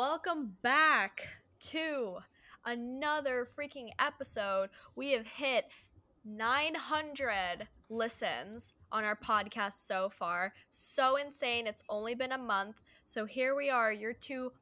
Welcome 0.00 0.56
back 0.62 1.26
to 1.60 2.20
another 2.64 3.46
freaking 3.46 3.90
episode. 3.98 4.70
We 4.96 5.12
have 5.12 5.26
hit 5.26 5.66
900 6.24 7.68
listens 7.90 8.72
on 8.90 9.04
our 9.04 9.14
podcast 9.14 9.74
so 9.74 10.08
far. 10.08 10.54
So 10.70 11.16
insane. 11.16 11.66
It's 11.66 11.84
only 11.90 12.14
been 12.14 12.32
a 12.32 12.38
month. 12.38 12.80
So 13.04 13.26
here 13.26 13.54
we 13.54 13.68
are, 13.68 13.92
your 13.92 14.14
two 14.14 14.52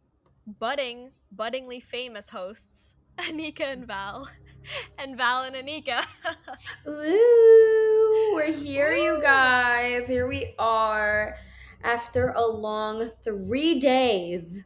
budding, 0.59 1.13
buddingly 1.31 1.79
famous 1.79 2.31
hosts, 2.31 2.97
Anika 3.19 3.61
and 3.61 3.87
Val. 3.87 4.29
And 4.99 5.17
Val 5.17 5.45
and 5.45 5.55
Anika. 5.55 6.05
Ooh, 6.89 8.33
we're 8.35 8.53
here, 8.53 8.93
you 8.93 9.23
guys. 9.23 10.09
Here 10.09 10.27
we 10.27 10.57
are 10.59 11.37
after 11.85 12.31
a 12.31 12.45
long 12.45 13.09
three 13.23 13.79
days 13.79 14.65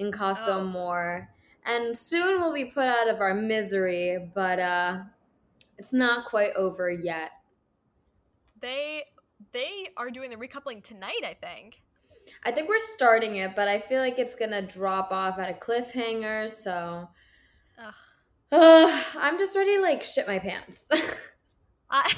in 0.00 0.10
Casa 0.10 0.54
Oh. 0.54 0.60
Amor. 0.60 1.28
And 1.64 1.96
soon 1.96 2.40
we'll 2.40 2.52
be 2.54 2.64
put 2.64 2.86
out 2.86 3.08
of 3.08 3.20
our 3.20 3.34
misery, 3.34 4.30
but 4.34 4.58
uh 4.58 5.02
it's 5.78 5.92
not 5.92 6.26
quite 6.26 6.52
over 6.56 6.90
yet. 6.90 7.30
they 8.60 9.04
they 9.52 9.88
are 9.96 10.10
doing 10.10 10.30
the 10.30 10.36
recoupling 10.36 10.82
tonight, 10.82 11.22
I 11.24 11.34
think. 11.34 11.80
I 12.44 12.52
think 12.52 12.68
we're 12.68 12.78
starting 12.78 13.36
it, 13.36 13.56
but 13.56 13.68
I 13.68 13.78
feel 13.78 14.00
like 14.00 14.18
it's 14.18 14.34
gonna 14.34 14.62
drop 14.66 15.10
off 15.12 15.38
at 15.38 15.48
a 15.50 15.54
cliffhanger, 15.54 16.48
so 16.50 17.08
Ugh. 17.82 17.94
uh, 18.52 19.02
I'm 19.18 19.38
just 19.38 19.56
ready 19.56 19.76
to 19.76 19.82
like 19.82 20.02
shit 20.02 20.26
my 20.26 20.38
pants. 20.38 20.88
I, 21.90 22.12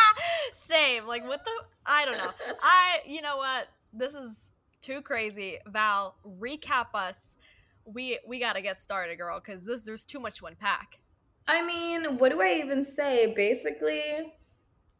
same. 0.52 1.06
Like 1.06 1.26
what 1.26 1.44
the 1.44 1.50
I 1.86 2.04
don't 2.04 2.18
know. 2.18 2.30
I 2.62 2.98
you 3.06 3.22
know 3.22 3.36
what? 3.38 3.68
This 3.92 4.14
is 4.14 4.50
too 4.80 5.02
crazy. 5.02 5.58
Val, 5.66 6.16
recap 6.26 6.86
us. 6.94 7.36
We 7.84 8.18
we 8.26 8.38
gotta 8.38 8.60
get 8.60 8.78
started, 8.78 9.16
girl, 9.16 9.40
because 9.40 9.64
this 9.64 9.80
there's 9.80 10.04
too 10.04 10.20
much 10.20 10.38
to 10.38 10.46
unpack. 10.46 11.00
I 11.46 11.64
mean, 11.64 12.18
what 12.18 12.30
do 12.30 12.42
I 12.42 12.60
even 12.62 12.84
say? 12.84 13.32
Basically, 13.34 14.34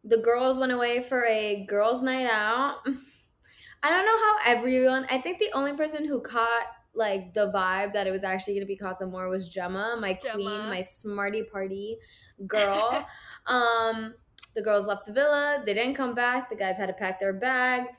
the 0.05 0.19
girls 0.19 0.59
went 0.59 0.73
away 0.73 1.03
for 1.03 1.25
a 1.27 1.67
girls' 1.67 2.03
night 2.03 2.27
out. 2.27 2.77
I 3.83 3.91
don't 3.91 4.07
know 4.07 4.19
how 4.19 4.57
everyone. 4.57 5.07
I 5.11 5.19
think 5.19 5.39
the 5.39 5.53
only 5.53 5.77
person 5.77 6.07
who 6.07 6.21
caught 6.21 6.67
like 6.95 7.33
the 7.35 7.53
vibe 7.55 7.93
that 7.93 8.07
it 8.07 8.11
was 8.11 8.25
actually 8.25 8.55
going 8.55 8.63
to 8.63 8.67
be 8.67 8.77
Casa 8.77 9.05
Amor 9.05 9.29
was 9.29 9.49
Gemma, 9.49 9.97
my 10.01 10.15
queen, 10.15 10.69
my 10.69 10.83
smarty 10.83 11.45
party 11.45 11.97
girl. 12.47 13.07
um, 13.47 14.15
the 14.57 14.63
girls 14.63 14.87
left 14.87 15.07
the 15.07 15.13
villa. 15.13 15.63
They 15.65 15.75
didn't 15.75 15.95
come 15.95 16.15
back. 16.15 16.51
The 16.51 16.57
guys 16.57 16.77
had 16.77 16.87
to 16.87 16.93
pack 16.95 17.21
their 17.21 17.35
bags 17.35 17.93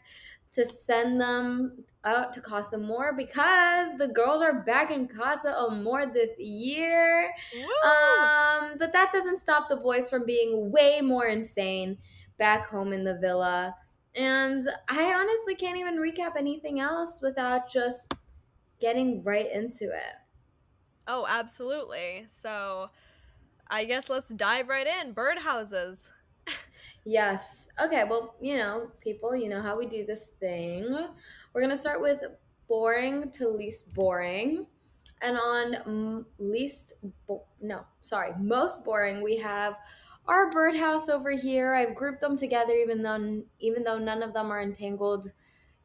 to 0.52 0.66
send 0.66 1.22
them 1.22 1.83
out 2.05 2.33
to 2.33 2.42
Casa 2.42 2.78
Amor 2.78 3.14
because 3.16 3.89
the 3.97 4.08
girls 4.08 4.42
are 4.42 4.61
back 4.64 4.89
in 4.89 5.08
Casa 5.08 5.55
Amor 5.58 6.11
this 6.11 6.31
year. 6.39 7.31
Um, 7.86 8.75
but 8.80 8.94
that 8.94 9.11
doesn't 9.11 9.38
stop 9.38 9.70
the 9.70 9.75
boys 9.77 10.09
from 10.09 10.25
being 10.25 10.71
way 10.71 11.02
more 11.02 11.27
insane 11.27 11.98
back 12.38 12.67
home 12.67 12.93
in 12.93 13.04
the 13.04 13.17
villa. 13.17 13.76
And 14.15 14.67
I 14.88 15.14
honestly 15.14 15.55
can't 15.55 15.77
even 15.77 15.98
recap 15.98 16.36
anything 16.38 16.80
else 16.80 17.21
without 17.21 17.70
just 17.70 18.14
getting 18.80 19.23
right 19.23 19.52
into 19.52 19.86
it. 19.86 20.15
oh, 21.08 21.26
absolutely. 21.30 22.26
So 22.27 22.89
I 23.70 23.86
guess 23.86 24.09
let's 24.09 24.30
dive 24.30 24.67
right 24.67 24.88
in. 24.88 25.14
Birdhouses. 25.14 26.11
Yes. 27.05 27.70
Okay, 27.83 28.04
well, 28.04 28.36
you 28.42 28.58
know, 28.58 28.92
people, 28.99 29.36
you 29.36 29.49
know 29.49 29.61
how 29.61 29.77
we 29.77 29.86
do 29.86 30.05
this 30.05 30.27
thing. 30.39 30.83
We're 31.54 31.61
going 31.61 31.73
to 31.73 31.77
start 31.77 32.02
with 32.02 32.23
boring 32.67 33.32
to 33.32 33.48
least 33.48 33.93
boring. 33.93 34.67
And 35.21 35.38
on 35.38 36.26
least, 36.38 36.93
bo- 37.27 37.45
no, 37.61 37.86
sorry, 38.02 38.32
most 38.39 38.86
boring, 38.86 39.21
we 39.21 39.38
have 39.38 39.76
our 40.27 40.49
birdhouse 40.49 41.09
over 41.09 41.32
here. 41.32 41.73
I've 41.73 41.95
grouped 41.95 42.21
them 42.21 42.38
together, 42.38 42.71
even 42.73 43.02
though 43.02 43.43
even 43.59 43.83
though 43.83 43.98
none 43.98 44.23
of 44.23 44.33
them 44.33 44.49
are 44.49 44.61
entangled 44.61 45.32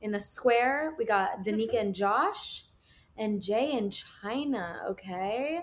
in 0.01 0.15
a 0.15 0.21
square. 0.21 0.95
We 0.99 1.05
got 1.05 1.43
Danica 1.43 1.81
and 1.81 1.95
Josh, 1.95 2.67
and 3.17 3.43
Jay 3.43 3.77
and 3.77 3.91
Chyna. 3.91 4.85
Okay, 4.91 5.63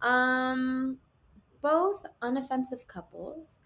um, 0.00 0.98
both 1.60 2.06
unoffensive 2.22 2.86
couples. 2.86 3.58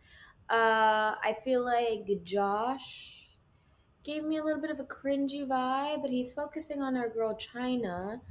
Uh, 0.49 1.16
I 1.22 1.37
feel 1.43 1.65
like 1.65 2.06
Josh 2.25 3.31
gave 4.05 4.25
me 4.25 4.38
a 4.38 4.44
little 4.44 4.62
bit 4.62 4.71
of 4.71 4.81
a 4.81 4.84
cringy 4.84 5.47
vibe, 5.47 6.03
but 6.03 6.10
he's 6.10 6.32
focusing 6.32 6.82
on 6.82 6.97
our 6.97 7.09
girl 7.09 7.34
Chyna. 7.34 8.22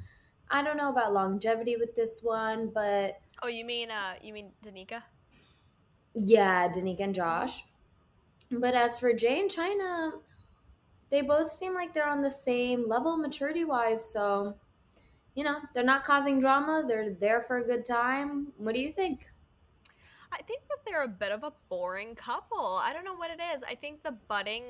I 0.50 0.64
don't 0.64 0.78
know 0.78 0.90
about 0.92 1.14
longevity 1.14 1.78
with 1.78 1.96
this 1.96 2.24
one, 2.24 2.70
but 2.72 3.22
Oh, 3.42 3.48
you 3.48 3.66
mean 3.66 3.92
uh 3.92 4.16
you 4.22 4.34
mean 4.34 4.54
Danica? 4.64 5.04
yeah, 6.14 6.70
Danica 6.70 7.02
and 7.02 7.16
Josh. 7.16 7.64
But 8.52 8.76
as 8.76 9.00
for 9.00 9.14
Jay 9.14 9.40
and 9.42 9.52
Chyna, 9.52 10.22
they 11.10 11.22
both 11.24 11.52
seem 11.52 11.76
like 11.76 11.94
they're 11.94 12.10
on 12.10 12.24
the 12.24 12.32
same 12.32 12.88
level 12.90 13.18
maturity 13.18 13.66
wise, 13.66 14.12
so 14.12 14.60
you 15.36 15.44
know, 15.46 15.62
they're 15.76 15.84
not 15.86 16.06
causing 16.06 16.42
drama, 16.42 16.86
they're 16.88 17.14
there 17.14 17.44
for 17.44 17.58
a 17.58 17.66
good 17.66 17.86
time. 17.86 18.54
What 18.58 18.76
do 18.76 18.82
you 18.82 18.94
think? 18.94 19.33
I 20.34 20.42
think 20.42 20.62
that 20.70 20.80
they're 20.86 21.04
a 21.04 21.08
bit 21.08 21.32
of 21.32 21.44
a 21.44 21.54
boring 21.70 22.16
couple. 22.16 22.80
I 22.84 22.92
don't 22.92 23.06
know 23.06 23.14
what 23.14 23.30
it 23.30 23.40
is. 23.56 23.64
I 23.64 23.76
think 23.76 24.02
the 24.02 24.16
budding 24.28 24.64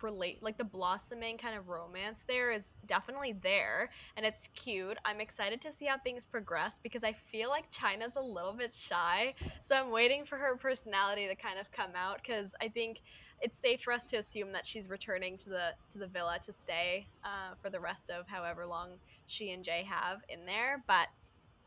relate 0.00 0.42
like 0.42 0.56
the 0.56 0.64
blossoming 0.64 1.36
kind 1.36 1.56
of 1.56 1.68
romance 1.68 2.24
there 2.26 2.50
is 2.52 2.72
definitely 2.86 3.32
there 3.32 3.90
and 4.16 4.24
it's 4.24 4.48
cute. 4.54 4.96
I'm 5.04 5.20
excited 5.20 5.60
to 5.62 5.72
see 5.72 5.84
how 5.84 5.98
things 5.98 6.24
progress 6.24 6.78
because 6.82 7.04
I 7.04 7.12
feel 7.12 7.50
like 7.50 7.70
Chyna's 7.70 8.16
a 8.16 8.20
little 8.20 8.54
bit 8.54 8.74
shy. 8.74 9.34
So 9.60 9.76
I'm 9.76 9.90
waiting 9.90 10.24
for 10.24 10.38
her 10.38 10.56
personality 10.56 11.28
to 11.28 11.34
kind 11.34 11.58
of 11.58 11.70
come 11.70 11.90
out 11.94 12.24
cuz 12.24 12.54
I 12.60 12.68
think 12.68 13.02
it's 13.42 13.58
safe 13.58 13.82
for 13.82 13.92
us 13.92 14.06
to 14.06 14.16
assume 14.16 14.52
that 14.52 14.66
she's 14.66 14.88
returning 14.88 15.36
to 15.38 15.50
the 15.50 15.74
to 15.90 15.98
the 15.98 16.06
villa 16.06 16.38
to 16.42 16.52
stay 16.52 17.08
uh, 17.24 17.54
for 17.60 17.70
the 17.70 17.80
rest 17.80 18.10
of 18.10 18.26
however 18.26 18.66
long 18.66 18.98
she 19.26 19.52
and 19.52 19.64
Jay 19.64 19.82
have 19.82 20.22
in 20.28 20.44
there, 20.46 20.82
but 20.86 21.08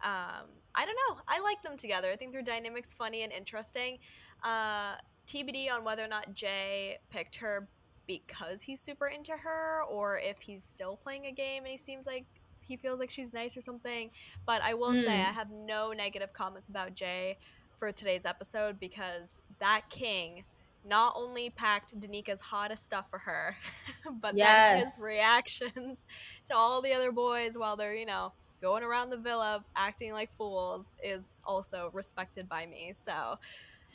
um, 0.03 0.47
I 0.75 0.85
don't 0.85 0.97
know. 1.09 1.22
I 1.28 1.41
like 1.41 1.61
them 1.61 1.78
together. 1.78 2.09
I 2.11 2.16
think 2.16 2.31
their 2.31 2.41
dynamic's 2.41 2.94
funny 2.94 3.23
and 3.23 3.31
interesting. 3.31 4.00
Uh, 4.44 4.95
TBD 5.28 5.72
on 5.72 5.84
whether 5.84 6.03
or 6.03 6.07
not 6.07 6.34
Jay 6.34 6.97
picked 7.09 7.35
her 7.38 7.67
because 8.07 8.61
he's 8.61 8.81
super 8.81 9.07
into 9.07 9.31
her 9.33 9.83
or 9.89 10.19
if 10.19 10.41
he's 10.41 10.63
still 10.63 10.97
playing 10.97 11.28
a 11.28 11.31
game 11.31 11.63
and 11.63 11.72
he 11.72 11.78
seems 11.78 12.06
like 12.06 12.25
he 12.62 12.75
feels 12.78 13.00
like 13.00 13.12
she's 13.12 13.33
nice 13.33 13.56
or 13.56 13.62
something. 13.62 14.09
But 14.45 14.62
I 14.62 14.73
will 14.73 14.94
say 14.94 15.07
Mm. 15.07 15.29
I 15.29 15.31
have 15.31 15.51
no 15.51 15.91
negative 15.94 16.33
comments 16.33 16.69
about 16.69 16.95
Jay 16.95 17.38
for 17.78 17.91
today's 17.91 18.25
episode 18.25 18.79
because 18.79 19.39
that 19.59 19.83
king 19.89 20.44
not 20.85 21.13
only 21.16 21.50
packed 21.50 21.97
Danica's 22.00 22.41
hottest 22.41 22.85
stuff 22.85 23.09
for 23.09 23.19
her, 23.19 23.56
but 24.22 24.35
then 24.75 24.79
his 24.85 25.00
reactions 25.01 26.06
to 26.45 26.56
all 26.56 26.81
the 26.81 26.94
other 26.94 27.12
boys 27.12 27.57
while 27.57 27.75
they're, 27.78 27.95
you 27.95 28.06
know, 28.06 28.33
going 28.63 28.81
around 28.81 29.10
the 29.10 29.18
villa 29.18 29.63
acting 29.75 30.13
like 30.13 30.31
fools 30.31 30.95
is 31.04 31.42
also 31.45 31.89
respected 31.94 32.48
by 32.48 32.65
me. 32.65 32.94
So 32.95 33.38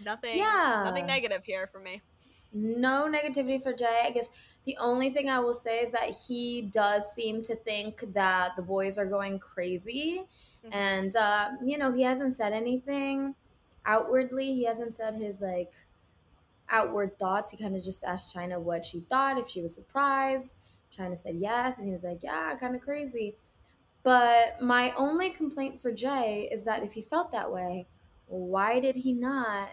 nothing 0.04 0.36
nothing 0.84 1.06
negative 1.06 1.44
here 1.44 1.66
for 1.72 1.80
me. 1.80 2.02
No 2.52 3.08
negativity 3.10 3.62
for 3.62 3.72
Jay. 3.72 4.02
I 4.04 4.10
guess 4.10 4.28
the 4.64 4.76
only 4.78 5.10
thing 5.10 5.28
I 5.28 5.40
will 5.40 5.54
say 5.54 5.80
is 5.80 5.90
that 5.92 6.10
he 6.28 6.70
does 6.72 7.12
seem 7.12 7.42
to 7.42 7.56
think 7.56 8.12
that 8.12 8.56
the 8.56 8.62
boys 8.62 8.98
are 8.98 9.06
going 9.06 9.38
crazy. 9.38 10.22
Mhm. 10.64 10.74
And, 10.74 11.16
uh, 11.16 11.50
you 11.64 11.78
know, 11.78 11.92
he 11.92 12.02
hasn't 12.02 12.34
said 12.34 12.52
anything 12.52 13.34
outwardly. 13.84 14.52
He 14.54 14.64
hasn't 14.64 14.94
said 14.94 15.14
his, 15.14 15.40
like, 15.40 15.72
outward 16.68 17.18
thoughts. 17.18 17.50
He 17.50 17.56
kind 17.56 17.76
of 17.76 17.82
just 17.82 18.04
asked 18.04 18.34
Chyna 18.34 18.60
what 18.60 18.84
she 18.84 19.00
thought, 19.00 19.38
if 19.38 19.48
she 19.48 19.62
was 19.62 19.74
surprised. 19.74 20.54
Chyna 20.90 21.16
said 21.16 21.36
yes. 21.36 21.78
And 21.78 21.86
he 21.86 21.92
was 21.92 22.04
like, 22.04 22.22
yeah, 22.22 22.56
kind 22.56 22.74
of 22.74 22.82
crazy. 22.82 23.36
But 24.02 24.60
my 24.62 24.92
only 24.92 25.30
complaint 25.30 25.80
for 25.80 25.92
Jay 25.92 26.48
is 26.50 26.62
that 26.64 26.82
if 26.82 26.92
he 26.92 27.02
felt 27.02 27.32
that 27.32 27.50
way, 27.50 27.86
why 28.26 28.80
did 28.80 28.96
he 28.96 29.12
not 29.12 29.70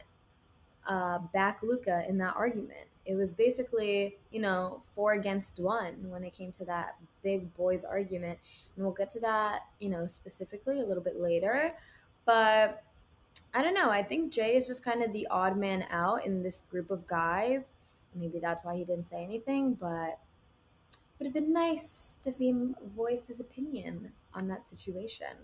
uh, 0.87 1.19
back 1.33 1.59
Luca 1.63 2.03
in 2.07 2.17
that 2.17 2.35
argument? 2.35 2.87
it 3.05 3.13
was 3.13 3.33
basically, 3.33 4.17
you 4.31 4.41
know, 4.41 4.81
four 4.95 5.13
against 5.13 5.59
one 5.59 6.09
when 6.09 6.23
it 6.23 6.33
came 6.33 6.51
to 6.53 6.65
that 6.65 6.95
big 7.21 7.53
boys 7.55 7.83
argument. 7.83 8.39
And 8.75 8.83
we'll 8.83 8.95
get 8.95 9.11
to 9.11 9.19
that, 9.19 9.61
you 9.79 9.89
know, 9.89 10.07
specifically 10.07 10.81
a 10.81 10.85
little 10.85 11.03
bit 11.03 11.19
later. 11.19 11.73
But 12.25 12.83
I 13.53 13.61
don't 13.61 13.75
know. 13.75 13.91
I 13.91 14.01
think 14.01 14.33
Jay 14.33 14.55
is 14.55 14.67
just 14.67 14.83
kind 14.83 15.03
of 15.03 15.13
the 15.13 15.27
odd 15.27 15.55
man 15.55 15.85
out 15.91 16.25
in 16.25 16.41
this 16.41 16.63
group 16.69 16.89
of 16.89 17.05
guys. 17.05 17.73
Maybe 18.15 18.39
that's 18.39 18.65
why 18.65 18.75
he 18.75 18.83
didn't 18.83 19.05
say 19.05 19.23
anything, 19.23 19.75
but 19.75 20.17
would 21.17 21.25
have 21.25 21.33
been 21.33 21.53
nice 21.53 22.19
to 22.23 22.31
see 22.31 22.49
him 22.49 22.75
voice 22.95 23.27
his 23.27 23.39
opinion 23.39 24.11
on 24.33 24.47
that 24.49 24.67
situation. 24.67 25.35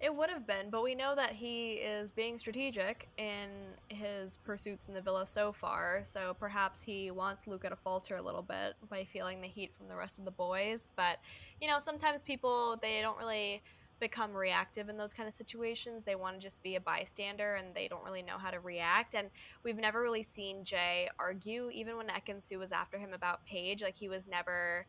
It 0.00 0.14
would 0.14 0.30
have 0.30 0.46
been, 0.46 0.70
but 0.70 0.84
we 0.84 0.94
know 0.94 1.16
that 1.16 1.32
he 1.32 1.72
is 1.72 2.12
being 2.12 2.38
strategic 2.38 3.08
in 3.16 3.48
his 3.88 4.36
pursuits 4.36 4.86
in 4.86 4.94
the 4.94 5.00
villa 5.00 5.26
so 5.26 5.50
far. 5.50 6.02
So 6.04 6.34
perhaps 6.38 6.80
he 6.80 7.10
wants 7.10 7.48
Luca 7.48 7.68
to 7.70 7.74
falter 7.74 8.14
a 8.14 8.22
little 8.22 8.42
bit 8.42 8.74
by 8.88 9.02
feeling 9.02 9.40
the 9.40 9.48
heat 9.48 9.74
from 9.76 9.88
the 9.88 9.96
rest 9.96 10.20
of 10.20 10.24
the 10.24 10.30
boys. 10.30 10.92
But 10.94 11.18
you 11.60 11.66
know, 11.66 11.80
sometimes 11.80 12.22
people 12.22 12.78
they 12.80 13.00
don't 13.00 13.18
really 13.18 13.60
become 14.00 14.34
reactive 14.34 14.88
in 14.88 14.96
those 14.96 15.12
kind 15.12 15.28
of 15.28 15.34
situations. 15.34 16.02
They 16.04 16.14
want 16.14 16.36
to 16.36 16.42
just 16.42 16.62
be 16.62 16.76
a 16.76 16.80
bystander 16.80 17.54
and 17.56 17.74
they 17.74 17.88
don't 17.88 18.04
really 18.04 18.22
know 18.22 18.38
how 18.38 18.50
to 18.50 18.60
react. 18.60 19.14
And 19.14 19.28
we've 19.64 19.76
never 19.76 20.00
really 20.00 20.22
seen 20.22 20.64
Jay 20.64 21.08
argue, 21.18 21.70
even 21.72 21.96
when 21.96 22.08
Ekin-Su 22.08 22.58
was 22.58 22.72
after 22.72 22.98
him 22.98 23.12
about 23.12 23.44
Paige. 23.46 23.82
Like 23.82 23.96
he 23.96 24.08
was 24.08 24.28
never 24.28 24.86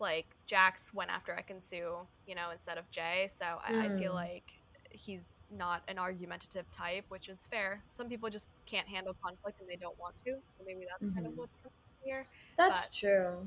like 0.00 0.26
Jax 0.46 0.92
went 0.92 1.10
after 1.10 1.32
Ekin-Su, 1.32 1.96
you 2.26 2.34
know, 2.34 2.50
instead 2.52 2.78
of 2.78 2.90
Jay. 2.90 3.26
So 3.30 3.44
I, 3.66 3.72
mm. 3.72 3.80
I, 3.82 3.98
feel 3.98 4.12
hmm. 4.12 4.18
like 4.18 4.54
he's 4.90 5.40
not 5.50 5.82
an 5.88 5.98
argumentative 5.98 6.70
type, 6.70 7.04
which 7.08 7.28
is 7.28 7.46
fair. 7.46 7.82
Some 7.90 8.08
people 8.08 8.28
just 8.28 8.50
can't 8.66 8.88
handle 8.88 9.14
conflict 9.22 9.60
and 9.60 9.68
they 9.68 9.76
don't 9.76 9.98
want 9.98 10.18
to. 10.18 10.32
So 10.32 10.64
maybe 10.66 10.84
that's 10.88 11.02
mm-hmm. 11.02 11.14
kind 11.14 11.26
of 11.26 11.32
mm-hmm. 11.32 11.40
what's 11.40 11.74
here. 12.04 12.26
That's 12.56 12.86
but, 12.86 12.92
true. 12.92 13.46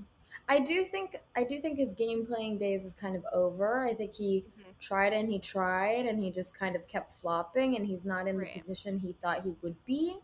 I 0.50 0.60
do 0.60 0.84
think 0.84 1.20
I 1.36 1.44
do 1.44 1.60
think 1.60 1.78
his 1.78 1.94
game 1.94 2.26
playing 2.26 2.58
days 2.58 2.84
is 2.84 2.94
kind 2.94 3.16
of 3.16 3.24
over. 3.34 3.86
I 3.86 3.94
think 3.94 4.14
he. 4.14 4.46
Tried 4.80 5.14
and 5.14 5.30
he 5.30 5.40
tried 5.40 6.06
and 6.06 6.20
he 6.20 6.32
just 6.32 6.58
kind 6.58 6.76
of 6.76 6.88
kept 6.88 7.18
flopping 7.18 7.76
and 7.76 7.86
he's 7.86 8.06
not 8.06 8.28
in 8.28 8.38
right. 8.38 8.54
the 8.54 8.60
position 8.60 9.00
he 9.00 9.14
thought 9.22 9.44
he 9.44 9.54
would 9.62 9.76
be 9.86 10.18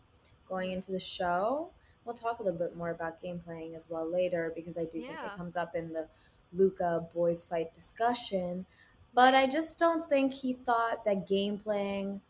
going 0.48 0.72
into 0.72 0.92
the 0.92 1.00
show. 1.00 1.70
We'll 2.04 2.14
talk 2.14 2.38
a 2.38 2.42
little 2.42 2.58
bit 2.58 2.76
more 2.76 2.90
about 2.90 3.20
game 3.22 3.40
playing 3.44 3.74
as 3.74 3.88
well 3.90 4.10
later 4.10 4.52
because 4.54 4.76
I 4.76 4.84
do 4.84 4.98
yeah. 4.98 5.08
think 5.08 5.18
it 5.20 5.36
comes 5.36 5.56
up 5.56 5.74
in 5.74 5.92
the 5.92 6.06
Luca 6.52 7.06
boys 7.14 7.44
fight 7.44 7.72
discussion. 7.74 8.66
But 9.14 9.34
I 9.34 9.46
just 9.46 9.78
don't 9.78 10.08
think 10.08 10.32
he 10.32 10.54
thought 10.54 11.04
that 11.04 11.26
game 11.26 11.58
playing 11.58 12.20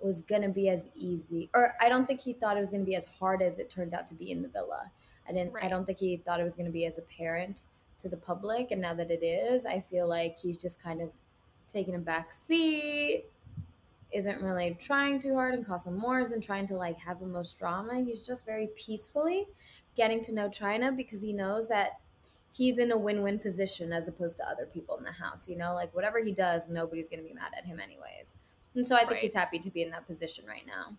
was 0.00 0.20
gonna 0.20 0.50
be 0.50 0.68
as 0.68 0.88
easy, 0.94 1.48
or 1.54 1.74
I 1.80 1.88
don't 1.88 2.06
think 2.06 2.20
he 2.20 2.34
thought 2.34 2.56
it 2.56 2.60
was 2.60 2.70
gonna 2.70 2.84
be 2.84 2.94
as 2.94 3.06
hard 3.06 3.40
as 3.40 3.58
it 3.58 3.70
turned 3.70 3.94
out 3.94 4.06
to 4.08 4.14
be 4.14 4.30
in 4.30 4.42
the 4.42 4.48
villa. 4.48 4.90
I 5.26 5.32
didn't. 5.32 5.54
Right. 5.54 5.64
I 5.64 5.68
don't 5.68 5.86
think 5.86 5.98
he 5.98 6.18
thought 6.18 6.40
it 6.40 6.44
was 6.44 6.54
gonna 6.54 6.70
be 6.70 6.84
as 6.84 6.98
apparent 6.98 7.62
to 7.98 8.08
the 8.10 8.16
public, 8.18 8.70
and 8.70 8.82
now 8.82 8.92
that 8.94 9.10
it 9.10 9.22
is, 9.24 9.64
I 9.64 9.80
feel 9.80 10.06
like 10.06 10.38
he's 10.38 10.58
just 10.58 10.82
kind 10.82 11.00
of 11.00 11.10
taking 11.74 11.96
a 11.96 11.98
back 11.98 12.32
seat 12.32 13.24
isn't 14.12 14.40
really 14.40 14.76
trying 14.80 15.18
too 15.18 15.34
hard 15.34 15.54
and 15.54 15.66
Casa 15.66 15.88
Amor 15.88 16.20
isn't 16.20 16.40
trying 16.40 16.66
to 16.68 16.76
like 16.76 16.96
have 16.98 17.18
the 17.18 17.26
most 17.26 17.58
drama. 17.58 18.00
He's 18.02 18.22
just 18.22 18.46
very 18.46 18.68
peacefully 18.76 19.46
getting 19.96 20.22
to 20.24 20.32
know 20.32 20.48
Chyna 20.48 20.96
because 20.96 21.20
he 21.20 21.32
knows 21.32 21.68
that 21.68 21.98
he's 22.52 22.78
in 22.78 22.92
a 22.92 22.96
win-win 22.96 23.40
position 23.40 23.92
as 23.92 24.06
opposed 24.06 24.36
to 24.36 24.48
other 24.48 24.66
people 24.66 24.96
in 24.96 25.04
the 25.04 25.12
house. 25.12 25.48
You 25.48 25.56
know, 25.56 25.74
like 25.74 25.92
whatever 25.94 26.22
he 26.22 26.32
does, 26.32 26.68
nobody's 26.68 27.08
gonna 27.08 27.22
be 27.22 27.34
mad 27.34 27.50
at 27.58 27.66
him 27.66 27.80
anyways. 27.80 28.38
And 28.76 28.86
so 28.86 28.94
I 28.94 29.00
think 29.00 29.12
right. 29.12 29.20
he's 29.20 29.34
happy 29.34 29.58
to 29.58 29.70
be 29.70 29.82
in 29.82 29.90
that 29.90 30.06
position 30.06 30.44
right 30.46 30.66
now. 30.66 30.96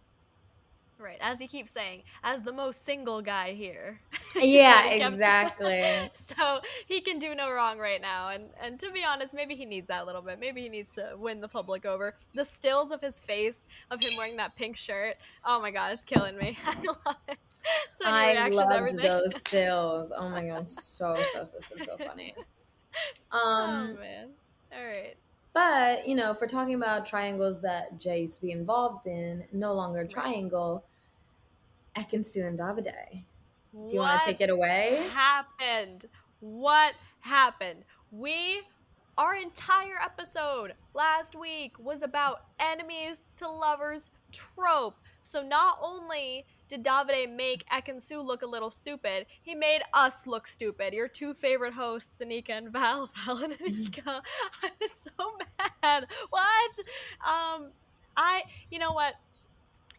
Right, 0.98 1.18
as 1.20 1.40
he 1.40 1.48
keeps 1.48 1.72
saying, 1.72 2.04
as 2.24 2.42
the 2.42 2.54
most 2.54 2.86
single 2.86 3.22
guy 3.22 3.52
here. 3.52 4.00
Yeah, 4.38 4.90
exactly. 4.90 6.12
so 6.14 6.60
he 6.88 7.00
can 7.00 7.20
do 7.20 7.34
no 7.36 7.50
wrong 7.50 7.80
right 7.80 8.02
now, 8.02 8.28
and 8.28 8.50
and 8.62 8.78
to 8.82 8.92
be 8.92 9.02
honest, 9.02 9.34
maybe 9.34 9.56
he 9.56 9.66
needs 9.66 9.88
that 9.88 10.04
a 10.04 10.06
little 10.06 10.22
bit. 10.22 10.42
Maybe 10.42 10.62
he 10.62 10.68
needs 10.68 10.94
to 10.96 11.16
win 11.18 11.40
the 11.40 11.48
public 11.48 11.86
over. 11.86 12.16
The 12.34 12.44
stills 12.44 12.92
of 12.92 13.00
his 13.00 13.18
face 13.18 13.66
of 13.92 14.04
him 14.04 14.12
wearing 14.18 14.36
that 14.36 14.58
pink 14.58 14.76
shirt. 14.76 15.16
Oh 15.46 15.62
my 15.62 15.72
god, 15.72 15.94
it's 15.94 16.04
killing 16.04 16.38
me. 16.38 16.58
I 16.66 16.76
love 16.84 17.16
it. 17.30 17.38
So 17.96 18.06
I 18.06 18.50
loved 18.50 19.02
those 19.02 19.36
stills. 19.38 20.12
Oh 20.14 20.28
my 20.28 20.46
god, 20.46 20.70
so 20.70 21.16
so 21.34 21.46
so 21.46 21.60
so 21.62 21.86
so 21.86 22.06
funny. 22.06 22.36
Oh, 23.32 23.38
um, 23.38 23.96
oh 23.96 24.00
man. 24.02 24.30
All 24.74 24.86
right. 24.86 25.16
But, 25.56 26.06
you 26.06 26.16
know, 26.16 26.32
if 26.32 26.42
we're 26.42 26.48
talking 26.48 26.74
about 26.74 27.06
triangles 27.06 27.62
that 27.62 27.98
Jay 27.98 28.20
used 28.20 28.36
to 28.36 28.42
be 28.42 28.52
involved 28.52 29.08
in, 29.08 29.46
no 29.54 29.74
longer 29.74 30.02
a 30.02 30.08
triangle, 30.08 30.84
Ekin-Su 31.96 32.44
and 32.44 32.60
Davide. 32.60 33.24
Do 33.74 33.96
you 33.96 34.02
want 34.02 34.22
to 34.22 34.26
take 34.28 34.42
it 34.42 34.50
away? 34.50 34.98
What 35.00 35.12
happened? 35.12 36.06
What 36.42 36.96
happened? 37.22 37.86
We, 38.12 38.64
our 39.18 39.34
entire 39.34 39.96
episode 40.04 40.74
last 40.94 41.40
week 41.40 41.80
was 41.80 42.04
about 42.04 42.42
enemies 42.60 43.26
to 43.38 43.50
lovers 43.50 44.12
trope. 44.34 44.98
So 45.22 45.42
not 45.42 45.80
only 45.82 46.46
did 46.68 46.84
Davide 46.84 47.34
make 47.34 47.66
Ekin-Su 47.70 48.22
look 48.22 48.42
a 48.42 48.48
little 48.48 48.72
stupid, 48.72 49.26
he 49.42 49.56
made 49.56 49.82
us 49.94 50.26
look 50.26 50.48
stupid. 50.48 50.94
Your 50.94 51.08
two 51.08 51.34
favorite 51.34 51.74
hosts, 51.74 52.22
Anika 52.24 52.52
and 52.52 52.70
Val, 52.70 53.10
Val 53.26 53.44
and 53.44 53.54
Anika. 53.54 54.22
I 54.64 54.72
was 54.82 54.92
so 54.92 55.38
mad. 55.84 56.08
What? 56.30 56.80
Um, 57.26 57.68
I, 58.18 58.44
you 58.72 58.80
know 58.80 58.94
what? 58.94 59.16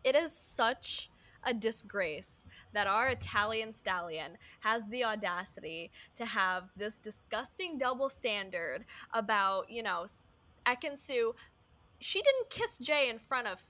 It 0.04 0.14
is 0.14 0.32
such 0.32 1.10
a 1.44 1.54
disgrace 1.54 2.44
that 2.72 2.86
our 2.86 3.08
Italian 3.08 3.72
stallion 3.72 4.32
has 4.60 4.86
the 4.86 5.04
audacity 5.04 5.90
to 6.16 6.26
have 6.26 6.72
this 6.76 6.98
disgusting 6.98 7.78
double 7.78 8.08
standard 8.08 8.84
about, 9.14 9.70
you 9.70 9.82
know, 9.82 10.06
Ekin-Su. 10.66 11.34
She 12.00 12.20
didn't 12.20 12.50
kiss 12.50 12.78
Jay 12.78 13.08
in 13.08 13.18
front 13.18 13.46
of 13.46 13.62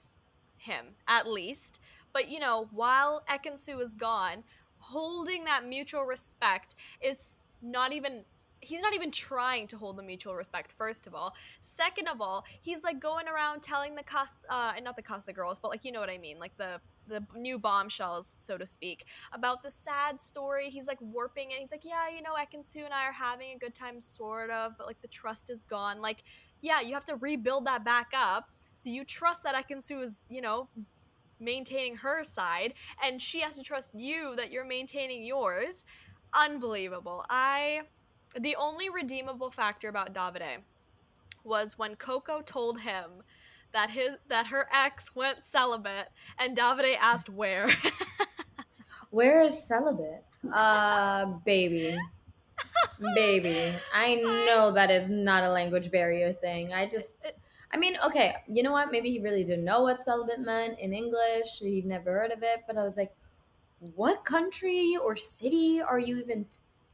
him, 0.57 0.87
at 1.07 1.27
least. 1.27 1.79
But 2.17 2.31
you 2.31 2.39
know, 2.39 2.67
while 2.71 3.21
Ekin-Su 3.29 3.79
is 3.79 3.93
gone, 3.93 4.43
holding 4.79 5.43
that 5.43 5.67
mutual 5.67 6.03
respect 6.03 6.73
is 6.99 7.43
not 7.61 7.93
even 7.93 8.23
he's 8.59 8.81
not 8.81 8.95
even 8.95 9.11
trying 9.11 9.67
to 9.67 9.77
hold 9.77 9.97
the 9.97 10.01
mutual 10.01 10.33
respect 10.33 10.71
first 10.71 11.05
of 11.05 11.13
all. 11.13 11.35
Second 11.61 12.07
of 12.07 12.19
all 12.19 12.43
he's 12.59 12.83
like 12.83 12.99
going 12.99 13.27
around 13.27 13.61
telling 13.61 13.93
the 13.93 14.01
cost 14.01 14.33
uh 14.49 14.73
not 14.81 14.95
the 14.95 15.03
costa 15.03 15.31
girls 15.31 15.59
but 15.59 15.69
like 15.69 15.85
you 15.85 15.91
know 15.91 15.99
what 15.99 16.09
i 16.09 16.17
mean 16.17 16.39
like 16.39 16.57
the 16.57 16.81
the 17.07 17.23
new 17.35 17.59
bombshells 17.59 18.33
so 18.39 18.57
to 18.57 18.65
speak 18.65 19.05
about 19.31 19.61
the 19.61 19.69
sad 19.69 20.19
story. 20.19 20.71
He's 20.71 20.87
like 20.87 20.99
warping 20.99 21.51
it. 21.51 21.59
He's 21.59 21.71
like 21.71 21.85
yeah 21.85 22.09
you 22.09 22.23
know 22.23 22.33
Ekin-Su 22.33 22.79
and 22.83 22.95
i 22.95 23.05
are 23.05 23.11
having 23.11 23.51
a 23.55 23.59
good 23.59 23.75
time 23.75 24.01
sort 24.01 24.49
of 24.49 24.75
but 24.75 24.87
like 24.87 25.01
the 25.01 25.07
trust 25.07 25.51
is 25.51 25.61
gone. 25.61 26.01
Like 26.01 26.23
yeah 26.61 26.81
you 26.81 26.95
have 26.95 27.05
to 27.05 27.15
rebuild 27.15 27.65
that 27.67 27.85
back 27.85 28.07
up. 28.15 28.49
So 28.73 28.89
you 28.89 29.05
trust 29.05 29.43
that 29.43 29.53
Ekin-Su 29.53 29.99
is 29.99 30.19
you 30.29 30.41
know 30.41 30.67
maintaining 31.39 31.97
her 31.97 32.23
side 32.23 32.73
and 33.03 33.21
she 33.21 33.41
has 33.41 33.57
to 33.57 33.63
trust 33.63 33.91
you 33.93 34.35
that 34.35 34.51
you're 34.51 34.65
maintaining 34.65 35.23
yours. 35.23 35.83
Unbelievable. 36.33 37.23
I 37.29 37.81
the 38.39 38.55
only 38.55 38.89
redeemable 38.89 39.49
factor 39.49 39.89
about 39.89 40.13
Davide 40.13 40.59
was 41.43 41.77
when 41.77 41.95
Coco 41.95 42.41
told 42.41 42.81
him 42.81 43.23
that 43.73 43.89
his 43.91 44.17
that 44.27 44.47
her 44.47 44.67
ex 44.73 45.15
went 45.15 45.43
celibate 45.43 46.09
and 46.39 46.57
Davide 46.57 46.95
asked 46.99 47.29
where. 47.29 47.69
where 49.09 49.41
is 49.41 49.61
celibate? 49.61 50.23
Uh 50.51 51.25
baby. 51.45 51.97
baby. 53.15 53.73
I 53.93 54.15
know 54.15 54.71
that 54.73 54.91
is 54.91 55.09
not 55.09 55.43
a 55.43 55.49
language 55.49 55.91
barrier 55.91 56.33
thing. 56.33 56.73
I 56.73 56.89
just 56.89 57.25
it, 57.25 57.37
I 57.71 57.77
mean, 57.77 57.97
okay, 58.05 58.35
you 58.47 58.63
know 58.63 58.71
what? 58.71 58.91
Maybe 58.91 59.11
he 59.11 59.19
really 59.19 59.43
didn't 59.43 59.65
know 59.65 59.81
what 59.81 59.99
celibate 59.99 60.39
meant 60.39 60.79
in 60.79 60.93
English, 60.93 61.61
or 61.61 61.67
he'd 61.67 61.85
never 61.85 62.11
heard 62.11 62.31
of 62.31 62.41
it. 62.41 62.63
But 62.65 62.77
I 62.77 62.83
was 62.83 62.95
like, 62.95 63.13
what 63.79 64.23
country 64.23 64.97
or 65.01 65.15
city 65.15 65.81
are 65.81 65.99
you 65.99 66.17
even 66.19 66.45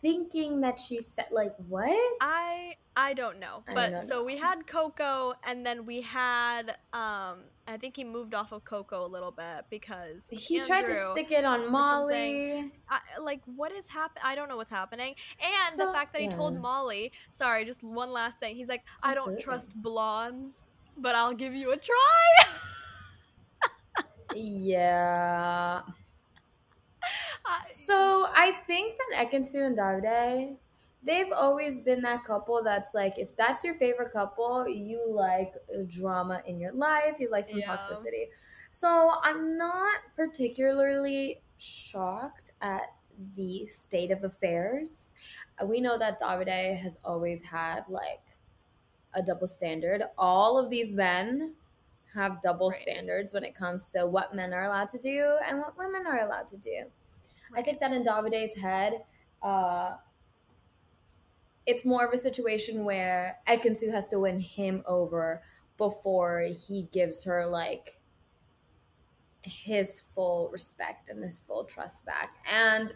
thinking 0.01 0.62
that 0.62 0.80
she 0.80 1.01
said? 1.01 1.27
Like, 1.32 1.53
what? 1.68 2.18
I 2.22 2.75
I 2.96 3.13
don't 3.13 3.39
know. 3.39 3.63
I 3.68 3.74
but 3.74 3.92
don't 3.92 4.01
so 4.01 4.24
we 4.24 4.38
had 4.38 4.65
Coco, 4.68 5.36
and 5.46 5.65
then 5.65 5.86
we 5.86 6.01
had 6.01 6.75
um. 6.94 7.39
I 7.67 7.77
think 7.77 7.96
he 7.96 8.03
moved 8.03 8.34
off 8.34 8.51
of 8.51 8.65
Coco 8.65 9.05
a 9.05 9.08
little 9.08 9.32
bit 9.32 9.65
because 9.70 10.27
he 10.29 10.58
Andrew 10.58 10.67
tried 10.67 10.86
to 10.86 11.10
stick 11.12 11.32
it 11.32 11.46
on 11.46 11.72
Molly. 11.72 12.72
I, 12.89 13.00
like, 13.22 13.41
what 13.46 13.72
is 13.72 13.89
happening? 13.89 14.24
I 14.25 14.36
don't 14.36 14.50
know 14.50 14.58
what's 14.58 14.72
happening. 14.72 15.15
And 15.41 15.75
so, 15.75 15.88
the 15.88 15.93
fact 15.93 16.12
that 16.13 16.22
he 16.22 16.27
told 16.27 16.60
Molly, 16.60 17.12
sorry, 17.29 17.63
just 17.63 17.84
one 17.84 18.12
last 18.12 18.39
thing. 18.39 18.55
He's 18.55 18.70
like, 18.70 18.84
I 19.01 19.12
Absolutely. 19.12 19.36
don't 19.36 19.43
trust 19.43 19.82
blondes, 19.82 20.62
but 20.98 21.15
I'll 21.15 21.34
give 21.34 21.53
you 21.53 21.72
a 21.72 21.77
try. 21.77 22.46
yeah. 24.36 25.82
so 27.72 28.27
I 28.34 28.58
think 28.67 28.96
that 28.98 29.27
Ekin-Su 29.27 29.60
and 29.63 29.77
Davide 29.77 30.58
they've 31.04 31.32
always 31.32 31.82
been 31.82 32.02
that 32.02 32.24
couple 32.24 32.62
that's 32.64 32.94
like 32.94 33.18
if 33.18 33.36
that's 33.36 33.64
your 33.64 33.74
favorite 33.76 34.12
couple 34.12 34.68
you 34.68 35.02
like 35.10 35.54
drama 35.88 36.42
in 36.48 36.60
your 36.60 36.72
life 36.74 37.16
you 37.20 37.30
like 37.30 37.46
some 37.46 37.60
yeah. 37.60 37.76
toxicity 37.78 38.26
so 38.70 39.12
i'm 39.24 39.58
not 39.58 39.98
particularly 40.16 41.42
shocked 41.58 42.52
at 42.62 42.94
the 43.36 43.68
state 43.68 44.12
of 44.12 44.24
affairs. 44.24 45.14
Uh, 45.62 45.66
We 45.68 45.80
know 45.82 45.98
that 45.98 46.20
Davide 46.20 46.76
has 46.78 46.98
always 47.04 47.44
had 47.44 47.84
like 47.88 48.22
a 49.14 49.22
double 49.22 49.48
standard. 49.48 50.04
All 50.18 50.58
of 50.58 50.70
these 50.70 50.94
men 50.94 51.56
have 52.14 52.42
double 52.42 52.70
Right. 52.70 52.80
standards 52.80 53.34
when 53.34 53.44
it 53.44 53.56
comes 53.56 53.92
to 53.94 54.06
what 54.08 54.34
men 54.34 54.54
are 54.54 54.64
allowed 54.64 54.88
to 54.90 54.98
do 55.00 55.38
and 55.48 55.60
what 55.60 55.78
women 55.78 56.06
are 56.08 56.20
allowed 56.20 56.48
to 56.48 56.58
do. 56.58 56.92
I 57.56 57.62
think 57.62 57.80
that 57.80 57.92
in 57.92 58.04
Davide's 58.04 58.58
head, 58.58 59.04
uh, 59.42 59.98
it's 61.65 61.86
more 61.86 62.05
of 62.05 62.13
a 62.13 62.17
situation 62.17 62.84
where 62.84 63.38
Ekin-Su 63.48 63.91
has 63.91 64.08
to 64.10 64.20
win 64.20 64.39
him 64.39 64.84
over 64.86 65.41
before 65.77 66.41
he 66.67 66.84
gives 66.91 67.24
her 67.24 67.46
like 67.46 68.00
his 69.43 70.00
full 70.13 70.50
respect 70.51 71.10
and 71.10 71.22
his 71.22 71.39
full 71.39 71.65
trust 71.65 72.05
back. 72.05 72.29
And 72.50 72.93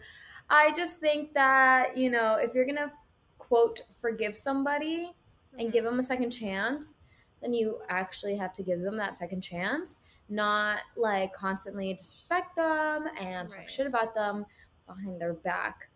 I 0.48 0.72
just 0.72 1.00
think 1.00 1.34
that, 1.34 1.96
you 1.96 2.10
know, 2.10 2.36
if 2.36 2.54
you're 2.54 2.64
going 2.64 2.76
to 2.76 2.90
quote 3.38 3.80
forgive 4.00 4.36
somebody 4.36 5.12
and 5.58 5.68
Mhm. 5.68 5.72
give 5.72 5.84
them 5.84 5.98
a 5.98 6.02
second 6.02 6.30
chance, 6.30 6.94
then 7.40 7.52
you 7.52 7.80
actually 7.88 8.36
have 8.36 8.52
to 8.54 8.62
give 8.62 8.80
them 8.80 8.96
that 8.96 9.14
second 9.14 9.42
chance, 9.42 9.98
not 10.28 10.80
like 10.96 11.32
constantly 11.32 11.92
disrespect 11.94 12.56
them 12.56 13.08
and 13.18 13.48
talk 13.48 13.68
shit 13.68 13.86
about 13.86 14.14
them 14.14 14.44
behind 14.86 15.20
their 15.20 15.34
back. 15.34 15.90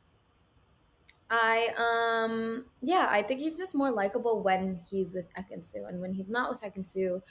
I 1.35 1.73
um 1.79 2.67
yeah, 2.83 3.07
I 3.09 3.23
think 3.23 3.41
he's 3.41 3.57
just 3.57 3.75
more 3.75 3.91
likable 3.91 4.43
when 4.43 4.81
he's 4.89 5.15
with 5.15 5.33
Ekin-Su 5.35 5.87
and 5.89 5.99
when 5.99 6.13
he's 6.13 6.29
not 6.29 6.51
with 6.51 6.61
Ekin-Su, 6.61 7.23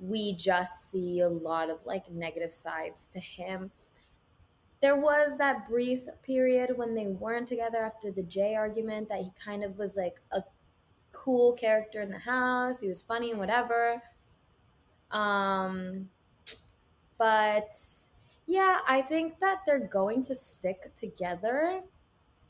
we 0.00 0.34
just 0.34 0.90
see 0.90 1.20
a 1.20 1.28
lot 1.28 1.68
of 1.68 1.78
like 1.84 2.10
negative 2.10 2.54
sides 2.54 3.06
to 3.08 3.20
him. 3.20 3.70
There 4.80 4.98
was 4.98 5.36
that 5.36 5.68
brief 5.68 6.04
period 6.22 6.76
when 6.76 6.94
they 6.94 7.06
weren't 7.06 7.46
together 7.46 7.84
after 7.84 8.10
the 8.10 8.22
Jay 8.22 8.54
argument 8.54 9.10
that 9.10 9.20
he 9.20 9.30
kind 9.44 9.62
of 9.62 9.76
was 9.76 9.94
like 9.94 10.18
a 10.32 10.40
cool 11.12 11.52
character 11.52 12.00
in 12.00 12.08
the 12.08 12.18
house. 12.18 12.80
He 12.80 12.88
was 12.88 13.02
funny 13.02 13.30
and 13.30 13.38
whatever. 13.38 14.02
Um 15.10 16.08
but 17.18 17.74
yeah, 18.46 18.78
I 18.88 19.02
think 19.02 19.38
that 19.40 19.60
they're 19.66 19.86
going 19.86 20.24
to 20.24 20.34
stick 20.34 20.94
together. 20.96 21.82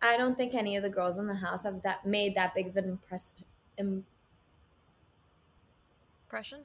I 0.02 0.16
don't 0.16 0.36
think 0.36 0.54
any 0.54 0.76
of 0.76 0.82
the 0.82 0.90
girls 0.90 1.16
in 1.16 1.26
the 1.28 1.34
house 1.34 1.62
have 1.62 1.82
that 1.82 2.04
made 2.04 2.34
that 2.34 2.54
big 2.54 2.66
of 2.66 2.76
an 2.76 2.84
impress, 2.84 3.36
im, 3.78 4.04
Impression? 6.26 6.60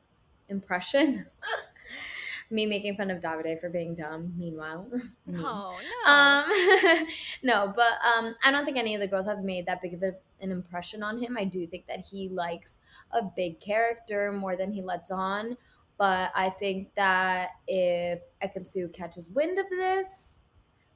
impression. 0.50 1.26
Me 2.50 2.66
making 2.66 2.96
fun 2.96 3.12
of 3.12 3.22
Davide 3.22 3.60
for 3.60 3.70
being 3.70 3.94
dumb. 3.94 4.34
Meanwhile, 4.38 4.88
me. 5.26 5.38
Oh 5.38 5.78
no. 6.06 6.12
Um, 6.12 7.08
no, 7.44 7.74
but 7.76 7.92
um, 8.06 8.36
I 8.44 8.52
don't 8.52 8.64
think 8.64 8.78
any 8.78 8.96
of 8.96 9.02
the 9.02 9.08
girls 9.08 9.28
have 9.28 9.44
made 9.44 9.66
that 9.66 9.82
big 9.82 9.94
of 9.94 10.02
a, 10.02 10.16
an 10.40 10.52
impression 10.52 11.04
on 11.04 11.22
him. 11.22 11.36
I 11.38 11.44
do 11.44 11.68
think 11.68 11.88
that 11.88 12.06
he 12.10 12.30
likes 12.30 12.78
a 13.12 13.22
big 13.22 13.60
character 13.60 14.32
more 14.32 14.56
than 14.56 14.72
he 14.72 14.82
lets 14.82 15.12
on. 15.12 15.58
But 15.98 16.32
I 16.36 16.52
think 16.52 16.94
that 16.96 17.50
if 17.68 18.22
Ekin-Su 18.42 18.90
catches 18.90 19.30
wind 19.30 19.60
of 19.60 19.70
this, 19.70 20.40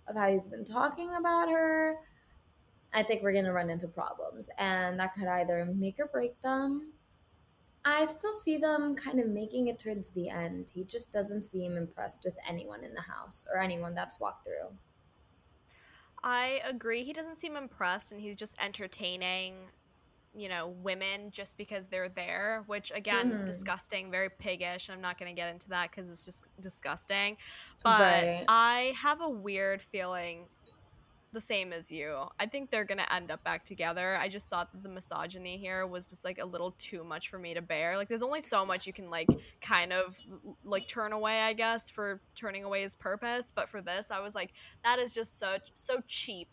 of 0.07 0.15
how 0.15 0.31
he's 0.31 0.48
been 0.48 0.63
talking 0.63 1.15
about 1.19 1.50
her, 1.50 1.98
I 2.93 3.03
think 3.03 3.21
we're 3.24 3.33
gonna 3.33 3.53
run 3.53 3.69
into 3.69 3.88
problems, 3.88 4.50
and 4.57 5.00
that 5.00 5.13
could 5.13 5.27
either 5.27 5.65
make 5.65 6.00
or 6.00 6.07
break 6.07 6.41
them. 6.41 6.93
I 7.86 8.05
still 8.05 8.33
see 8.33 8.57
them 8.57 8.95
kind 8.95 9.19
of 9.19 9.27
making 9.27 9.67
it 9.67 9.79
towards 9.79 10.12
the 10.12 10.29
end. 10.29 10.71
He 10.74 10.83
just 10.83 11.12
doesn't 11.12 11.43
seem 11.43 11.77
impressed 11.77 12.24
with 12.25 12.38
anyone 12.48 12.83
in 12.83 12.93
the 12.95 13.01
house 13.01 13.48
or 13.51 13.60
anyone 13.60 13.95
that's 13.95 14.19
walked 14.19 14.45
through. 14.45 14.77
I 16.24 16.62
agree. 16.63 17.03
He 17.03 17.13
doesn't 17.13 17.38
seem 17.39 17.55
impressed, 17.55 18.12
and 18.12 18.21
he's 18.21 18.36
just 18.36 18.62
entertaining, 18.62 19.71
you 20.33 20.50
know, 20.50 20.67
women 20.69 21.31
just 21.31 21.57
because 21.57 21.88
they're 21.89 22.10
there. 22.10 22.63
Which 22.67 22.91
again, 22.95 23.27
Mhm. 23.29 23.45
disgusting, 23.45 24.12
very 24.12 24.29
piggish. 24.29 24.89
I'm 24.89 25.01
not 25.01 25.17
going 25.19 25.33
to 25.36 25.39
get 25.39 25.51
into 25.53 25.69
that 25.69 25.91
because 25.91 26.10
it's 26.10 26.25
just 26.25 26.50
disgusting. 26.62 27.38
But 27.83 28.29
Right. 28.38 28.48
I 28.48 28.93
have 28.98 29.21
a 29.21 29.29
weird 29.29 29.81
feeling, 29.83 30.50
the 31.34 31.42
same 31.42 31.72
as 31.74 31.92
you. 31.92 32.18
I 32.40 32.46
think 32.46 32.70
they're 32.72 32.84
going 32.86 32.98
to 32.98 33.14
end 33.14 33.32
up 33.32 33.44
back 33.44 33.64
together. 33.64 34.18
I 34.20 34.28
just 34.28 34.50
thought 34.50 34.72
that 34.72 34.84
the 34.84 34.90
misogyny 34.90 35.58
here 35.58 35.88
was 35.88 36.06
just 36.06 36.26
like 36.26 36.40
a 36.40 36.46
little 36.46 36.72
too 36.78 37.04
much 37.04 37.30
for 37.30 37.40
me 37.40 37.54
to 37.54 37.62
bear. 37.62 37.98
Like, 37.98 38.08
there's 38.10 38.24
only 38.24 38.42
so 38.42 38.66
much 38.66 38.86
you 38.86 38.94
can 38.94 39.10
like 39.10 39.28
kind 39.62 39.94
of 39.94 40.18
like 40.64 40.88
turn 40.88 41.14
away, 41.14 41.42
I 41.42 41.54
guess, 41.54 41.90
for 41.90 42.20
turning 42.36 42.64
away 42.64 42.82
his 42.82 42.96
purpose. 42.96 43.52
But 43.56 43.70
for 43.70 43.82
this, 43.82 44.12
I 44.12 44.20
was 44.20 44.36
like 44.36 44.52
that 44.84 45.00
is 45.00 45.14
just 45.14 45.40
so 45.40 45.58
so 45.74 46.02
cheap 46.08 46.50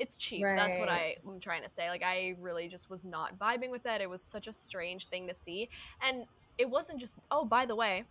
it's 0.00 0.16
cheap 0.16 0.42
that's 0.56 0.78
what 0.78 0.88
I, 0.88 1.16
i'm 1.26 1.40
trying 1.40 1.64
to 1.64 1.68
say 1.68 1.90
like 1.90 2.04
i 2.04 2.36
really 2.40 2.68
just 2.68 2.88
was 2.88 3.04
not 3.04 3.36
vibing 3.36 3.70
with 3.70 3.84
it 3.84 4.00
it 4.00 4.08
was 4.08 4.22
such 4.22 4.46
a 4.46 4.52
strange 4.52 5.06
thing 5.06 5.26
to 5.26 5.34
see 5.34 5.68
and 6.06 6.24
it 6.56 6.70
wasn't 6.70 7.00
just 7.00 7.16
oh 7.32 7.44
by 7.44 7.66
the 7.66 7.74
way 7.74 8.04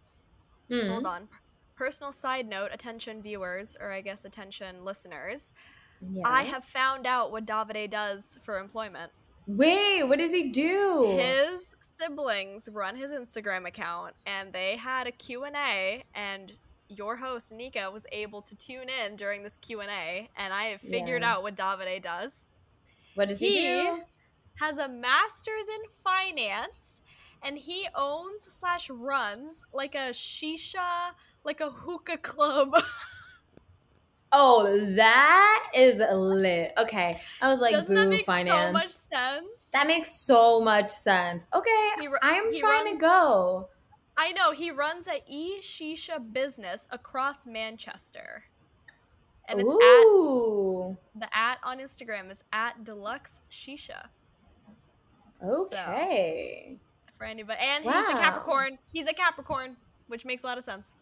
Hmm. 0.70 0.90
hold 0.90 1.06
on 1.08 1.30
personal 1.78 2.12
side 2.12 2.46
note 2.46 2.72
attention 2.74 3.22
viewers 3.22 3.78
or 3.80 3.94
i 3.94 4.02
guess 4.02 4.26
attention 4.26 4.84
listeners 4.84 5.54
i 6.26 6.44
have 6.44 6.64
found 6.64 7.06
out 7.08 7.32
what 7.32 7.46
davide 7.46 7.90
does 7.90 8.38
for 8.44 8.60
employment 8.60 9.12
Wait, 9.50 10.04
what 10.04 10.20
does 10.20 10.32
he 10.32 10.50
do? 10.52 11.16
his 11.18 11.74
siblings 11.80 12.68
run 12.74 12.96
his 12.98 13.12
instagram 13.12 13.66
account 13.66 14.14
and 14.26 14.52
they 14.52 14.76
had 14.76 15.08
a 15.08 15.12
q&a 15.12 16.04
and 16.14 16.52
your 16.90 17.16
host 17.16 17.52
nika 17.54 17.90
was 17.90 18.06
able 18.12 18.42
to 18.42 18.56
tune 18.58 18.88
in 19.04 19.16
during 19.16 19.44
this 19.44 19.58
q&a 19.58 20.30
and 20.38 20.54
i 20.54 20.64
have 20.66 20.82
figured 20.82 21.22
Yeah. 21.22 21.34
out 21.34 21.44
what 21.44 21.56
davide 21.56 22.02
does 22.02 22.48
what 23.16 23.30
does 23.30 23.40
he, 23.40 23.54
he- 23.54 23.64
do? 23.84 24.02
has 24.56 24.78
a 24.78 24.88
master's 24.90 25.68
in 25.70 25.90
finance 26.04 27.02
and 27.44 27.58
he 27.58 27.88
owns 27.96 28.44
slash 28.44 28.90
runs 28.90 29.64
like 29.74 29.96
a 29.96 30.10
shisha 30.12 31.12
like 31.44 31.62
a 31.62 31.70
hookah 31.70 32.18
club 32.18 32.74
Oh, 34.34 34.78
that 34.96 35.70
is 35.76 36.02
lit. 36.12 36.74
Okay, 36.78 37.20
I 37.42 37.48
was 37.50 37.62
like, 37.62 37.72
doesn't 37.72 37.94
that 37.96 38.04
boo, 38.06 38.10
make 38.10 38.26
finance. 38.26 38.68
so 38.68 38.74
much 38.74 38.90
sense 38.90 39.70
That 39.74 39.88
makes 39.88 40.20
so 40.26 40.60
much 40.60 40.92
sense. 40.92 41.48
Okay, 41.54 41.90
ru- 42.02 42.18
I'm 42.22 42.54
trying 42.58 42.86
runs- 42.86 42.98
to 43.00 43.02
go. 43.02 43.70
i 44.18 44.32
know 44.34 44.52
he 44.52 44.70
runs 44.72 45.08
a 45.08 45.22
e-shisha 45.28 46.18
business 46.34 46.88
across 46.92 47.46
manchester 47.46 48.44
and 49.48 49.60
it's 49.62 49.70
Ooh. 49.72 50.98
at 51.16 51.22
the 51.22 51.38
at 51.38 51.58
on 51.64 51.80
instagram 51.80 52.30
is 52.32 52.44
at 52.52 52.84
deluxe 52.84 53.40
shisha 53.52 54.08
Okay. 55.44 56.78
for 57.18 57.26
anybody 57.26 57.60
and 57.62 57.84
he's 57.84 58.10
a 58.10 58.14
capricorn 58.14 58.78
he's 58.92 59.08
a 59.08 59.14
capricorn 59.14 59.78
which 60.08 60.26
makes 60.26 60.44
a 60.44 60.48
lot 60.48 60.58
of 60.58 60.64
sense 60.64 60.94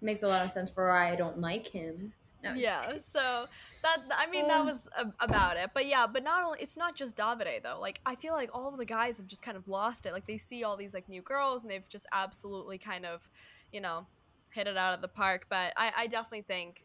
Makes 0.00 0.22
a 0.22 0.28
lot 0.28 0.44
of 0.44 0.50
sense 0.50 0.72
for 0.72 0.88
why 0.88 1.10
I 1.12 1.16
don't 1.16 1.38
like 1.38 1.66
him. 1.66 2.12
No, 2.44 2.52
yeah 2.54 2.92
so 3.00 3.46
that 3.82 3.96
i 4.16 4.30
mean 4.30 4.46
that 4.46 4.60
Um, 4.60 4.66
was 4.66 4.88
a- 4.96 5.12
about 5.18 5.56
it. 5.56 5.70
But 5.74 5.86
yeah 5.86 6.06
but 6.06 6.22
not 6.22 6.44
only 6.44 6.60
it's 6.60 6.76
not 6.76 6.94
just 6.94 7.16
davide 7.16 7.64
though. 7.64 7.80
Like 7.80 8.00
i 8.06 8.14
feel 8.14 8.32
like 8.32 8.50
all 8.54 8.68
of 8.68 8.78
the 8.78 8.84
guys 8.84 9.16
have 9.18 9.26
just 9.26 9.42
kind 9.42 9.56
of 9.56 9.66
lost 9.66 10.06
it. 10.06 10.12
Like 10.12 10.24
they 10.26 10.38
see 10.38 10.62
all 10.62 10.76
these 10.76 10.94
like 10.94 11.08
new 11.08 11.20
girls 11.20 11.64
and 11.64 11.70
they've 11.72 11.88
just 11.88 12.06
absolutely 12.12 12.78
kind 12.78 13.04
of 13.06 13.28
you 13.72 13.80
know 13.80 14.06
hit 14.52 14.68
it 14.68 14.76
out 14.76 14.94
of 14.94 15.00
the 15.00 15.08
park. 15.08 15.46
But 15.48 15.72
i 15.76 15.90
i 15.96 16.06
definitely 16.06 16.42
think 16.42 16.84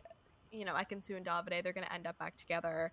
you 0.52 0.66
know 0.66 0.74
Ekin-Su 0.74 1.16
and 1.16 1.24
davide 1.26 1.62
they're 1.62 1.72
gonna 1.74 1.86
end 1.94 2.08
up 2.08 2.18
back 2.18 2.36
together 2.36 2.92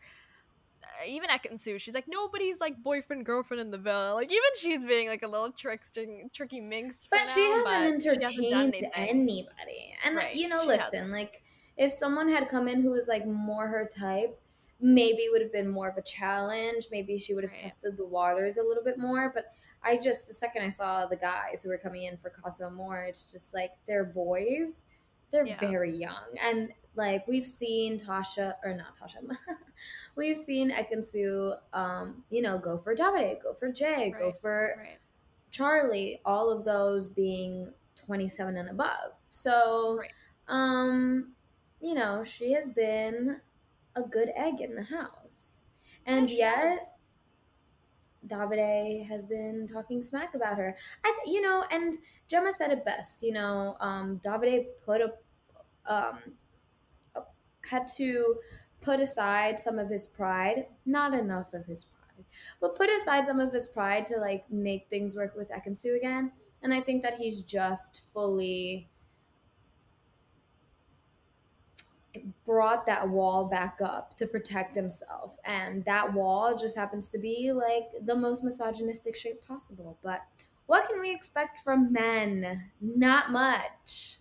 even 1.07 1.31
Ekin-Su, 1.31 1.79
she's 1.79 1.95
like 1.95 2.07
nobody's 2.09 2.61
like 2.61 2.83
boyfriend 2.83 3.25
girlfriend 3.27 3.61
in 3.61 3.71
the 3.71 3.79
villa. 3.79 4.15
Like 4.15 4.31
even 4.31 4.41
she's 4.57 4.85
being 4.87 5.09
like 5.09 5.23
a 5.23 5.29
little 5.29 5.51
trickster, 5.51 6.05
tricky 6.33 6.61
minx. 6.61 7.07
For 7.07 7.19
But 7.19 7.27
she 7.27 7.41
hasn't 7.41 8.05
but 8.05 8.25
she 8.33 8.53
hasn't 8.53 8.53
entertained 8.53 8.87
anybody. 8.95 9.95
And 10.05 10.17
Right, 10.17 10.35
you 10.35 10.49
know, 10.49 10.61
she 10.63 10.69
listen, 10.69 11.11
like 11.11 11.43
if 11.77 11.93
someone 11.93 12.29
had 12.29 12.49
come 12.49 12.69
in 12.69 12.81
who 12.83 12.91
was 12.91 13.09
like 13.09 13.27
more 13.27 13.67
her 13.69 13.89
type, 13.95 14.39
maybe 14.81 15.23
it 15.23 15.33
would 15.33 15.43
have 15.43 15.53
been 15.53 15.69
more 15.69 15.89
of 15.89 15.97
a 15.97 16.03
challenge. 16.03 16.89
Maybe 16.91 17.19
she 17.19 17.35
would 17.35 17.45
have 17.45 17.53
Right. 17.53 17.63
tested 17.63 17.97
the 17.97 18.07
waters 18.07 18.57
a 18.57 18.63
little 18.63 18.85
bit 18.85 18.99
more. 18.99 19.31
But 19.35 19.47
I 19.83 19.97
just 19.97 20.29
the 20.29 20.35
second 20.35 20.63
I 20.63 20.69
saw 20.69 21.07
the 21.07 21.17
guys 21.17 21.63
who 21.63 21.69
were 21.71 21.79
coming 21.79 22.05
in 22.05 22.17
for 22.17 22.31
Casa 22.31 22.67
Amor, 22.67 23.03
it's 23.03 23.31
just 23.31 23.55
like 23.55 23.73
they're 23.87 24.05
boys. 24.05 24.85
They're 25.33 25.47
Yeah. 25.47 25.61
very 25.61 25.97
young. 25.97 26.37
And 26.43 26.73
like 27.01 27.27
we've 27.27 27.45
seen 27.47 27.99
Tasha 27.99 28.55
or 28.63 28.75
not 28.77 28.97
Tasha, 28.97 29.19
we've 30.17 30.37
seen 30.37 30.71
Ekin-Su 30.71 31.55
um, 31.73 32.23
you 32.31 32.43
know, 32.43 32.59
go 32.59 32.77
for 32.79 32.95
Davide, 32.95 33.43
go 33.43 33.53
for 33.55 33.73
Jay, 33.73 34.15
go 34.19 34.31
for 34.31 34.77
Right. 34.79 34.99
Charlie, 35.51 36.21
all 36.25 36.51
of 36.51 36.65
those 36.65 37.09
being 37.09 37.73
27 37.97 38.57
and 38.57 38.69
above. 38.71 39.13
So, 39.31 39.99
Right. 39.99 40.13
um, 40.49 41.33
you 41.81 41.95
know, 41.95 42.23
she 42.23 42.53
has 42.53 42.69
been 42.69 43.41
a 43.97 44.03
good 44.03 44.31
egg 44.37 44.61
in 44.61 44.75
the 44.75 44.83
house. 44.85 45.63
And 46.07 46.31
yet, 46.31 46.55
has. 46.57 46.91
Davide 48.27 49.07
has 49.09 49.25
been 49.25 49.67
talking 49.67 50.03
smack 50.03 50.35
about 50.35 50.59
her. 50.59 50.77
I, 51.05 51.19
th- 51.25 51.35
you 51.35 51.41
know, 51.41 51.65
and 51.71 51.97
Gemma 52.29 52.53
said 52.53 52.71
it 52.71 52.85
best. 52.85 53.23
You 53.23 53.33
know, 53.33 53.77
um, 53.81 54.21
Davide 54.25 54.67
put 54.85 55.01
a 55.01 55.13
um, 55.87 56.19
had 57.69 57.87
to 57.97 58.37
put 58.81 59.01
aside 59.01 59.59
some 59.59 59.79
of 59.79 59.89
his 59.89 60.07
pride, 60.07 60.67
not 60.87 61.15
enough 61.15 61.53
of 61.53 61.67
his 61.67 61.85
pride, 61.85 62.25
but 62.61 62.77
put 62.77 62.89
aside 62.91 63.27
some 63.27 63.41
of 63.41 63.53
his 63.53 63.69
pride 63.69 64.07
to 64.07 64.17
like 64.17 64.51
make 64.51 64.87
things 64.89 65.15
work 65.15 65.37
with 65.37 65.51
Ekin-Su 65.51 65.95
again. 65.97 66.33
And 66.63 66.73
I 66.73 66.81
think 66.81 67.03
that 67.03 67.15
he's 67.15 67.43
just 67.43 68.03
fully 68.13 68.89
brought 72.45 72.85
that 72.87 73.09
wall 73.09 73.45
back 73.45 73.79
up 73.83 74.17
to 74.17 74.27
protect 74.27 74.75
himself. 74.75 75.39
And 75.45 75.85
that 75.85 76.13
wall 76.13 76.57
just 76.57 76.77
happens 76.77 77.09
to 77.11 77.19
be 77.19 77.53
like 77.53 78.05
the 78.05 78.15
most 78.17 78.43
misogynistic 78.43 79.17
shape 79.17 79.47
possible. 79.47 79.97
But 80.03 80.23
what 80.67 80.89
can 80.89 81.01
we 81.01 81.15
expect 81.15 81.61
from 81.61 81.93
men? 81.93 82.71
Not 82.81 83.31
much. 83.31 84.19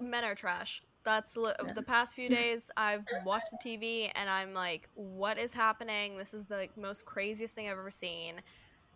Men 0.00 0.24
are 0.24 0.34
trash. 0.34 0.82
That's 1.06 1.36
li- 1.38 1.54
the 1.74 1.84
past 1.84 2.16
few 2.16 2.28
days 2.30 2.70
I've 2.76 3.06
watched 3.12 3.52
the 3.52 3.58
TV 3.58 4.10
and 4.16 4.30
I'm 4.30 4.54
like, 4.54 4.90
what 4.94 5.38
is 5.38 5.54
happening? 5.54 6.18
This 6.18 6.34
is 6.34 6.46
the 6.46 6.58
like, 6.58 6.76
most 6.76 7.06
craziest 7.06 7.56
thing 7.56 7.68
I've 7.68 7.78
ever 7.78 7.92
seen. 7.92 8.42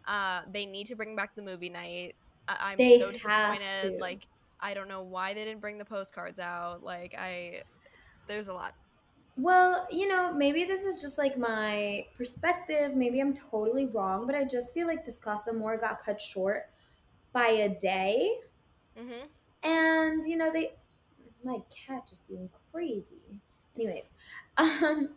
Uh, 0.06 0.42
they 0.50 0.66
need 0.66 0.86
to 0.88 0.96
bring 0.96 1.16
back 1.16 1.34
the 1.36 1.42
movie 1.42 1.70
night. 1.70 2.16
I- 2.48 2.72
I'm 2.72 2.84
They 2.84 2.98
so 2.98 3.12
disappointed. 3.12 4.00
Like, 4.00 4.28
I 4.60 4.74
don't 4.74 4.88
know 4.88 5.02
why 5.04 5.34
they 5.34 5.44
didn't 5.44 5.60
bring 5.62 5.78
the 5.78 5.86
postcards 5.86 6.38
out. 6.40 6.82
Like, 6.82 7.14
I 7.18 7.64
there's 8.28 8.48
a 8.48 8.54
lot. 8.54 8.74
Well, 9.36 9.86
you 9.90 10.06
know, 10.06 10.32
maybe 10.32 10.64
this 10.64 10.84
is 10.84 11.00
just 11.00 11.16
like 11.18 11.38
my 11.38 12.06
perspective. 12.16 12.94
Maybe 12.94 13.20
I'm 13.20 13.34
totally 13.34 13.86
wrong, 13.86 14.26
but 14.26 14.34
I 14.34 14.44
just 14.44 14.74
feel 14.74 14.86
like 14.86 15.04
this 15.06 15.18
Casa 15.18 15.50
Amor 15.50 15.78
got 15.78 16.02
cut 16.02 16.20
short 16.20 16.64
by 17.32 17.48
a 17.48 17.68
day. 17.80 18.40
hmm 18.96 19.30
And, 19.62 20.26
you 20.26 20.36
know, 20.36 20.52
they. 20.52 20.79
My 21.42 21.62
cat 21.70 22.06
just 22.08 22.28
being 22.28 22.50
crazy. 22.72 23.40
Anyways, 23.76 24.10
um, 24.56 25.16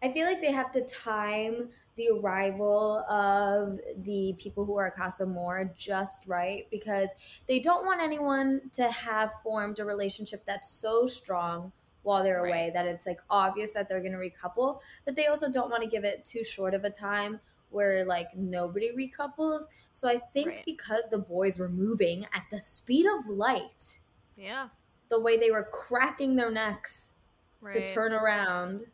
I 0.00 0.12
feel 0.12 0.26
like 0.26 0.40
they 0.40 0.52
have 0.52 0.70
to 0.72 0.84
time 0.84 1.70
the 1.96 2.10
arrival 2.10 3.00
of 3.10 3.80
the 4.04 4.32
people 4.38 4.64
who 4.64 4.76
are 4.78 4.86
at 4.86 4.94
Casa 4.94 5.24
Amor 5.24 5.72
just 5.76 6.24
right 6.26 6.68
because 6.70 7.12
they 7.48 7.58
don't 7.58 7.84
want 7.84 8.00
anyone 8.00 8.70
to 8.74 8.88
have 8.92 9.32
formed 9.42 9.80
a 9.80 9.84
relationship 9.84 10.44
that's 10.46 10.70
so 10.70 11.08
strong 11.08 11.72
while 12.02 12.22
they're 12.22 12.40
Right. 12.40 12.48
away 12.48 12.70
that 12.74 12.86
it's 12.86 13.06
like 13.06 13.20
obvious 13.28 13.74
that 13.74 13.88
they're 13.88 13.98
going 14.00 14.12
to 14.12 14.18
recouple, 14.18 14.80
but 15.04 15.16
they 15.16 15.26
also 15.26 15.50
don't 15.50 15.68
want 15.70 15.82
to 15.82 15.88
give 15.88 16.04
it 16.04 16.24
too 16.24 16.44
short 16.44 16.74
of 16.74 16.84
a 16.84 16.90
time 16.90 17.40
where 17.70 18.04
like 18.04 18.28
nobody 18.36 18.92
recouples. 18.92 19.64
So 19.92 20.08
I 20.08 20.18
think 20.18 20.46
Right. 20.46 20.64
because 20.64 21.08
the 21.08 21.18
boys 21.18 21.58
were 21.58 21.68
moving 21.68 22.24
at 22.32 22.44
the 22.52 22.60
speed 22.60 23.04
of 23.06 23.26
light, 23.26 23.98
Yeah. 24.38 24.68
the 25.10 25.20
way 25.20 25.38
they 25.38 25.50
were 25.50 25.64
cracking 25.72 26.36
their 26.36 26.50
necks 26.50 27.16
Right. 27.60 27.84
to 27.86 27.92
turn 27.92 28.12
around 28.12 28.86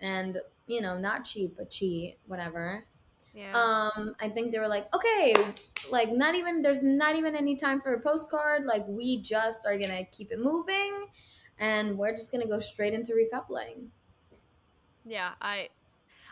and 0.00 0.38
you 0.66 0.82
know 0.82 0.98
not 0.98 1.24
cheat 1.24 1.56
but 1.56 1.70
cheat 1.70 2.18
whatever 2.26 2.84
yeah. 3.34 3.52
um 3.56 4.14
i 4.20 4.28
think 4.28 4.52
they 4.52 4.58
were 4.58 4.68
like 4.68 4.94
okay 4.94 5.34
like 5.90 6.10
not 6.12 6.34
even 6.34 6.60
there's 6.60 6.82
not 6.82 7.16
even 7.16 7.34
any 7.34 7.56
time 7.56 7.80
for 7.80 7.94
a 7.94 8.00
postcard 8.00 8.66
like 8.66 8.84
we 8.88 9.22
just 9.22 9.64
are 9.66 9.78
gonna 9.78 10.04
keep 10.12 10.30
it 10.32 10.38
moving 10.38 11.06
and 11.58 11.96
we're 11.96 12.12
just 12.14 12.30
gonna 12.30 12.46
go 12.46 12.60
straight 12.60 12.92
into 12.92 13.12
recoupling 13.14 13.86
Yeah, 15.06 15.32
I 15.40 15.68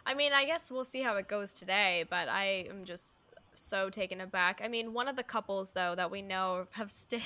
I 0.04 0.14
mean, 0.14 0.32
I 0.32 0.44
guess 0.46 0.70
we'll 0.70 0.84
see 0.84 1.02
how 1.02 1.16
it 1.16 1.28
goes 1.28 1.54
today, 1.54 2.04
but 2.08 2.28
I 2.28 2.66
am 2.68 2.84
just 2.84 3.20
so 3.54 3.90
taken 3.90 4.20
aback. 4.20 4.60
I 4.64 4.68
mean, 4.68 4.92
one 4.92 5.08
of 5.08 5.16
the 5.16 5.22
couples 5.22 5.72
though 5.72 5.94
that 5.94 6.10
we 6.10 6.22
know 6.22 6.66
have 6.72 6.90
st- 6.90 7.22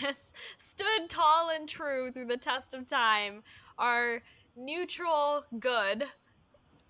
stood 0.59 1.09
tall 1.09 1.51
and 1.51 1.69
true 1.69 2.11
through 2.13 2.27
the 2.27 2.37
test 2.37 2.75
of 2.75 2.87
time 2.87 3.43
are 3.79 4.23
neutral 4.57 5.45
good, 5.59 6.05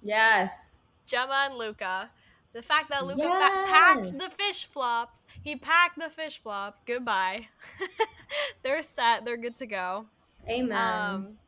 yes 0.02 0.82
Gemma 1.06 1.46
and 1.50 1.54
Luca. 1.56 2.10
The 2.52 2.62
fact 2.62 2.90
that 2.90 3.06
Luca 3.06 3.22
fa- 3.22 3.64
packed 3.66 4.12
the 4.12 4.30
fish 4.30 4.64
flops, 4.64 5.26
he 5.42 5.56
packed 5.56 5.98
the 5.98 6.08
fish 6.08 6.38
flops. 6.38 6.82
Goodbye. 6.82 7.48
they're 8.62 8.82
set. 8.82 9.24
They're 9.24 9.36
good 9.36 9.56
to 9.56 9.66
go. 9.66 10.06
amen 10.48 10.76
Um, 10.76 11.38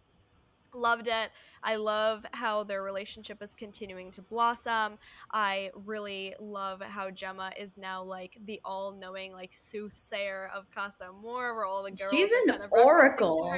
loved 0.74 1.08
it. 1.08 1.30
I 1.62 1.76
love 1.76 2.24
how 2.32 2.64
their 2.64 2.82
relationship 2.82 3.42
is 3.42 3.54
continuing 3.54 4.10
to 4.12 4.22
blossom. 4.22 4.98
I 5.32 5.70
really 5.86 6.34
love 6.38 6.82
how 6.82 7.10
Gemma 7.10 7.52
is 7.58 7.76
now 7.76 8.02
like 8.02 8.38
the 8.44 8.60
all-knowing 8.64 9.32
like 9.32 9.52
soothsayer 9.52 10.50
of 10.54 10.70
Casa 10.74 11.06
Amor, 11.08 11.54
where 11.54 11.64
all 11.64 11.82
the 11.82 11.90
girls 11.90 12.12
She's 12.12 12.30
an 12.32 12.48
kind 12.48 12.62
of 12.62 12.72
oracle. 12.72 13.54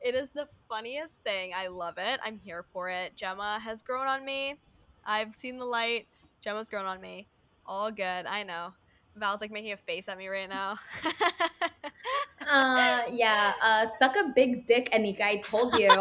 It 0.00 0.14
is 0.14 0.30
the 0.30 0.46
funniest 0.68 1.22
thing. 1.22 1.52
I 1.56 1.68
love 1.68 1.94
it. 1.98 2.20
I'm 2.22 2.38
here 2.38 2.64
for 2.72 2.90
it. 2.90 3.16
Gemma 3.16 3.58
has 3.62 3.82
grown 3.82 4.06
on 4.06 4.24
me. 4.24 4.56
I've 5.04 5.34
seen 5.34 5.58
the 5.58 5.64
light. 5.64 6.06
Gemma's 6.40 6.68
grown 6.68 6.84
on 6.84 7.00
me. 7.00 7.26
All 7.64 7.90
good. 7.90 8.26
I 8.26 8.42
know. 8.42 8.74
Val's 9.16 9.40
like 9.40 9.50
making 9.50 9.72
a 9.72 9.76
face 9.76 10.08
at 10.08 10.18
me 10.18 10.28
right 10.28 10.48
now. 10.48 10.76
uh 12.48 13.02
yeah 13.10 13.52
uh 13.62 13.84
suck 13.98 14.14
a 14.16 14.32
big 14.34 14.66
dick 14.66 14.88
anika 14.92 15.22
i 15.22 15.36
told 15.38 15.72
you 15.78 15.88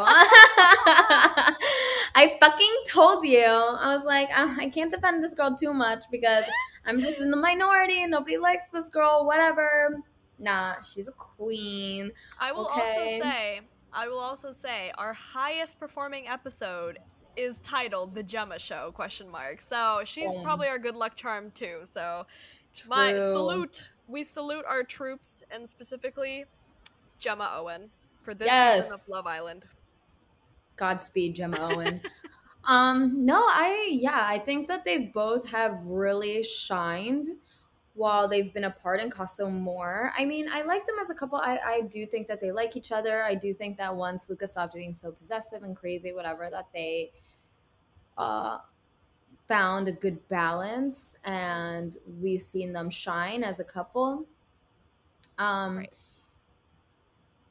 i 2.15 2.37
fucking 2.39 2.75
told 2.87 3.25
you 3.25 3.45
i 3.45 3.93
was 3.93 4.03
like 4.05 4.29
uh, 4.35 4.53
i 4.59 4.69
can't 4.69 4.91
defend 4.91 5.23
this 5.23 5.33
girl 5.33 5.55
too 5.55 5.73
much 5.73 6.05
because 6.11 6.43
i'm 6.85 7.01
just 7.01 7.19
in 7.19 7.31
the 7.31 7.37
minority 7.37 8.03
and 8.03 8.11
nobody 8.11 8.37
likes 8.37 8.67
this 8.71 8.89
girl 8.89 9.25
whatever 9.25 10.01
nah 10.37 10.75
she's 10.81 11.07
a 11.07 11.11
queen 11.13 12.11
I 12.39 12.51
will 12.51 12.67
also 12.67 13.05
say, 13.05 13.61
I 13.93 14.07
will 14.07 14.19
also 14.19 14.51
say, 14.51 14.91
our 14.97 15.13
highest 15.13 15.79
performing 15.79 16.27
episode 16.27 16.99
is 17.35 17.61
titled 17.61 18.15
"The 18.15 18.23
Gemma 18.23 18.59
Show?" 18.59 18.91
Question 18.93 19.29
mark. 19.29 19.61
So 19.61 20.01
she's 20.05 20.33
Boom. 20.33 20.43
probably 20.43 20.67
our 20.67 20.79
good 20.79 20.95
luck 20.95 21.15
charm 21.15 21.49
too. 21.49 21.79
So 21.83 22.25
my 22.87 23.17
salute. 23.17 23.87
We 24.07 24.23
salute 24.23 24.65
our 24.67 24.83
troops 24.83 25.43
and 25.49 25.67
specifically 25.67 26.45
Gemma 27.19 27.51
Owen 27.55 27.89
for 28.21 28.33
this 28.33 28.49
season 28.49 28.93
of 28.93 29.01
Love 29.09 29.27
Island. 29.27 29.65
Godspeed, 30.75 31.35
Gemma 31.35 31.57
Owen. 31.71 32.01
um, 32.65 33.25
no, 33.25 33.39
I 33.39 33.87
yeah, 33.91 34.25
I 34.27 34.39
think 34.39 34.67
that 34.67 34.85
they 34.85 35.07
both 35.13 35.49
have 35.49 35.83
really 35.85 36.43
shined 36.43 37.27
while 37.93 38.27
they've 38.27 38.53
been 38.53 38.65
apart 38.65 38.99
in 38.99 39.09
Casa 39.09 39.45
Amor. 39.45 40.11
I 40.17 40.25
mean, 40.25 40.49
I 40.51 40.63
like 40.63 40.85
them 40.85 40.97
as 40.99 41.09
a 41.09 41.15
couple. 41.15 41.39
I, 41.39 41.57
I 41.57 41.81
do 41.81 42.05
think 42.05 42.27
that 42.27 42.41
they 42.41 42.51
like 42.51 42.75
each 42.75 42.91
other. 42.91 43.23
I 43.23 43.35
do 43.35 43.53
think 43.53 43.77
that 43.77 43.95
once 43.95 44.29
Lucas 44.29 44.51
stopped 44.51 44.73
being 44.75 44.93
so 44.93 45.11
possessive 45.11 45.63
and 45.63 45.75
crazy, 45.75 46.11
whatever, 46.11 46.49
that 46.49 46.67
they 46.73 47.11
uh 48.17 48.59
found 49.47 49.87
a 49.87 49.91
good 49.91 50.27
balance 50.27 51.15
and 51.23 51.97
we've 52.19 52.41
seen 52.41 52.73
them 52.73 52.89
shine 52.89 53.43
as 53.43 53.59
a 53.59 53.63
couple. 53.63 54.27
Um 55.37 55.77
Right. 55.77 55.93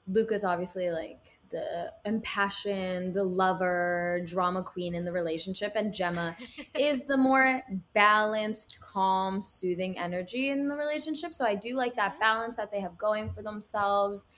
Luca's 0.07 0.44
obviously 0.44 0.90
like 0.90 1.40
the 1.50 1.92
impassioned 2.04 3.14
the 3.14 3.24
lover, 3.24 4.22
drama 4.26 4.62
queen 4.62 4.94
in 4.94 5.04
the 5.04 5.12
relationship, 5.12 5.72
and 5.76 5.94
Gemma 5.94 6.37
is 6.78 7.07
the 7.07 7.16
more 7.16 7.62
balanced, 7.94 8.78
calm, 8.80 9.40
soothing 9.40 9.98
energy 9.98 10.50
in 10.50 10.68
the 10.68 10.76
relationship. 10.76 11.33
So 11.33 11.46
I 11.46 11.54
do 11.54 11.74
like 11.74 11.94
that 11.94 12.18
balance 12.18 12.57
that 12.57 12.70
they 12.70 12.80
have 12.80 12.98
going 12.98 13.30
for 13.30 13.42
themselves. 13.42 14.28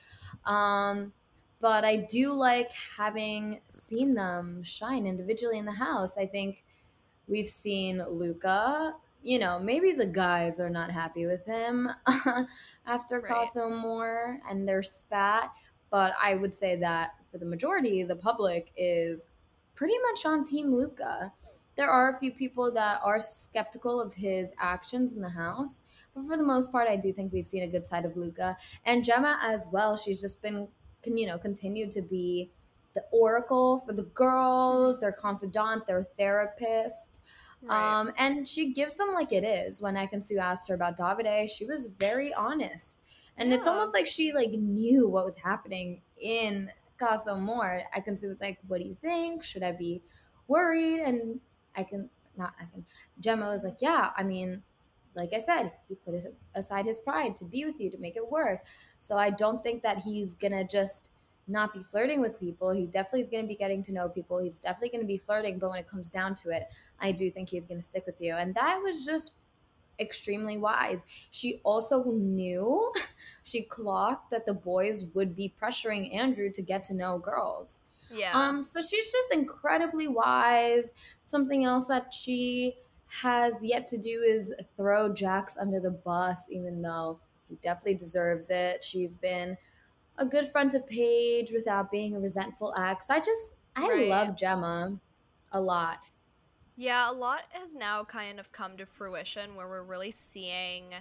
Um, 0.45 1.15
but 1.59 1.85
I 1.85 1.97
do 1.97 2.33
like 2.33 2.71
having 2.71 3.63
seen 3.71 4.15
them 4.15 4.63
shine 4.63 5.07
individually 5.07 5.59
in 5.59 5.65
the 5.65 5.73
house. 5.73 6.19
I 6.19 6.27
think 6.27 6.66
we've 7.29 7.49
seen 7.49 8.03
Luca. 8.09 8.95
You 9.23 9.39
know, 9.41 9.59
maybe 9.59 9.93
the 9.93 10.07
guys 10.07 10.61
are 10.61 10.71
not 10.71 10.91
happy 10.91 11.27
with 11.27 11.45
him 11.45 11.89
after 12.87 13.21
Right. 13.21 13.29
Casa 13.29 13.61
Amor 13.63 14.39
and 14.49 14.69
their 14.69 14.83
spat, 14.83 15.51
but 15.91 16.13
I 16.23 16.35
would 16.37 16.55
say 16.55 16.77
that 16.77 17.11
for 17.31 17.39
the 17.39 17.47
majority, 17.47 18.03
the 18.05 18.17
public 18.17 18.73
is 18.77 19.31
pretty 19.75 19.97
much 20.11 20.25
on 20.25 20.45
Team 20.45 20.73
Luca. 20.73 21.33
There 21.77 21.91
are 21.91 22.15
a 22.15 22.19
few 22.19 22.33
people 22.33 22.71
that 22.73 23.01
are 23.03 23.21
skeptical 23.21 24.01
of 24.01 24.15
his 24.15 24.53
actions 24.61 25.13
in 25.13 25.21
the 25.21 25.29
house, 25.29 25.81
but 26.15 26.27
for 26.27 26.37
the 26.37 26.43
most 26.43 26.73
part, 26.73 26.89
I 26.89 26.97
do 26.97 27.13
think 27.13 27.33
we've 27.33 27.47
seen 27.47 27.65
a 27.65 27.69
good 27.69 27.87
side 27.87 28.05
of 28.05 28.17
Luca 28.17 28.57
and 28.85 29.05
Gemma 29.05 29.39
as 29.43 29.67
well. 29.73 29.97
She's 29.97 30.21
just 30.21 30.41
been, 30.41 30.69
can 31.03 31.19
you 31.19 31.27
know, 31.27 31.37
continued 31.37 31.91
to 31.93 32.01
be 32.03 32.51
the 32.97 33.05
oracle 33.13 33.83
for 33.87 33.93
the 33.93 34.03
girls, 34.03 34.99
their 34.99 35.13
confidant, 35.13 35.87
their 35.87 36.05
therapist. 36.19 37.21
Right. 37.63 38.01
Um, 38.01 38.13
and 38.19 38.49
she 38.49 38.73
gives 38.73 38.97
them 38.97 39.13
like 39.13 39.33
it 39.33 39.45
is. 39.45 39.81
When 39.81 39.95
Ekin-Su 39.95 40.39
asked 40.39 40.69
her 40.69 40.75
about 40.75 40.99
Davide, 40.99 41.49
she 41.49 41.67
was 41.67 41.87
very 41.99 42.35
honest. 42.35 43.03
And 43.37 43.53
it's 43.53 43.67
almost 43.67 43.93
like 43.93 44.07
she 44.07 44.33
like 44.33 44.53
knew 44.53 45.09
what 45.09 45.27
was 45.27 45.37
happening 45.37 46.01
in 46.19 46.71
Casa 46.99 47.33
Amor. 47.33 47.83
Ekin-Su 47.95 48.29
was 48.29 48.41
like, 48.41 48.59
What 48.67 48.81
do 48.81 48.87
you 48.89 48.97
think? 49.03 49.45
Should 49.45 49.63
I 49.63 49.73
be 49.73 50.03
worried? 50.49 51.01
And 51.01 51.39
I 51.77 51.85
can 51.85 52.09
not 52.39 52.55
I 52.59 52.65
can 52.65 52.87
Gemma 53.21 53.49
was 53.49 53.63
like, 53.63 53.77
Yeah, 53.81 54.09
I 54.17 54.23
mean, 54.23 54.63
like 55.15 55.35
I 55.35 55.39
said, 55.39 55.73
he 55.87 55.97
put 55.97 56.15
aside 56.55 56.87
his 56.87 56.99
pride 56.99 57.35
to 57.37 57.45
be 57.45 57.67
with 57.67 57.79
you, 57.79 57.91
to 57.91 57.99
make 57.99 58.17
it 58.17 58.31
work. 58.31 58.65
So 59.01 59.19
I 59.19 59.29
don't 59.29 59.63
think 59.63 59.83
that 59.83 59.99
he's 59.99 60.35
gonna 60.35 60.67
just 60.67 61.11
not 61.49 61.73
be 61.73 61.83
flirting 61.83 62.21
with 62.21 62.39
people. 62.39 62.71
He 62.71 62.87
definitely 62.87 63.21
is 63.21 63.29
gonna 63.29 63.47
be 63.47 63.57
getting 63.57 63.83
to 63.85 63.93
know 63.93 64.09
people. 64.09 64.39
He's 64.39 64.59
definitely 64.59 64.91
gonna 64.91 65.05
be 65.05 65.19
flirting, 65.19 65.59
but 65.59 65.71
when 65.71 65.79
it 65.79 65.87
comes 65.87 66.11
down 66.11 66.35
to 66.37 66.51
it, 66.51 66.73
I 67.01 67.13
do 67.13 67.31
think 67.31 67.49
he's 67.49 67.67
gonna 67.67 67.81
stick 67.81 68.05
with 68.07 68.21
you. 68.21 68.35
And 68.35 68.55
that 68.55 68.81
was 68.83 69.05
just 69.05 69.33
extremely 70.01 70.59
wise. 70.59 71.05
She 71.31 71.61
also 71.65 72.05
knew, 72.05 72.93
she 73.45 73.63
clocked 73.63 74.31
that 74.31 74.47
the 74.47 74.55
boys 74.55 75.07
would 75.15 75.35
be 75.35 75.55
pressuring 75.61 76.15
Andrew 76.15 76.51
to 76.53 76.63
get 76.63 76.85
to 76.85 76.95
know 76.95 77.19
girls. 77.19 77.83
Yeah. 78.11 78.33
Um, 78.35 78.63
so 78.63 78.81
she's 78.81 79.11
just 79.11 79.33
incredibly 79.33 80.09
wise. 80.09 80.95
Something 81.25 81.65
else 81.65 81.87
that 81.87 82.13
she 82.13 82.77
has 83.09 83.55
yet 83.63 83.87
to 83.89 83.99
do 83.99 84.25
is 84.27 84.53
throw 84.77 85.13
Jax 85.13 85.57
under 85.57 85.81
the 85.81 85.91
bus, 85.91 86.47
even 86.51 86.83
though 86.83 87.19
he 87.49 87.57
definitely 87.57 87.95
deserves 87.95 88.51
it. 88.51 88.85
She's 88.85 89.17
been 89.17 89.57
a 90.19 90.27
good 90.27 90.47
friend 90.47 90.71
to 90.73 90.81
Paige 90.81 91.53
without 91.53 91.91
being 91.91 92.15
a 92.17 92.21
resentful 92.21 92.75
ex. 92.79 93.11
I 93.11 93.19
just, 93.19 93.55
I 93.77 93.87
Right. 93.87 94.09
love 94.09 94.37
Gemma 94.37 94.99
a 95.53 95.61
lot. 95.61 96.09
Yeah, 96.77 97.11
a 97.11 97.13
lot 97.13 97.43
has 97.53 97.75
now 97.75 98.05
kind 98.05 98.39
of 98.39 98.53
come 98.53 98.77
to 98.77 98.87
fruition 98.87 99.55
where 99.55 99.69
we're 99.69 99.83
really 99.83 100.11
seeing 100.11 100.95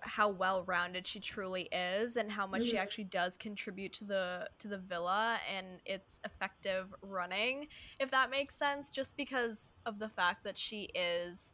how 0.00 0.28
well-rounded 0.28 1.06
she 1.06 1.20
truly 1.20 1.68
is 1.72 2.16
and 2.16 2.30
how 2.32 2.46
much 2.46 2.64
she 2.64 2.76
Mhm. 2.76 2.80
actually 2.80 3.04
does 3.04 3.36
contribute 3.36 3.92
to 3.94 4.04
the 4.04 4.50
to 4.58 4.68
the 4.68 4.78
villa 4.78 5.38
and 5.54 5.80
its 5.86 6.20
effective 6.24 6.94
running 7.02 7.68
if 7.98 8.10
that 8.10 8.30
makes 8.30 8.54
sense 8.54 8.90
just 8.90 9.16
because 9.16 9.72
of 9.86 9.98
the 9.98 10.08
fact 10.08 10.44
that 10.44 10.58
she 10.58 10.90
is 10.94 11.52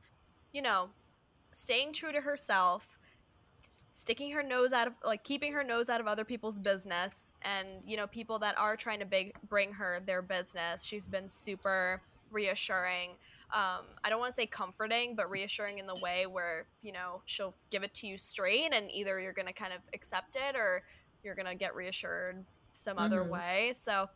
you 0.52 0.62
know 0.62 0.90
staying 1.52 1.92
true 1.92 2.12
to 2.12 2.22
herself 2.22 2.99
sticking 4.00 4.30
her 4.30 4.42
nose 4.42 4.72
out 4.72 4.86
of 4.86 4.94
like 5.04 5.22
keeping 5.24 5.52
her 5.52 5.62
nose 5.64 5.88
out 5.88 6.00
of 6.00 6.06
other 6.06 6.24
people's 6.24 6.58
business 6.58 7.32
and 7.42 7.68
you 7.84 7.96
know 7.96 8.06
people 8.06 8.38
that 8.38 8.58
are 8.58 8.76
trying 8.76 8.98
to 9.00 9.06
big, 9.06 9.32
bring 9.48 9.72
her 9.72 10.00
their 10.06 10.22
business 10.22 10.84
she's 10.84 11.06
been 11.06 11.28
super 11.28 12.00
reassuring 12.30 13.10
um, 13.52 13.82
I 14.04 14.10
don't 14.10 14.20
want 14.20 14.30
to 14.30 14.34
say 14.34 14.46
comforting, 14.46 15.16
but 15.16 15.28
reassuring 15.28 15.78
in 15.78 15.86
the 15.86 15.98
way 16.04 16.26
where, 16.26 16.66
you 16.82 16.92
know, 16.92 17.22
she'll 17.26 17.56
give 17.70 17.82
it 17.82 17.92
to 17.94 18.06
you 18.06 18.16
straight 18.16 18.72
and 18.72 18.90
either 18.92 19.18
you're 19.18 19.32
going 19.32 19.48
to 19.48 19.52
kind 19.52 19.72
of 19.72 19.80
accept 19.92 20.36
it 20.36 20.54
or 20.54 20.84
you're 21.24 21.34
going 21.34 21.48
to 21.48 21.56
get 21.56 21.74
reassured 21.74 22.44
some 22.72 22.96
other 22.96 23.24
Mhm. 23.24 23.30
way. 23.30 23.72
So 23.74 24.08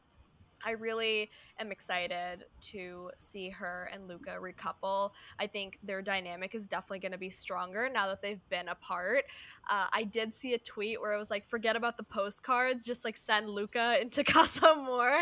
I 0.65 0.73
really 0.73 1.31
am 1.61 1.71
excited 1.71 2.45
to 2.73 3.11
see 3.17 3.51
her 3.51 3.89
and 3.93 4.09
Luca 4.09 4.37
recouple. 4.41 5.11
I 5.39 5.47
think 5.47 5.79
their 5.83 6.01
dynamic 6.03 6.55
is 6.55 6.67
definitely 6.67 7.01
going 7.01 7.13
to 7.13 7.19
be 7.19 7.31
stronger 7.31 7.89
now 7.93 8.07
that 8.07 8.23
they've 8.23 8.41
been 8.49 8.69
apart. 8.69 9.25
Uh, 9.71 9.87
I 9.93 10.05
did 10.05 10.35
see 10.35 10.55
a 10.55 10.59
tweet 10.59 11.01
where 11.01 11.13
it 11.15 11.19
was 11.19 11.31
like, 11.31 11.45
forget 11.45 11.77
about 11.77 11.97
the 11.97 12.03
postcards, 12.05 12.85
just 12.85 13.05
like 13.05 13.17
send 13.17 13.51
Luca 13.51 13.99
into 14.01 14.25
Casa 14.35 14.67
Amor. 14.69 15.17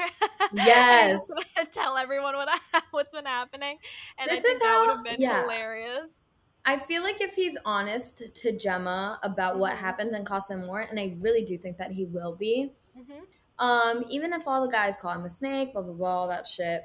Yes. 0.55 1.21
tell 1.73 1.97
everyone 1.97 2.35
what 2.37 2.49
what's 2.93 3.13
been 3.13 3.27
happening. 3.27 3.79
And 4.19 4.31
I 4.31 4.35
This 4.35 4.43
think 4.43 4.55
is 4.57 4.61
that 4.63 4.79
would 4.81 4.91
how- 4.91 4.97
have 4.97 5.05
been 5.05 5.21
yeah. 5.21 5.43
hilarious. 5.43 6.29
I 6.65 6.79
feel 6.79 7.03
like 7.03 7.21
if 7.21 7.35
he's 7.35 7.59
honest 7.65 8.23
to 8.37 8.53
Gemma 8.57 9.19
about 9.25 9.59
what 9.59 9.73
Mhm. 9.73 9.79
happens 9.79 10.15
in 10.15 10.25
Casa 10.25 10.53
Amor, 10.55 10.83
and 10.83 11.01
I 11.01 11.17
really 11.19 11.45
do 11.45 11.59
think 11.59 11.77
that 11.79 11.91
he 11.91 12.05
will 12.05 12.37
be, 12.37 12.71
hmm 12.95 13.25
Um, 13.63 14.05
even 14.11 14.33
if 14.33 14.49
all 14.49 14.61
the 14.67 14.73
guys 14.73 14.97
call 14.97 15.13
him 15.13 15.25
a 15.25 15.29
snake, 15.29 15.73
blah 15.73 15.83
blah 15.83 15.95
blah, 15.95 16.09
all 16.23 16.29
that 16.29 16.49
shit, 16.49 16.83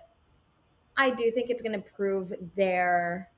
I 0.95 1.09
do 1.09 1.31
think 1.31 1.49
it's 1.49 1.61
gonna 1.63 1.81
prove 1.81 2.31
their 2.55 3.31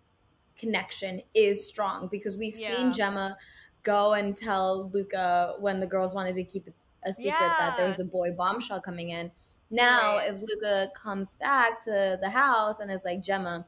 connection 0.57 1.21
is 1.33 1.67
strong 1.67 2.09
because 2.11 2.37
we've 2.37 2.55
Yeah. 2.55 2.67
seen 2.67 2.93
Gemma 2.93 3.37
go 3.83 4.13
and 4.13 4.35
tell 4.35 4.89
Luca 4.89 5.55
when 5.59 5.79
the 5.79 5.87
girls 5.87 6.13
wanted 6.13 6.35
to 6.35 6.43
keep 6.43 6.67
a 7.05 7.13
secret 7.13 7.53
that 7.57 7.77
there 7.77 7.87
was 7.87 7.99
a 7.99 8.05
boy 8.05 8.33
bombshell 8.33 8.81
coming 8.81 9.09
in. 9.09 9.31
Now, 9.71 10.17
Right. 10.17 10.33
if 10.33 10.41
Luca 10.41 10.91
comes 10.95 11.35
back 11.35 11.81
to 11.83 12.17
the 12.21 12.29
house 12.29 12.79
and 12.79 12.91
is 12.91 13.05
like, 13.05 13.21
Gemma, 13.21 13.65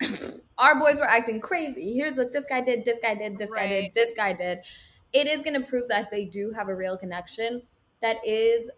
our 0.58 0.78
boys 0.78 0.98
were 0.98 1.08
acting 1.08 1.40
crazy. 1.40 1.94
Here's 1.94 2.16
what 2.16 2.32
this 2.32 2.46
guy 2.46 2.60
did, 2.60 2.84
this 2.84 2.98
guy 3.02 3.14
did, 3.16 3.38
this 3.38 3.50
guy 3.50 3.66
did, 3.66 3.92
this 3.94 4.12
guy 4.16 4.34
did. 4.34 4.58
It 5.12 5.26
is 5.26 5.42
going 5.42 5.60
to 5.60 5.66
prove 5.66 5.88
that 5.88 6.10
they 6.10 6.26
do 6.26 6.52
have 6.52 6.68
a 6.68 6.76
real 6.76 6.96
connection. 6.96 7.62
That 8.02 8.18
is 8.24 8.70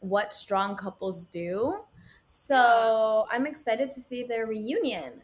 what 0.00 0.32
strong 0.32 0.76
couples 0.76 1.24
do. 1.24 1.84
So 2.26 3.26
I'm 3.30 3.46
excited 3.46 3.90
to 3.92 4.00
see 4.00 4.24
their 4.24 4.46
reunion. 4.46 5.22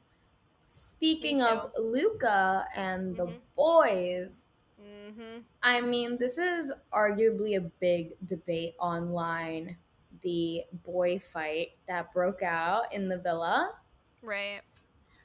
Speaking 0.68 1.42
of 1.42 1.72
Luca 1.78 2.66
and 2.74 3.16
the 3.16 3.26
Mhm. 3.26 3.40
boys, 3.56 4.46
hmm 4.78 5.38
I 5.62 5.80
mean, 5.80 6.18
this 6.18 6.36
is 6.38 6.72
arguably 6.92 7.56
a 7.56 7.60
big 7.60 8.16
debate 8.26 8.74
online. 8.78 9.78
The 10.22 10.64
boy 10.84 11.18
fight 11.18 11.78
that 11.88 12.12
broke 12.12 12.42
out 12.42 12.92
in 12.92 13.08
the 13.08 13.18
villa. 13.18 13.78
Right. 14.22 14.62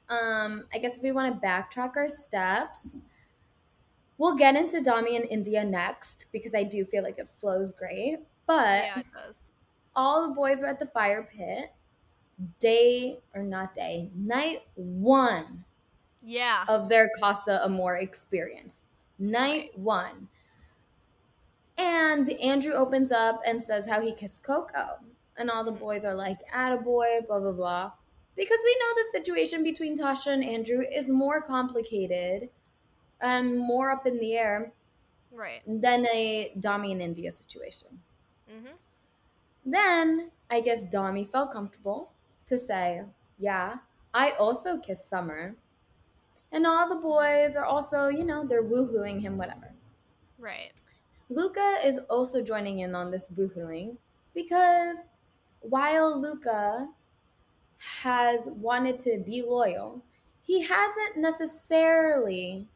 Um, 0.09 0.67
I 0.73 0.79
guess 0.79 0.97
if 0.97 1.03
we 1.03 1.11
want 1.11 1.33
to 1.41 1.47
backtrack 1.47 1.95
our 1.95 2.09
steps, 2.09 2.97
we'll 4.17 4.35
get 4.35 4.55
into 4.55 4.77
Dami 4.81 5.15
and 5.15 5.25
Indiyah 5.29 5.67
next 5.69 6.27
because 6.31 6.53
I 6.53 6.63
do 6.63 6.85
feel 6.85 7.03
like 7.03 7.17
it 7.19 7.29
flows 7.29 7.71
great. 7.73 8.19
But 8.49 8.83
yeah, 8.83 9.03
all 9.95 10.27
the 10.27 10.33
boys 10.33 10.59
were 10.59 10.67
at 10.67 10.79
the 10.79 10.87
fire 10.87 11.29
pit. 11.31 11.71
Day 12.59 13.19
or 13.35 13.43
not 13.43 13.75
day, 13.75 14.09
night 14.15 14.61
one 14.75 15.65
Yeah. 16.23 16.63
of 16.67 16.89
their 16.89 17.09
Casa 17.19 17.61
Amor 17.63 17.97
experience. 17.97 18.85
Night 19.19 19.77
one. 19.77 20.29
And 21.77 22.27
Andrew 22.31 22.71
opens 22.73 23.11
up 23.11 23.41
and 23.45 23.61
says 23.61 23.87
how 23.87 24.01
he 24.01 24.13
kissed 24.13 24.43
Coco. 24.45 24.99
And 25.37 25.49
all 25.51 25.63
the 25.63 25.71
boys 25.73 26.03
are 26.05 26.15
like, 26.15 26.39
attaboy, 26.53 27.27
blah, 27.27 27.39
blah, 27.39 27.51
blah. 27.51 27.91
Because 28.35 28.59
we 28.63 28.77
know 28.79 28.93
the 28.95 29.19
situation 29.19 29.61
between 29.63 29.97
Tasha 29.97 30.33
and 30.33 30.43
Andrew 30.43 30.81
is 30.81 31.07
more 31.09 31.41
complicated 31.41 32.49
and 33.21 33.59
more 33.59 33.91
up 33.91 34.07
in 34.07 34.17
the 34.19 34.33
air 34.33 34.71
Right. 35.31 35.61
than 35.67 36.05
a 36.07 36.53
Dami 36.57 36.93
and 36.93 37.01
Indiyah 37.15 37.33
situation. 37.33 38.01
Hmm 38.49 38.75
Then 39.65 40.31
I 40.49 40.61
guess 40.61 40.85
Dami 40.87 41.29
felt 41.29 41.51
comfortable 41.51 42.11
to 42.47 42.57
say, 42.57 43.03
Yeah, 43.37 43.77
I 44.13 44.31
also 44.31 44.77
kissed 44.77 45.07
Summer. 45.09 45.55
And 46.51 46.65
all 46.67 46.89
the 46.89 46.95
boys 46.95 47.55
are 47.55 47.65
also, 47.65 48.07
you 48.07 48.23
know, 48.25 48.45
they're 48.45 48.63
woohooing 48.63 49.21
him, 49.21 49.37
whatever. 49.37 49.73
Right. 50.39 50.71
Luca 51.29 51.77
is 51.85 51.99
also 52.09 52.41
joining 52.41 52.79
in 52.79 52.95
on 52.95 53.11
this 53.11 53.29
woohooing 53.29 53.97
because 54.33 54.97
while 55.61 56.19
Luca 56.19 56.89
has 58.01 58.49
wanted 58.49 58.97
to 58.99 59.19
be 59.25 59.41
loyal, 59.41 60.03
he 60.45 60.61
hasn't 60.63 61.17
necessarily 61.17 62.67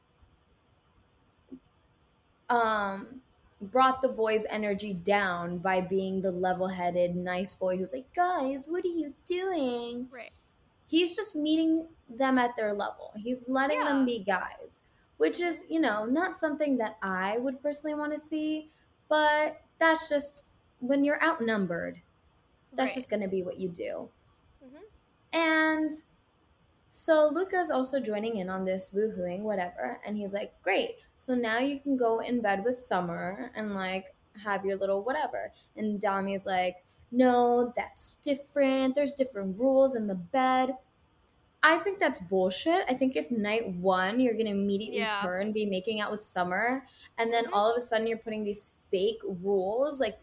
um 2.50 3.23
brought 3.72 4.02
the 4.02 4.10
boys' 4.10 4.46
energy 4.50 4.94
down 4.94 5.58
by 5.58 5.82
being 5.82 6.22
the 6.22 6.32
level-headed 6.32 7.16
nice 7.16 7.56
boy 7.56 7.78
who's 7.78 7.94
like, 7.94 8.14
"Guys, 8.14 8.68
what 8.68 8.84
are 8.86 8.88
you 8.88 9.14
doing?" 9.26 10.08
Right. 10.12 10.32
He's 10.88 11.16
just 11.16 11.36
meeting 11.36 11.88
them 12.10 12.38
at 12.38 12.56
their 12.56 12.74
level. 12.74 13.12
He's 13.16 13.50
letting 13.50 13.80
Yeah. 13.80 13.86
them 13.86 14.06
be 14.06 14.20
guys, 14.20 14.84
which 15.18 15.40
is, 15.40 15.64
you 15.70 15.80
know, 15.80 16.06
not 16.06 16.36
something 16.36 16.78
that 16.78 16.98
I 17.02 17.38
would 17.40 17.62
personally 17.62 17.96
want 17.96 18.12
to 18.14 18.20
see, 18.20 18.72
but 19.10 19.62
that's 19.80 20.08
just 20.10 20.46
when 20.80 21.04
you're 21.04 21.24
outnumbered. 21.24 22.02
That's 22.74 22.90
right. 22.90 22.96
just 22.96 23.10
going 23.10 23.22
to 23.22 23.28
be 23.28 23.44
what 23.44 23.58
you 23.58 23.70
do. 23.70 24.10
Mhm. 24.64 24.82
And 25.32 25.92
so 27.04 27.28
Luca's 27.28 27.70
also 27.70 28.00
joining 28.00 28.38
in 28.38 28.50
on 28.50 28.64
this 28.64 28.92
woohooing, 28.92 29.42
whatever. 29.42 30.00
And 30.06 30.16
he's 30.16 30.34
like, 30.34 30.54
Great. 30.62 30.92
So 31.18 31.36
now 31.36 31.60
you 31.60 31.82
can 31.82 31.98
go 31.98 32.20
in 32.20 32.42
bed 32.42 32.64
with 32.64 32.78
Summer 32.78 33.52
and 33.56 33.76
like 33.76 34.16
have 34.42 34.66
your 34.66 34.78
little 34.78 35.04
whatever. 35.04 35.52
And 35.76 36.00
Dami's 36.00 36.46
like, 36.46 36.78
No, 37.12 37.74
that's 37.76 38.16
different. 38.18 38.96
There's 38.96 39.14
different 39.14 39.60
rules 39.60 39.96
in 39.96 40.08
the 40.08 40.16
bed. 40.16 40.78
I 41.62 41.78
think 41.80 42.00
that's 42.00 42.22
bullshit. 42.22 42.86
I 42.88 42.94
think 42.94 43.18
if 43.18 43.30
night 43.30 43.68
one 43.76 44.22
you're 44.22 44.38
gonna 44.38 44.52
immediately 44.52 45.00
Yeah. 45.00 45.20
turn, 45.22 45.52
be 45.52 45.66
making 45.66 46.00
out 46.00 46.10
with 46.12 46.24
Summer, 46.24 46.88
and 47.18 47.34
then 47.34 47.48
Mhm. 47.48 47.54
all 47.54 47.70
of 47.70 47.76
a 47.76 47.82
sudden 47.82 48.08
you're 48.08 48.18
putting 48.18 48.46
these 48.46 48.68
fake 48.90 49.20
rules, 49.24 50.00
like 50.00 50.20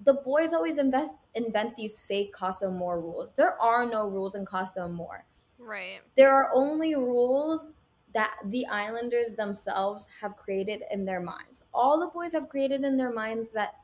the 0.00 0.14
boys 0.14 0.52
always 0.52 0.78
invest 0.78 1.14
invent 1.34 1.76
these 1.76 2.02
fake 2.02 2.32
Casa 2.32 2.66
Amor 2.66 3.00
rules. 3.00 3.30
There 3.32 3.60
are 3.62 3.86
no 3.86 4.08
rules 4.08 4.34
in 4.34 4.44
Casa 4.44 4.82
Amor. 4.82 5.24
Right. 5.66 6.00
There 6.16 6.32
are 6.32 6.50
only 6.54 6.94
rules 6.94 7.70
that 8.14 8.36
the 8.46 8.66
Islanders 8.66 9.32
themselves 9.32 10.08
have 10.20 10.36
created 10.36 10.84
in 10.90 11.04
their 11.04 11.20
minds. 11.20 11.64
All 11.74 11.98
the 11.98 12.06
boys 12.06 12.32
have 12.32 12.48
created 12.48 12.84
in 12.84 12.96
their 12.96 13.12
minds 13.12 13.50
that 13.50 13.74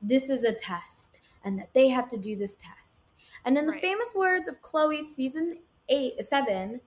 this 0.00 0.30
is 0.30 0.42
a 0.44 0.52
test 0.52 1.20
and 1.44 1.58
that 1.58 1.72
they 1.74 1.88
have 1.88 2.08
to 2.08 2.16
do 2.16 2.34
this 2.34 2.56
test. 2.56 3.14
And 3.44 3.56
in 3.56 3.66
the 3.66 3.72
Right. 3.72 3.80
famous 3.80 4.14
words 4.14 4.48
of 4.48 4.60
Chloe, 4.62 5.02
season 5.02 5.60
eight, 5.88 6.22
seven, 6.24 6.80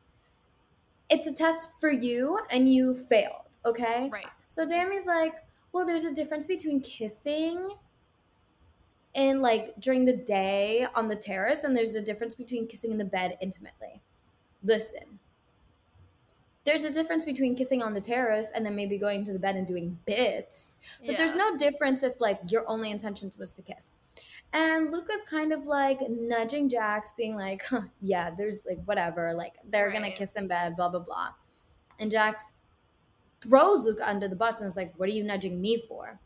it's 1.09 1.27
a 1.27 1.33
test 1.33 1.71
for 1.79 1.91
you 1.91 2.39
and 2.49 2.71
you 2.73 2.95
failed, 2.95 3.57
okay? 3.65 4.09
Right. 4.09 4.27
So 4.47 4.65
Dami's 4.65 5.05
like, 5.05 5.35
well, 5.71 5.85
there's 5.85 6.03
a 6.03 6.13
difference 6.13 6.45
between 6.45 6.81
kissing 6.81 7.69
and 9.15 9.41
like 9.41 9.79
during 9.79 10.05
the 10.05 10.15
day 10.15 10.87
on 10.95 11.07
the 11.07 11.15
terrace 11.15 11.63
and 11.63 11.75
there's 11.75 11.95
a 11.95 12.01
difference 12.01 12.33
between 12.33 12.67
kissing 12.67 12.91
in 12.91 12.97
the 12.97 13.05
bed 13.05 13.37
intimately. 13.41 14.01
Listen. 14.63 15.19
There's 16.63 16.83
a 16.83 16.91
difference 16.91 17.25
between 17.25 17.55
kissing 17.55 17.81
on 17.81 17.93
the 17.93 18.01
terrace 18.01 18.51
and 18.53 18.63
then 18.63 18.75
maybe 18.75 18.97
going 18.97 19.23
to 19.25 19.33
the 19.33 19.39
bed 19.39 19.55
and 19.55 19.65
doing 19.65 19.97
bits. 20.05 20.75
But 21.05 21.17
there's 21.17 21.35
no 21.35 21.57
difference 21.57 22.03
if 22.03 22.21
like 22.21 22.39
your 22.49 22.69
only 22.69 22.91
intentions 22.91 23.37
was 23.37 23.53
to 23.55 23.63
kiss. 23.63 23.93
And 24.53 24.91
Luca's 24.91 25.23
kind 25.27 25.53
of 25.53 25.65
like 25.65 25.99
nudging 26.07 26.69
Jax, 26.69 27.13
being 27.13 27.35
like, 27.35 27.63
huh, 27.63 27.81
yeah, 28.01 28.29
there's 28.29 28.65
like 28.67 28.83
whatever, 28.85 29.33
like 29.33 29.53
they're 29.69 29.91
gonna 29.91 30.11
kiss 30.11 30.35
in 30.35 30.47
bed, 30.47 30.75
blah 30.75 30.89
blah 30.89 30.99
blah. 30.99 31.29
And 31.99 32.11
Jax 32.11 32.55
throws 33.41 33.85
Luca 33.85 34.07
under 34.07 34.27
the 34.27 34.35
bus 34.35 34.59
and 34.59 34.67
is 34.67 34.77
like, 34.77 34.93
What 34.97 35.09
are 35.09 35.13
you 35.13 35.23
nudging 35.23 35.59
me 35.59 35.81
for? 35.87 36.19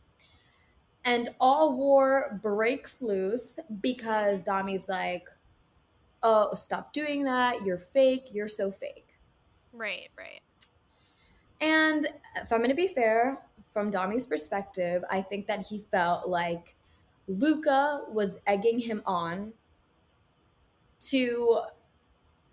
And 1.06 1.30
all 1.40 1.78
war 1.78 2.40
breaks 2.42 3.02
loose 3.02 3.60
because 3.80 4.44
Dami's 4.44 4.90
like, 4.90 5.30
Oh, 6.28 6.56
stop 6.56 6.92
doing 6.92 7.24
that. 7.26 7.62
You're 7.64 7.78
fake. 7.78 8.30
You're 8.34 8.48
so 8.48 8.72
fake. 8.72 9.10
Right, 9.72 10.10
right. 10.18 10.42
And 11.62 12.08
if 12.36 12.52
I'm 12.52 12.58
going 12.58 12.72
to 12.72 12.76
be 12.76 12.88
fair, 12.88 13.38
from 13.72 13.92
Dami's 13.92 14.26
perspective, 14.26 15.04
I 15.08 15.22
think 15.22 15.46
that 15.46 15.68
he 15.68 15.86
felt 15.92 16.28
like 16.28 16.74
Luca 17.28 18.06
was 18.10 18.40
egging 18.48 18.80
him 18.80 19.04
on 19.06 19.54
to 21.02 21.60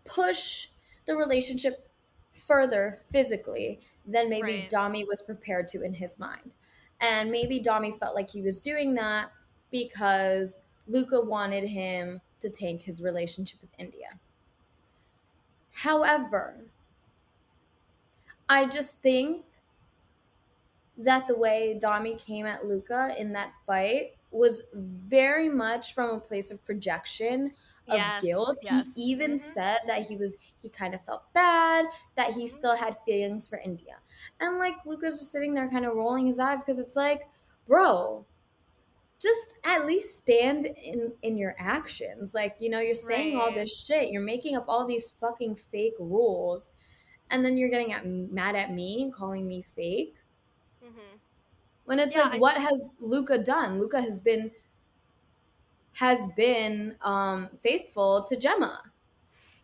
push 0.05 0.69
the 1.07 1.17
relationship 1.17 1.89
further 2.33 2.99
physically 3.11 3.81
than 4.07 4.29
maybe 4.29 4.43
Right. 4.43 4.71
Dami 4.71 5.07
was 5.09 5.23
prepared 5.23 5.67
to 5.69 5.83
in 5.83 5.95
his 5.95 6.19
mind. 6.19 6.53
And 7.01 7.31
maybe 7.31 7.59
Dami 7.59 7.99
felt 7.99 8.15
like 8.15 8.29
he 8.29 8.43
was 8.43 8.61
doing 8.61 8.95
that 8.97 9.31
because 9.71 10.59
Luca 10.87 11.23
wanted 11.23 11.69
him 11.69 12.21
to 12.43 12.51
tank 12.51 12.83
his 12.83 13.03
relationship 13.03 13.61
with 13.61 13.77
Indiyah. 13.79 14.19
However, 15.73 16.71
I 18.49 18.67
just 18.67 19.01
think 19.03 19.45
that 20.97 21.27
the 21.27 21.37
way 21.37 21.79
Dami 21.83 22.19
came 22.19 22.47
at 22.47 22.67
Luca 22.67 23.15
in 23.19 23.33
that 23.33 23.55
fight 23.67 24.17
was 24.31 24.63
very 24.75 25.49
much 25.49 25.95
from 25.95 26.11
a 26.11 26.21
place 26.21 26.51
of 26.51 26.65
projection 26.65 27.55
of 27.89 28.17
Yes, 28.17 28.19
guilt. 28.19 28.61
yes. 28.61 28.89
He 28.95 29.11
even 29.11 29.37
Mhm. 29.39 29.39
said 29.39 29.81
that 29.87 30.03
he 30.03 30.17
was 30.17 30.37
he 30.63 30.69
kind 30.69 30.95
of 30.95 31.05
felt 31.05 31.33
bad, 31.33 31.87
that 32.17 32.33
he 32.35 32.47
still 32.47 32.77
had 32.77 32.97
feelings 33.05 33.47
for 33.49 33.59
Indiyah. 33.59 34.01
And 34.41 34.59
like 34.59 34.85
Luca's 34.85 35.19
just 35.19 35.33
sitting 35.33 35.55
there 35.55 35.69
kind 35.69 35.85
of 35.87 35.95
rolling 35.97 36.27
his 36.27 36.39
eyes 36.39 36.61
because 36.61 36.79
it's 36.79 36.97
like, 36.97 37.29
bro, 37.67 38.27
just 39.23 39.55
at 39.65 39.87
least 39.87 40.19
stand 40.19 40.67
in 40.67 41.13
in 41.23 41.37
your 41.37 41.55
actions. 41.59 42.35
Like, 42.35 42.57
you 42.59 42.69
know, 42.71 42.81
you're 42.81 42.95
saying 42.95 43.37
all 43.37 43.53
this 43.53 43.85
shit, 43.85 44.11
you're 44.11 44.23
making 44.23 44.57
up 44.57 44.65
all 44.69 44.87
these 44.87 45.11
fucking 45.11 45.57
fake 45.57 45.95
rules, 45.99 46.71
and 47.31 47.45
then 47.45 47.57
you're 47.57 47.71
getting 47.71 47.93
at, 47.93 48.05
mad 48.07 48.57
at 48.57 48.73
me 48.73 49.03
and 49.03 49.13
calling 49.13 49.47
me 49.47 49.63
fake. 49.63 50.17
hmm 50.83 51.17
When 51.85 51.99
it's 51.99 52.15
Yeah, 52.15 52.23
like, 52.25 52.35
I- 52.35 52.39
what 52.39 52.57
has 52.57 52.91
Luca 53.01 53.39
done? 53.39 53.79
Luca 53.79 54.01
has 54.03 54.21
been 54.21 54.51
has 55.95 56.21
been 56.37 56.97
um 57.03 57.51
faithful 57.63 58.25
to 58.25 58.37
Gemma. 58.37 58.92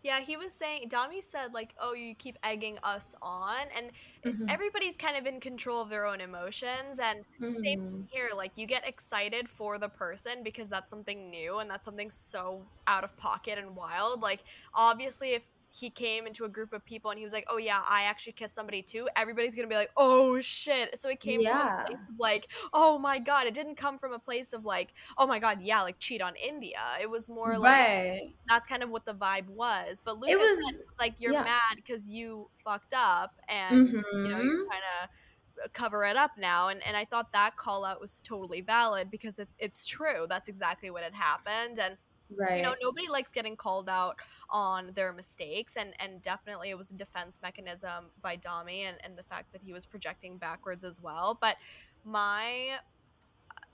Yeah, 0.08 0.20
he 0.20 0.36
was 0.36 0.54
saying, 0.54 0.88
Dami 0.90 1.22
said, 1.22 1.54
like, 1.54 1.74
oh, 1.80 1.94
you 1.94 2.14
keep 2.16 2.36
egging 2.42 2.78
us 2.82 3.14
on. 3.22 3.66
And 3.76 3.90
Mhm. 4.24 4.54
everybody's 4.54 4.96
kind 4.96 5.16
of 5.16 5.26
in 5.26 5.40
control 5.40 5.82
of 5.82 5.90
their 5.90 6.06
own 6.06 6.20
emotions. 6.20 6.98
And 7.02 7.24
same 7.64 7.76
Mhm. 7.78 8.08
here, 8.08 8.30
like, 8.36 8.52
you 8.56 8.66
get 8.66 8.88
excited 8.88 9.48
for 9.48 9.78
the 9.78 9.88
person 9.90 10.42
because 10.44 10.70
that's 10.70 10.90
something 10.90 11.30
new 11.30 11.58
and 11.60 11.70
that's 11.70 11.84
something 11.86 12.10
so 12.10 12.70
out 12.86 13.04
of 13.04 13.16
pocket 13.16 13.58
and 13.58 13.76
wild. 13.76 14.22
Like, 14.22 14.44
obviously, 14.74 15.34
if 15.34 15.48
he 15.70 15.90
came 15.90 16.26
into 16.26 16.44
a 16.44 16.48
group 16.48 16.72
of 16.72 16.84
people 16.84 17.10
and 17.10 17.18
he 17.18 17.24
was 17.24 17.32
like, 17.32 17.44
oh, 17.50 17.58
yeah, 17.58 17.82
I 17.88 18.04
actually 18.04 18.32
kissed 18.32 18.54
somebody 18.54 18.80
too, 18.82 19.08
everybody's 19.16 19.54
gonna 19.54 19.68
be 19.68 19.74
like, 19.74 19.90
oh, 19.96 20.40
shit. 20.40 20.98
So 20.98 21.08
it 21.10 21.20
came 21.20 21.40
Yeah. 21.40 21.58
from 21.58 21.80
a 21.80 21.86
place 21.88 22.02
of, 22.08 22.18
like, 22.18 22.46
oh 22.72 22.98
my 22.98 23.18
God. 23.18 23.46
It 23.46 23.54
didn't 23.54 23.74
come 23.76 23.98
from 23.98 24.12
a 24.12 24.18
place 24.18 24.52
of, 24.52 24.64
like, 24.64 24.94
oh 25.18 25.26
my 25.26 25.38
God, 25.38 25.60
yeah, 25.60 25.82
like, 25.82 25.98
cheat 25.98 26.22
on 26.22 26.32
Indiyah. 26.34 27.00
It 27.00 27.10
was 27.10 27.28
more 27.28 27.58
like, 27.58 27.76
Right. 27.86 28.34
that's 28.48 28.66
kind 28.66 28.82
of 28.82 28.88
what 28.90 29.04
the 29.04 29.14
vibe 29.14 29.48
was. 29.48 30.00
But 30.04 30.18
Lucas 30.18 30.34
It 30.36 30.38
said 30.38 30.78
was- 30.78 30.86
was 30.88 30.98
like 30.98 31.14
you're 31.18 31.32
yeah. 31.32 31.42
mad 31.44 31.76
because 31.76 32.08
you 32.08 32.50
fucked 32.64 32.94
up 32.94 33.34
and 33.48 33.88
you 33.88 34.28
know 34.28 34.40
you're 34.40 34.64
Mhm. 34.64 34.66
trying 34.68 34.80
to 34.82 35.68
cover 35.72 36.04
it 36.04 36.16
up 36.16 36.30
now. 36.38 36.68
And 36.68 36.82
and 36.86 36.96
I 36.96 37.04
thought 37.04 37.32
that 37.32 37.56
call 37.56 37.84
out 37.84 38.00
was 38.00 38.20
totally 38.20 38.60
valid 38.60 39.10
because 39.10 39.38
it, 39.38 39.48
it's 39.58 39.86
true. 39.86 40.26
That's 40.28 40.48
exactly 40.48 40.88
what 40.90 41.02
had 41.02 41.14
happened. 41.14 41.78
And 41.78 41.98
Right. 42.36 42.58
you 42.58 42.62
know 42.62 42.74
nobody 42.82 43.08
likes 43.08 43.32
getting 43.32 43.56
called 43.56 43.88
out 43.88 44.18
on 44.50 44.92
their 44.94 45.12
mistakes 45.12 45.76
and 45.76 45.94
and 45.98 46.20
definitely 46.20 46.68
it 46.70 46.76
was 46.78 46.90
a 46.90 46.94
defense 46.94 47.40
mechanism 47.42 48.06
by 48.20 48.36
Dami 48.36 48.80
and 48.82 48.98
and 49.02 49.16
the 49.16 49.22
fact 49.22 49.52
that 49.52 49.62
he 49.62 49.72
was 49.72 49.86
projecting 49.86 50.36
backwards 50.36 50.84
as 50.84 51.00
well. 51.00 51.38
But 51.40 51.56
my 52.04 52.78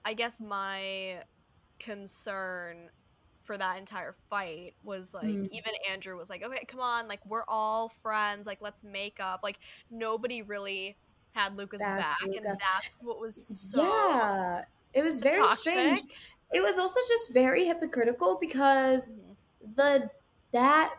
I 0.04 0.14
guess 0.14 0.40
my 0.40 1.22
concern 1.78 2.90
for 3.40 3.58
that 3.58 3.78
entire 3.78 4.12
fight 4.12 4.74
was 4.82 5.12
like 5.12 5.26
Mm. 5.26 5.48
even 5.50 5.72
Andrew 5.90 6.16
was 6.16 6.30
like, 6.30 6.42
"Okay, 6.42 6.64
come 6.66 6.80
on, 6.80 7.08
like 7.08 7.20
we're 7.26 7.44
all 7.48 7.88
friends, 7.88 8.46
like 8.46 8.58
let's 8.62 8.82
make 8.82 9.20
up." 9.20 9.40
Like 9.42 9.58
nobody 9.90 10.42
really 10.42 10.96
had 11.32 11.56
Luca's 11.56 11.80
Back 11.80 11.98
back, 12.00 12.22
Luca. 12.22 12.36
and 12.38 12.46
that's 12.60 12.96
what 13.00 13.20
was 13.20 13.34
so 13.70 13.82
yeah. 13.82 14.64
It 14.94 15.02
was 15.02 15.18
very 15.18 15.42
toxic. 15.42 15.58
strange. 15.72 16.02
It 16.54 16.62
was 16.62 16.78
also 16.78 17.00
just 17.08 17.32
very 17.32 17.64
hypocritical 17.66 18.38
because 18.40 19.10
Mhm, 19.10 19.36
the 19.76 20.10
that 20.52 20.94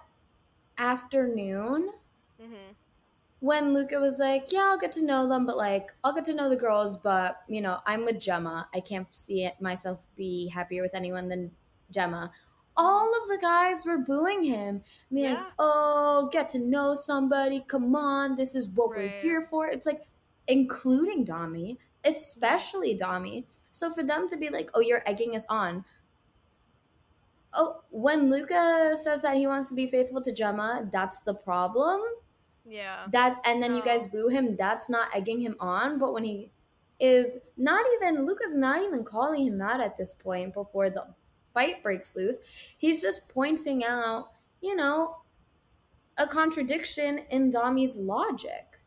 afternoon 0.78 1.91
mhm. 2.41 2.76
when 3.39 3.74
Luca 3.74 4.00
was 4.00 4.20
like, 4.20 4.52
"Yeah, 4.52 4.65
I'll 4.65 4.78
get 4.78 4.91
to 4.94 5.04
know 5.06 5.28
them, 5.28 5.46
but 5.46 5.58
like, 5.58 5.94
I'll 6.04 6.13
get 6.13 6.26
to 6.26 6.34
know 6.34 6.50
the 6.50 6.56
girls, 6.58 6.98
but 6.98 7.41
you 7.48 7.62
know, 7.62 7.80
I'm 7.86 8.06
with 8.06 8.20
Gemma. 8.20 8.70
I 8.74 8.80
can't 8.82 9.13
see 9.15 9.46
it 9.46 9.62
myself 9.62 10.08
be 10.15 10.48
happier 10.50 10.82
with 10.82 10.94
anyone 10.96 11.30
than 11.30 11.52
Gemma." 11.91 12.32
All 12.78 13.13
of 13.22 13.30
the 13.30 13.38
guys 13.38 13.86
were 13.86 13.98
booing 13.98 14.44
him, 14.44 14.84
being 15.13 15.34
like, 15.36 15.48
"Oh, 15.58 16.28
get 16.32 16.50
to 16.50 16.60
know 16.60 16.94
somebody. 16.94 17.62
Come 17.62 17.96
on, 17.96 18.36
this 18.36 18.54
is 18.56 18.68
what 18.68 18.89
we're 18.89 19.08
here 19.22 19.41
for." 19.44 19.68
It's 19.68 19.86
like, 19.86 20.06
including 20.48 21.26
Dami, 21.26 21.78
especially 22.04 22.98
Dami. 22.98 23.46
So 23.75 23.91
for 23.91 24.03
them 24.03 24.27
to 24.29 24.38
be 24.38 24.49
like, 24.49 24.71
"Oh, 24.73 24.79
you're 24.81 25.03
egging 25.05 25.35
us 25.35 25.45
on," 25.49 25.85
oh, 27.53 27.81
when 27.89 28.29
Luca 28.29 28.95
says 29.01 29.21
that 29.21 29.38
he 29.38 29.47
wants 29.47 29.69
to 29.69 29.75
be 29.75 29.88
faithful 29.88 30.21
to 30.21 30.31
Gemma, 30.31 30.88
that's 30.91 31.21
the 31.21 31.33
problem 31.33 32.01
Yeah. 32.65 33.07
that 33.07 33.41
and 33.45 33.61
then 33.61 33.75
you 33.75 33.83
guys 33.83 34.07
No. 34.07 34.11
boo 34.11 34.27
him 34.29 34.55
that's 34.57 34.89
not 34.89 35.15
egging 35.15 35.41
him 35.41 35.55
on 35.59 35.99
but 35.99 36.13
when 36.13 36.23
he 36.23 36.51
is 36.99 37.38
not 37.57 37.85
even 37.95 38.25
luca's 38.25 38.53
not 38.55 38.81
even 38.81 39.03
calling 39.03 39.45
him 39.45 39.61
out 39.61 39.81
at 39.81 39.97
this 39.97 40.13
point 40.13 40.53
before 40.53 40.89
the 40.89 41.05
fight 41.53 41.83
breaks 41.83 42.15
loose 42.15 42.38
he's 42.77 43.01
just 43.01 43.29
pointing 43.29 43.83
out 43.83 44.31
you 44.61 44.75
know 44.75 45.17
a 46.17 46.27
contradiction 46.27 47.19
in 47.29 47.49
dami's 47.49 47.97
logic 47.97 48.81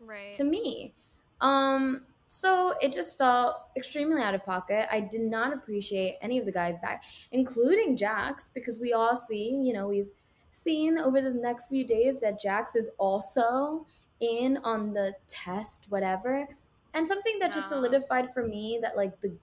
Right. 0.00 0.32
to 0.32 0.44
me 0.44 0.94
um 1.40 2.06
so 2.32 2.74
it 2.80 2.92
just 2.92 3.18
felt 3.18 3.56
extremely 3.76 4.22
out 4.22 4.36
of 4.36 4.44
pocket. 4.44 4.86
I 4.88 5.00
did 5.00 5.22
not 5.22 5.52
appreciate 5.52 6.16
any 6.22 6.38
of 6.38 6.46
the 6.46 6.52
guys 6.52 6.78
back 6.78 7.02
including 7.32 7.96
jax 7.96 8.50
because 8.54 8.78
we 8.80 8.92
all 8.92 9.16
see 9.16 9.50
you 9.50 9.72
know 9.72 9.88
we've 9.88 10.10
seen 10.52 10.96
over 10.96 11.20
the 11.20 11.30
next 11.30 11.66
few 11.66 11.84
days 11.84 12.20
that 12.20 12.40
jax 12.40 12.76
is 12.76 12.88
also 12.98 13.84
in 14.20 14.58
on 14.58 14.92
the 14.92 15.12
test 15.26 15.86
whatever. 15.88 16.48
And 16.94 17.08
something 17.08 17.36
that 17.40 17.52
just 17.52 17.68
solidified 17.68 18.32
for 18.32 18.46
me 18.46 18.78
that 18.80 18.96
like 18.96 19.20
the 19.20 19.36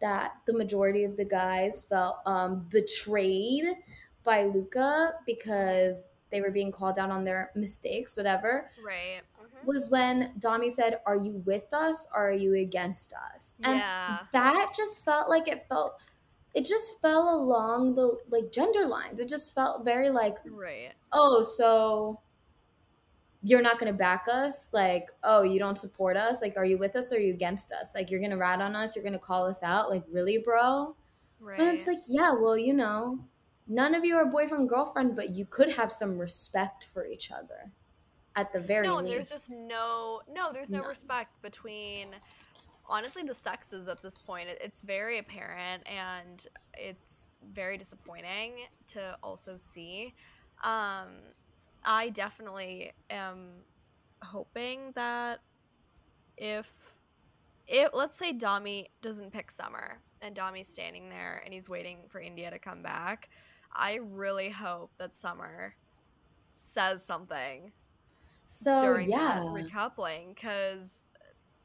that 0.00 0.34
the 0.46 0.52
majority 0.52 1.02
of 1.02 1.16
the 1.16 1.24
guys 1.24 1.82
felt 1.82 2.18
um 2.24 2.66
betrayed 2.70 3.64
by 4.22 4.44
luca 4.44 5.14
because 5.26 6.04
they 6.30 6.40
were 6.40 6.52
being 6.52 6.70
called 6.70 6.98
out 7.00 7.10
on 7.10 7.24
their 7.24 7.50
mistakes 7.56 8.16
whatever. 8.16 8.70
Right. 8.84 9.22
Mhm. 9.62 9.66
was 9.66 9.90
when 9.90 10.32
Dami 10.38 10.70
said, 10.70 11.00
Are 11.06 11.16
you 11.16 11.42
with 11.44 11.72
us 11.72 12.06
or 12.14 12.28
are 12.30 12.32
you 12.32 12.54
against 12.54 13.12
us? 13.34 13.54
And 13.62 13.78
Yeah. 13.78 14.18
that 14.32 14.72
just 14.76 15.04
felt 15.04 15.28
like 15.28 15.48
it 15.48 15.66
felt 15.68 16.00
it 16.54 16.66
just 16.66 17.00
fell 17.00 17.34
along 17.34 17.94
the 17.94 18.18
like 18.28 18.52
gender 18.52 18.86
lines. 18.86 19.20
It 19.20 19.28
just 19.28 19.54
felt 19.54 19.84
very 19.84 20.10
like, 20.10 20.36
Right. 20.44 20.92
oh, 21.12 21.42
so 21.42 22.20
you're 23.42 23.62
not 23.62 23.78
gonna 23.78 23.92
back 23.92 24.26
us? 24.30 24.68
Like, 24.72 25.10
oh, 25.24 25.42
you 25.42 25.58
don't 25.58 25.78
support 25.78 26.16
us? 26.16 26.40
Like, 26.42 26.56
are 26.56 26.64
you 26.64 26.78
with 26.78 26.94
us 26.94 27.12
or 27.12 27.16
are 27.16 27.18
you 27.18 27.32
against 27.32 27.72
us? 27.72 27.94
Like 27.94 28.10
you're 28.10 28.20
gonna 28.20 28.36
rat 28.36 28.60
on 28.60 28.76
us, 28.76 28.94
you're 28.94 29.04
gonna 29.04 29.18
call 29.18 29.46
us 29.46 29.62
out? 29.62 29.90
Like, 29.90 30.04
really, 30.10 30.38
bro? 30.38 30.94
Right. 31.40 31.58
And 31.58 31.68
it's 31.68 31.86
like, 31.86 31.98
yeah, 32.08 32.32
well, 32.32 32.56
you 32.56 32.72
know, 32.72 33.18
none 33.66 33.94
of 33.94 34.04
you 34.04 34.16
are 34.16 34.26
boyfriend 34.26 34.68
girlfriend, 34.68 35.16
but 35.16 35.30
you 35.30 35.44
could 35.44 35.72
have 35.72 35.90
some 35.90 36.18
respect 36.18 36.88
for 36.92 37.04
each 37.06 37.32
other. 37.32 37.72
At 38.36 38.52
the 38.52 38.60
very 38.60 38.86
no, 38.86 38.96
least. 38.96 39.10
there's 39.12 39.30
just 39.30 39.52
no 39.52 40.22
no, 40.32 40.52
there's 40.52 40.70
no 40.70 40.78
None. 40.80 40.88
respect 40.88 41.40
between 41.42 42.08
honestly 42.88 43.22
the 43.22 43.34
sexes 43.34 43.88
at 43.88 44.02
this 44.02 44.18
point. 44.18 44.48
It- 44.48 44.58
It's 44.62 44.82
very 44.82 45.18
apparent 45.18 45.86
and 45.88 46.44
it's 46.74 47.32
very 47.52 47.76
disappointing 47.76 48.54
to 48.88 49.16
also 49.22 49.56
see. 49.56 50.14
Um, 50.64 51.08
I 51.84 52.10
definitely 52.10 52.92
am 53.10 53.64
hoping 54.22 54.92
that 54.94 55.40
if 56.36 56.72
if 57.66 57.90
let's 57.92 58.16
say 58.16 58.32
Dami 58.32 58.86
doesn't 59.02 59.32
pick 59.32 59.50
Summer 59.50 59.98
and 60.20 60.34
Dami's 60.34 60.68
standing 60.68 61.08
there 61.10 61.42
and 61.44 61.52
he's 61.52 61.68
waiting 61.68 61.98
for 62.08 62.20
Indiyah 62.20 62.50
to 62.50 62.58
come 62.58 62.82
back, 62.82 63.28
I 63.72 63.96
really 64.02 64.50
hope 64.50 64.90
that 64.98 65.14
Summer 65.14 65.74
says 66.54 67.04
something 67.04 67.72
so 68.52 68.96
yeah. 68.96 69.42
recoupling 69.50 70.34
because 70.34 71.04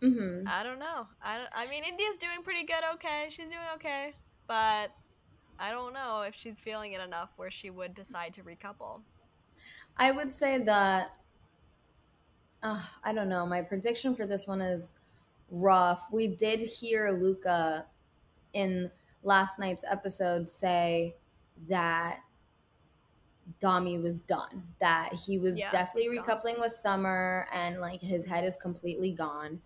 hmm 0.02 0.48
I 0.48 0.64
don't 0.64 0.80
know. 0.80 1.08
I, 1.22 1.38
don't- 1.38 1.50
I 1.54 1.68
mean, 1.68 1.84
Indiyah's 1.84 2.18
doing 2.18 2.42
pretty 2.44 2.64
good. 2.64 2.84
Okay, 2.96 3.28
she's 3.30 3.50
doing 3.50 3.62
okay, 3.76 4.16
but 4.48 4.92
I 5.60 5.72
don't 5.72 5.94
know 5.94 6.22
if 6.22 6.36
she's 6.36 6.62
feeling 6.62 6.94
it 6.94 7.02
enough 7.02 7.32
where 7.38 7.52
she 7.52 7.70
would 7.70 7.94
decide 7.94 8.34
to 8.34 8.44
recouple. 8.44 9.04
I 9.98 10.12
would 10.12 10.32
say 10.32 10.60
that 10.64 11.12
uh, 12.64 12.84
I 13.04 13.14
don't 13.14 13.30
know. 13.30 13.46
My 13.46 13.62
prediction 13.62 14.16
for 14.16 14.26
this 14.26 14.48
one 14.48 14.62
is 14.62 14.96
rough. 15.50 16.08
We 16.12 16.28
did 16.28 16.60
hear 16.60 17.12
Luca 17.12 17.86
in 18.54 18.92
last 19.24 19.60
night's 19.60 19.84
episode 19.90 20.50
say 20.50 21.16
that 21.70 22.20
Dami 23.60 24.02
was 24.02 24.22
done, 24.22 24.64
that 24.80 25.14
he 25.14 25.38
was 25.38 25.58
Yeah, 25.60 25.70
definitely 25.70 26.18
recoupling 26.18 26.60
with 26.60 26.72
Summer 26.72 27.48
and 27.54 27.80
like 27.80 28.02
his 28.02 28.26
head 28.26 28.44
is 28.44 28.58
completely 28.58 29.12
gone. 29.14 29.62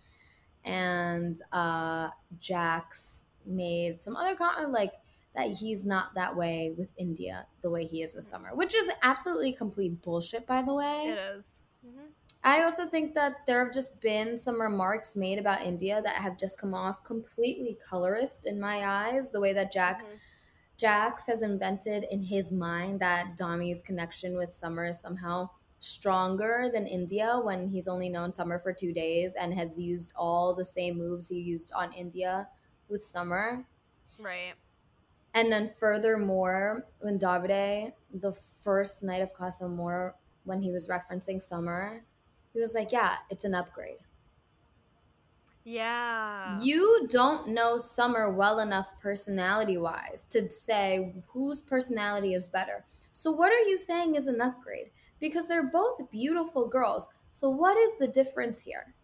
And 0.64 1.40
uh 1.52 2.10
Jax 2.38 3.26
made 3.44 3.98
some 4.00 4.16
other 4.16 4.36
comment 4.36 4.70
like 4.70 4.92
that 5.34 5.50
he's 5.50 5.84
not 5.84 6.14
that 6.14 6.36
way 6.36 6.72
with 6.76 6.94
Indiyah 6.98 7.44
the 7.62 7.70
way 7.70 7.84
he 7.84 8.02
is 8.02 8.14
with 8.14 8.24
Summer, 8.24 8.54
which 8.54 8.74
is 8.74 8.88
absolutely 9.02 9.52
complete 9.52 10.00
bullshit, 10.02 10.46
by 10.46 10.62
the 10.62 10.74
way. 10.74 11.06
It 11.08 11.18
is. 11.36 11.62
Mm-hmm. 11.86 12.06
I 12.44 12.62
also 12.62 12.86
think 12.86 13.14
that 13.14 13.46
there 13.46 13.64
have 13.64 13.72
just 13.72 14.00
been 14.00 14.36
some 14.36 14.60
remarks 14.60 15.16
made 15.16 15.38
about 15.38 15.60
Indiyah 15.60 16.02
that 16.02 16.16
have 16.16 16.36
just 16.36 16.58
come 16.58 16.74
off 16.74 17.02
completely 17.04 17.78
colorist 17.88 18.46
in 18.46 18.58
my 18.60 18.84
eyes. 18.86 19.30
The 19.30 19.40
way 19.40 19.52
that 19.52 19.72
Jack 19.72 20.02
Mhm. 20.04 20.18
Jax 20.82 21.28
has 21.28 21.42
invented 21.42 22.06
in 22.10 22.20
his 22.20 22.50
mind 22.50 22.98
that 22.98 23.36
Dami's 23.36 23.82
connection 23.82 24.36
with 24.36 24.52
Summer 24.52 24.86
is 24.86 25.00
somehow 25.00 25.48
stronger 25.78 26.70
than 26.74 26.86
Indiyah 26.86 27.44
when 27.44 27.68
he's 27.68 27.86
only 27.86 28.08
known 28.08 28.34
Summer 28.34 28.58
for 28.58 28.72
two 28.72 28.92
days 28.92 29.36
and 29.40 29.54
has 29.54 29.78
used 29.78 30.12
all 30.16 30.52
the 30.52 30.64
same 30.64 30.98
moves 30.98 31.28
he 31.28 31.36
used 31.36 31.72
on 31.72 31.92
Indiyah 31.92 32.48
with 32.88 33.04
Summer. 33.04 33.64
Right. 34.18 34.54
And 35.34 35.52
then 35.52 35.70
furthermore, 35.78 36.84
when 36.98 37.16
Davide, 37.16 37.92
the 38.12 38.32
first 38.32 39.04
night 39.04 39.22
of 39.22 39.32
Casa 39.34 39.66
Amor, 39.66 40.16
when 40.42 40.60
he 40.60 40.72
was 40.72 40.88
referencing 40.88 41.40
Summer, 41.40 42.02
he 42.52 42.60
was 42.60 42.74
like, 42.74 42.90
Yeah, 42.90 43.18
it's 43.30 43.44
an 43.44 43.54
upgrade. 43.54 43.98
Yeah. 45.64 46.60
You 46.60 47.06
don't 47.08 47.48
know 47.48 47.76
Summer 47.76 48.30
well 48.30 48.60
enough 48.60 48.88
personality 49.00 49.76
wise 49.78 50.26
to 50.30 50.50
say 50.50 51.14
whose 51.28 51.62
personality 51.62 52.34
is 52.34 52.48
better. 52.48 52.84
So, 53.12 53.30
what 53.30 53.52
are 53.52 53.68
you 53.68 53.78
saying 53.78 54.14
is 54.14 54.26
an 54.26 54.40
upgrade? 54.40 54.90
Because 55.20 55.46
they're 55.46 55.70
both 55.70 56.10
beautiful 56.10 56.68
girls. 56.68 57.08
So, 57.30 57.50
what 57.50 57.76
is 57.76 57.92
the 57.98 58.08
difference 58.08 58.60
here? 58.60 58.94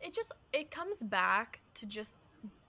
it 0.00 0.14
just 0.14 0.32
it 0.52 0.70
comes 0.70 1.02
back 1.02 1.60
to 1.74 1.86
just 1.86 2.16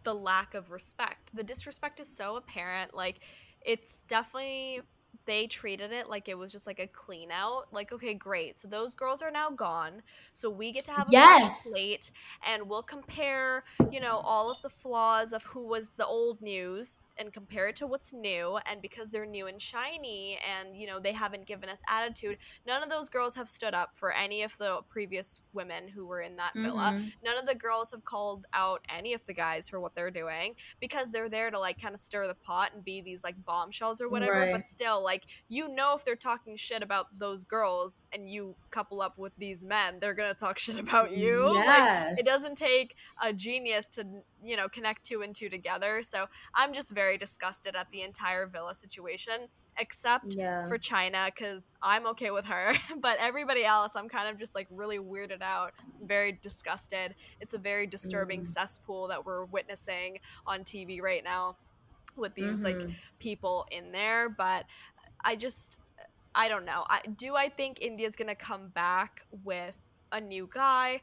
the 0.04 0.13
lack 0.13 0.54
of 0.54 0.72
respect. 0.72 1.36
The 1.36 1.43
disrespect 1.43 2.00
is 2.00 2.08
so 2.08 2.36
apparent. 2.36 2.93
Like 2.93 3.19
it's 3.62 4.02
definitely 4.02 4.82
they 5.25 5.47
treated 5.47 5.91
it 5.91 6.08
like 6.10 6.27
it 6.27 6.38
was 6.38 6.51
just 6.51 6.67
like 6.67 6.79
a 6.79 6.88
clean 6.88 7.32
out. 7.32 7.65
Like 7.71 7.91
okay, 7.91 8.13
great. 8.13 8.60
So 8.60 8.67
those 8.67 8.93
girls 8.93 9.21
are 9.21 9.32
now 9.32 9.49
gone. 9.51 10.01
So 10.34 10.49
we 10.49 10.71
get 10.71 10.86
to 10.86 10.91
have 10.91 11.10
a 11.10 11.13
Yes. 11.13 11.13
fresh 11.13 11.45
slate 11.45 12.12
and 12.45 12.69
we'll 12.69 12.84
compare, 12.84 13.63
you 13.89 13.99
know, 13.99 14.21
all 14.23 14.51
of 14.51 14.62
the 14.62 14.69
flaws 14.69 15.34
of 15.34 15.43
who 15.45 15.67
was 15.67 15.91
the 15.97 16.05
old 16.05 16.41
news 16.41 16.97
and 17.19 17.34
compare 17.34 17.67
it 17.67 17.75
to 17.75 17.86
what's 17.86 18.13
new 18.13 18.58
and 18.65 18.82
because 18.82 19.10
they're 19.10 19.25
new 19.25 19.45
and 19.47 19.62
shiny 19.62 20.39
and 20.58 20.75
you 20.75 20.88
know 20.88 20.99
they 20.99 21.12
haven't 21.12 21.45
given 21.45 21.69
us 21.69 21.82
attitude 21.89 22.38
none 22.65 22.82
of 22.82 22.89
those 22.89 23.10
girls 23.10 23.36
have 23.36 23.49
stood 23.49 23.73
up 23.73 23.91
for 23.95 24.12
any 24.13 24.41
of 24.41 24.58
the 24.58 24.79
previous 24.89 25.41
women 25.53 25.88
who 25.89 26.05
were 26.05 26.21
in 26.21 26.36
that 26.38 26.53
villa 26.55 26.93
Mhm. 26.95 27.13
none 27.23 27.38
of 27.38 27.45
the 27.45 27.55
girls 27.55 27.91
have 27.91 28.03
called 28.05 28.45
out 28.53 28.84
any 28.89 29.13
of 29.13 29.25
the 29.25 29.34
guys 29.34 29.67
for 29.69 29.79
what 29.79 29.93
they're 29.95 30.10
doing 30.12 30.55
because 30.79 31.12
they're 31.12 31.29
there 31.29 31.51
to 31.51 31.60
like 31.60 31.79
kind 31.82 31.93
of 31.93 31.99
stir 31.99 32.25
the 32.27 32.36
pot 32.36 32.71
and 32.73 32.84
be 32.84 33.01
these 33.01 33.23
like 33.23 33.36
bombshells 33.45 33.99
or 34.01 34.10
whatever 34.10 34.32
Right. 34.39 34.51
but 34.53 34.65
still 34.65 35.03
like 35.03 35.25
you 35.49 35.67
know 35.67 35.95
if 35.95 36.05
they're 36.05 36.15
talking 36.15 36.55
shit 36.55 36.82
about 36.82 37.08
those 37.19 37.43
girls 37.43 38.05
and 38.13 38.29
you 38.29 38.55
couple 38.71 39.01
up 39.01 39.17
with 39.17 39.34
these 39.38 39.63
men 39.63 39.99
they're 39.99 40.13
gonna 40.13 40.34
talk 40.34 40.58
shit 40.60 40.79
about 40.79 41.12
you 41.12 41.43
like 41.65 41.84
Yes. 41.84 42.19
it 42.19 42.25
doesn't 42.25 42.55
take 42.58 42.95
a 43.21 43.34
genius 43.34 43.88
to 43.89 44.05
you 44.43 44.55
know 44.55 44.69
connect 44.69 45.03
two 45.03 45.21
and 45.21 45.36
two 45.36 45.49
together 45.49 46.01
so 46.03 46.27
i'm 46.55 46.71
just 46.73 46.91
very 46.93 47.09
disgusted 47.17 47.76
at 47.76 47.88
the 47.91 48.02
entire 48.02 48.45
villa 48.48 48.74
situation 48.76 49.48
except 49.78 50.36
Yeah. 50.36 50.67
for 50.67 50.78
Chyna 50.78 51.28
because 51.28 51.74
i'm 51.82 52.06
okay 52.08 52.32
with 52.32 52.45
her 52.45 52.74
but 53.02 53.17
everybody 53.19 53.63
else 53.65 53.95
i'm 53.95 54.10
kind 54.10 54.28
of 54.28 54.38
just 54.39 54.56
like 54.56 54.67
really 54.69 55.00
weirded 55.00 55.41
out 55.41 55.74
very 56.02 56.32
disgusted 56.32 57.15
it's 57.39 57.54
a 57.54 57.58
very 57.58 57.88
disturbing 57.88 58.41
Mm. 58.41 58.45
cesspool 58.45 59.08
that 59.08 59.26
we're 59.26 59.45
witnessing 59.45 60.19
on 60.45 60.62
tv 60.63 61.02
right 61.02 61.24
now 61.24 61.58
with 62.15 62.34
these 62.36 62.63
like 62.63 62.76
Mhm. 62.78 62.93
people 63.19 63.65
in 63.72 63.91
there 63.91 64.30
but 64.30 64.65
i 65.24 65.36
just 65.36 65.80
i 66.36 66.48
don't 66.48 66.65
know 66.65 66.84
I, 66.89 67.02
do 67.15 67.36
i 67.36 67.50
think 67.50 67.80
Indiyah's 67.80 68.15
gonna 68.15 68.36
come 68.36 68.69
back 68.69 69.22
with 69.43 69.78
a 70.12 70.19
new 70.19 70.50
guy 70.54 71.02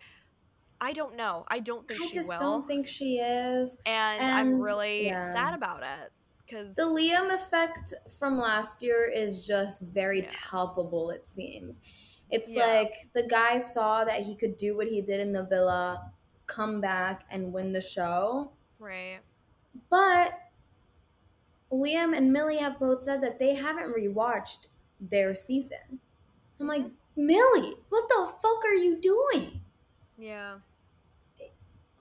i 0.80 0.92
don't 0.92 1.16
know 1.16 1.44
i 1.48 1.58
don't 1.58 1.86
think 1.88 2.00
I 2.00 2.06
she 2.06 2.18
will. 2.18 2.26
I 2.26 2.28
just 2.34 2.42
don't 2.42 2.66
think 2.66 2.86
she 2.86 3.18
is. 3.18 3.76
and, 3.86 4.30
i'm 4.30 4.60
really 4.60 5.06
yeah. 5.06 5.32
sad 5.32 5.54
about 5.54 5.82
it 5.82 6.12
because 6.46 6.76
The 6.76 6.82
Liam 6.82 7.34
effect 7.34 7.92
from 8.18 8.38
last 8.38 8.82
year 8.82 9.10
is 9.12 9.46
just 9.46 9.80
very 9.82 10.22
Yeah. 10.22 10.30
palpable, 10.32 11.10
it 11.10 11.26
seems. 11.26 11.80
It's 12.30 12.50
Yeah. 12.50 12.66
like 12.66 13.08
the 13.14 13.26
guy 13.26 13.58
saw 13.58 14.04
that 14.04 14.22
he 14.22 14.36
could 14.36 14.56
do 14.56 14.76
what 14.76 14.86
he 14.86 15.02
did 15.02 15.20
in 15.20 15.32
the 15.32 15.42
villa, 15.44 16.12
come 16.46 16.80
back 16.80 17.24
and 17.30 17.52
win 17.52 17.72
the 17.72 17.80
show. 17.80 18.52
right 18.78 19.20
But 19.90 20.38
Liam 21.72 22.16
and 22.16 22.32
Millie 22.32 22.58
have 22.58 22.78
both 22.78 23.02
said 23.02 23.20
that 23.22 23.38
they 23.38 23.54
haven't 23.54 23.92
rewatched 23.94 24.66
their 25.00 25.34
season. 25.34 26.00
I'm 26.60 26.66
like, 26.68 26.82
mm-hmm. 26.82 27.26
Millie, 27.26 27.74
what 27.88 28.08
the 28.08 28.32
fuck 28.40 28.64
are 28.64 28.74
you 28.74 29.00
doing? 29.00 29.62
Yeah 30.18 30.56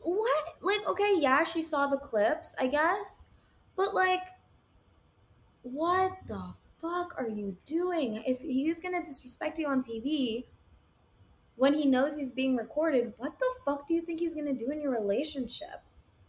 What? 0.02 0.56
Like, 0.62 0.88
okay, 0.88 1.16
yeah, 1.18 1.44
she 1.44 1.62
saw 1.62 1.88
the 1.88 1.98
clips, 1.98 2.56
I 2.60 2.68
guess. 2.68 3.34
But 3.76 3.94
like, 3.94 4.22
what 5.64 6.12
the 6.28 6.54
fuck 6.82 7.16
are 7.18 7.28
you 7.28 7.58
doing? 7.66 8.24
If 8.26 8.40
he's 8.40 8.80
gonna 8.80 9.04
disrespect 9.04 9.58
you 9.58 9.68
on 9.68 9.84
TV 9.84 10.46
when 11.56 11.74
he 11.74 11.86
knows 11.86 12.16
he's 12.16 12.32
being 12.32 12.56
recorded, 12.56 13.14
what 13.18 13.40
the 13.40 13.50
fuck 13.64 13.88
do 13.88 13.94
you 13.94 14.02
think 14.02 14.20
he's 14.20 14.34
gonna 14.36 14.54
do 14.54 14.70
in 14.72 14.82
your 14.82 14.92
relationship? 14.92 15.82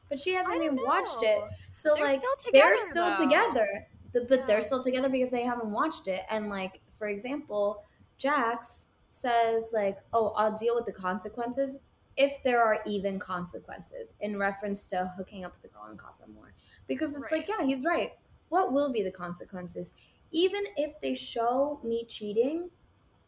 But 0.08 0.18
she 0.18 0.34
hasn't 0.34 0.62
even 0.62 0.76
watched 0.84 1.22
it. 1.22 1.42
So 1.72 1.94
They're 1.94 2.06
like 2.06 2.20
still 2.20 2.52
they're 2.52 2.78
still 2.78 3.16
though. 3.16 3.24
together. 3.24 3.86
The- 4.12 4.20
but 4.28 4.46
they're 4.46 4.62
still 4.62 4.82
together 4.82 5.08
because 5.08 5.30
they 5.30 5.42
haven't 5.42 5.70
watched 5.70 6.06
it. 6.08 6.22
And 6.30 6.48
like, 6.48 6.80
for 6.98 7.08
example, 7.08 7.84
Jax 8.18 8.85
says 9.16 9.70
like, 9.72 9.98
"Oh, 10.12 10.28
I'll 10.36 10.56
deal 10.56 10.74
with 10.74 10.86
the 10.86 10.92
consequences 10.92 11.76
if 12.16 12.42
there 12.42 12.62
are 12.62 12.82
even 12.86 13.18
consequences," 13.18 14.14
in 14.20 14.38
reference 14.38 14.86
to 14.88 15.12
hooking 15.16 15.44
up 15.44 15.52
with 15.52 15.62
the 15.62 15.68
girl 15.68 15.90
in 15.90 15.96
Casa 15.96 16.24
Amor. 16.24 16.54
Because 16.86 17.16
it's 17.16 17.32
like, 17.32 17.48
yeah, 17.48 17.64
he's 17.64 17.84
right. 17.84 18.12
What 18.48 18.72
will 18.72 18.92
be 18.92 19.02
the 19.02 19.10
consequences? 19.10 19.92
Even 20.30 20.64
if 20.76 21.00
they 21.00 21.14
show 21.14 21.80
me 21.82 22.04
cheating, 22.04 22.70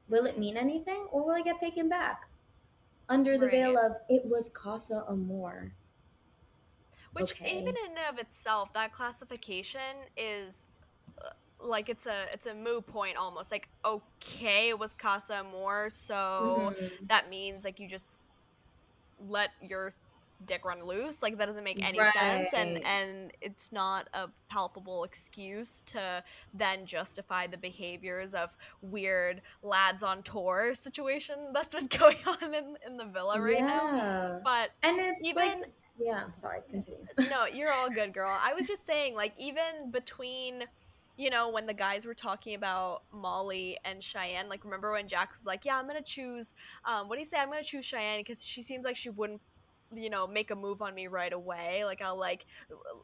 will 0.08 0.26
it 0.26 0.38
mean 0.38 0.56
anything, 0.56 1.08
or 1.10 1.24
will 1.24 1.34
I 1.34 1.42
get 1.42 1.58
taken 1.58 1.88
back 1.88 2.28
under 3.08 3.38
the 3.38 3.48
veil 3.48 3.78
of 3.78 3.92
it 4.08 4.26
was 4.26 4.50
Casa 4.50 5.04
Amor? 5.08 5.72
which 7.12 7.32
Okay. 7.32 7.58
even 7.58 7.74
in 7.86 7.96
and 7.96 8.14
of 8.14 8.18
itself 8.18 8.72
that 8.74 8.92
classification 8.92 10.06
is 10.16 10.66
like 11.60 11.88
it's 11.88 12.06
a 12.06 12.26
it's 12.32 12.46
a 12.46 12.54
moo 12.54 12.80
point 12.80 13.16
almost 13.16 13.50
like 13.50 13.68
okay 13.84 14.68
it 14.68 14.78
was 14.78 14.94
Casa 14.94 15.34
Amor 15.36 15.90
so 15.90 16.72
Mhm. 16.78 17.08
that 17.08 17.28
means 17.28 17.64
like 17.64 17.80
you 17.80 17.88
just 17.88 18.22
let 19.28 19.50
your 19.60 19.90
dick 20.46 20.64
run 20.64 20.84
loose 20.84 21.20
like 21.20 21.36
that 21.36 21.46
doesn't 21.46 21.64
make 21.64 21.84
any 21.84 21.98
right. 21.98 22.12
sense 22.12 22.52
and 22.54 22.84
and 22.84 23.32
it's 23.40 23.72
not 23.72 24.08
a 24.14 24.28
palpable 24.48 25.02
excuse 25.02 25.82
to 25.82 26.22
then 26.54 26.86
justify 26.86 27.44
the 27.48 27.56
behaviors 27.56 28.34
of 28.34 28.56
weird 28.80 29.42
lads 29.64 30.04
on 30.04 30.22
tour 30.22 30.74
situation 30.76 31.34
that's 31.52 31.74
been 31.74 31.88
going 31.88 32.16
on 32.42 32.54
in, 32.54 32.76
in 32.86 32.96
the 32.96 33.04
villa 33.06 33.40
right 33.40 33.58
yeah. 33.58 33.66
now 33.66 34.40
but 34.44 34.70
and 34.84 35.00
it's 35.00 35.24
even 35.24 35.48
like, 35.60 35.72
yeah 35.98 36.22
i'm 36.24 36.32
sorry 36.32 36.60
continue 36.70 37.04
no 37.30 37.44
you're 37.46 37.72
all 37.72 37.90
good 37.90 38.14
girl 38.14 38.38
i 38.40 38.52
was 38.54 38.68
just 38.68 38.86
saying 38.86 39.16
like 39.16 39.32
even 39.40 39.90
between 39.90 40.62
you 41.18 41.30
know, 41.30 41.50
when 41.50 41.66
the 41.66 41.74
guys 41.74 42.06
were 42.06 42.14
talking 42.14 42.54
about 42.54 43.02
Molly 43.12 43.76
and 43.84 44.02
Cheyenne, 44.02 44.48
like 44.48 44.64
remember 44.64 44.92
when 44.92 45.08
Jax 45.08 45.40
was 45.40 45.46
like, 45.46 45.64
"Yeah, 45.64 45.76
I'm 45.76 45.86
gonna 45.86 46.00
choose." 46.00 46.54
Um, 46.84 47.08
what 47.08 47.16
do 47.16 47.20
you 47.20 47.26
say? 47.26 47.38
I'm 47.38 47.48
gonna 47.48 47.62
choose 47.62 47.84
Cheyenne 47.84 48.20
because 48.20 48.46
she 48.46 48.62
seems 48.62 48.84
like 48.84 48.96
she 48.96 49.10
wouldn't 49.10 49.40
you 49.94 50.10
know 50.10 50.26
make 50.26 50.50
a 50.50 50.54
move 50.54 50.82
on 50.82 50.94
me 50.94 51.06
right 51.06 51.32
away 51.32 51.82
like 51.82 52.02
i'll 52.02 52.18
like 52.18 52.44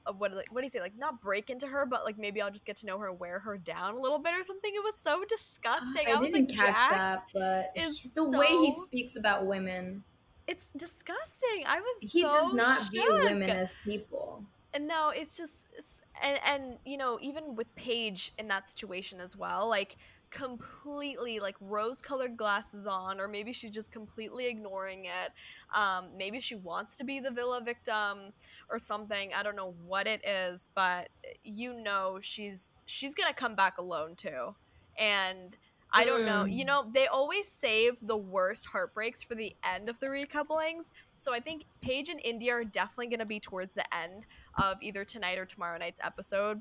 uh, 0.07 0.12
what 0.12 0.33
what 0.51 0.61
do 0.61 0.67
you 0.67 0.71
say 0.71 0.81
like 0.81 0.93
not 0.99 1.19
break 1.23 1.49
into 1.49 1.67
her 1.67 1.87
but 1.87 2.05
like 2.05 2.19
maybe 2.19 2.43
i'll 2.43 2.51
just 2.51 2.67
get 2.67 2.77
to 2.77 2.85
know 2.85 2.99
her 2.99 3.11
wear 3.11 3.39
her 3.39 3.57
down 3.57 3.95
a 3.95 3.99
little 3.99 4.19
bit 4.19 4.35
or 4.35 4.45
something 4.45 4.71
it 4.75 4.83
was 4.85 4.95
so 4.95 5.25
disgusting 5.27 6.07
i, 6.09 6.12
I 6.12 6.21
didn't 6.21 6.49
like, 6.49 6.59
catch 6.59 6.77
Jax 6.77 6.91
that 6.93 7.23
but 7.33 7.71
the 7.75 7.91
so, 7.91 8.39
way 8.39 8.49
he 8.49 8.75
speaks 8.83 9.17
about 9.17 9.47
women 9.47 10.05
it's 10.47 10.73
disgusting 10.73 11.65
i 11.67 11.81
was 11.81 12.12
he 12.12 12.21
so 12.21 12.29
does 12.29 12.53
not 12.53 12.83
shook. 12.83 12.91
view 12.91 13.15
women 13.15 13.49
as 13.49 13.77
people 13.83 14.45
and 14.75 14.89
no, 14.89 15.11
it's 15.14 15.37
just 15.37 15.68
it's, 15.77 16.03
and 16.22 16.39
and 16.45 16.77
you 16.85 16.97
know 16.97 17.18
even 17.22 17.55
with 17.55 17.72
paige 17.77 18.33
in 18.39 18.49
that 18.49 18.68
situation 18.68 19.20
as 19.20 19.37
well 19.37 19.68
like 19.68 19.97
completely 20.35 21.39
like 21.39 21.55
rose 21.61 22.03
colored 22.03 22.37
glasses 22.37 22.89
on 22.89 23.20
or 23.20 23.29
maybe 23.29 23.53
she's 23.53 23.70
just 23.70 23.93
completely 23.93 24.47
ignoring 24.47 25.05
it 25.05 25.33
um, 25.77 26.07
maybe 26.18 26.41
she 26.41 26.57
wants 26.57 26.97
to 26.97 27.05
be 27.05 27.20
the 27.20 27.31
villa 27.31 27.61
victim 27.64 28.33
or 28.68 28.77
something 28.77 29.31
i 29.37 29.45
don't 29.45 29.55
know 29.55 29.75
what 29.87 30.09
it 30.09 30.20
is 30.27 30.70
but 30.75 31.09
you 31.45 31.72
know 31.81 32.18
she's 32.20 32.72
she's 32.85 33.14
gonna 33.14 33.33
come 33.33 33.55
back 33.55 33.79
alone 33.79 34.16
too 34.16 34.53
and 34.99 35.57
I 35.97 36.05
don't 36.05 36.27
know. 36.27 36.45
You 36.45 36.64
mm. 36.64 36.66
know, 36.66 36.91
they 36.93 37.07
always 37.07 37.47
save 37.47 37.99
the 38.03 38.16
worst 38.16 38.66
heartbreaks 38.66 39.22
for 39.22 39.37
the 39.37 39.55
end 39.62 39.89
of 39.89 40.01
the 40.01 40.09
recouplings. 40.09 40.91
So 41.14 41.33
I 41.33 41.39
think 41.39 41.66
Paige 41.81 42.09
and 42.09 42.20
Indiyah 42.20 42.51
are 42.53 42.64
definitely 42.64 43.07
going 43.07 43.20
to 43.20 43.27
be 43.27 43.39
towards 43.39 43.75
the 43.75 43.85
end 43.95 44.27
of 44.63 44.77
either 44.83 45.05
tonight 45.05 45.39
or 45.39 45.45
tomorrow 45.45 45.79
night's 45.79 46.01
episode. 46.03 46.61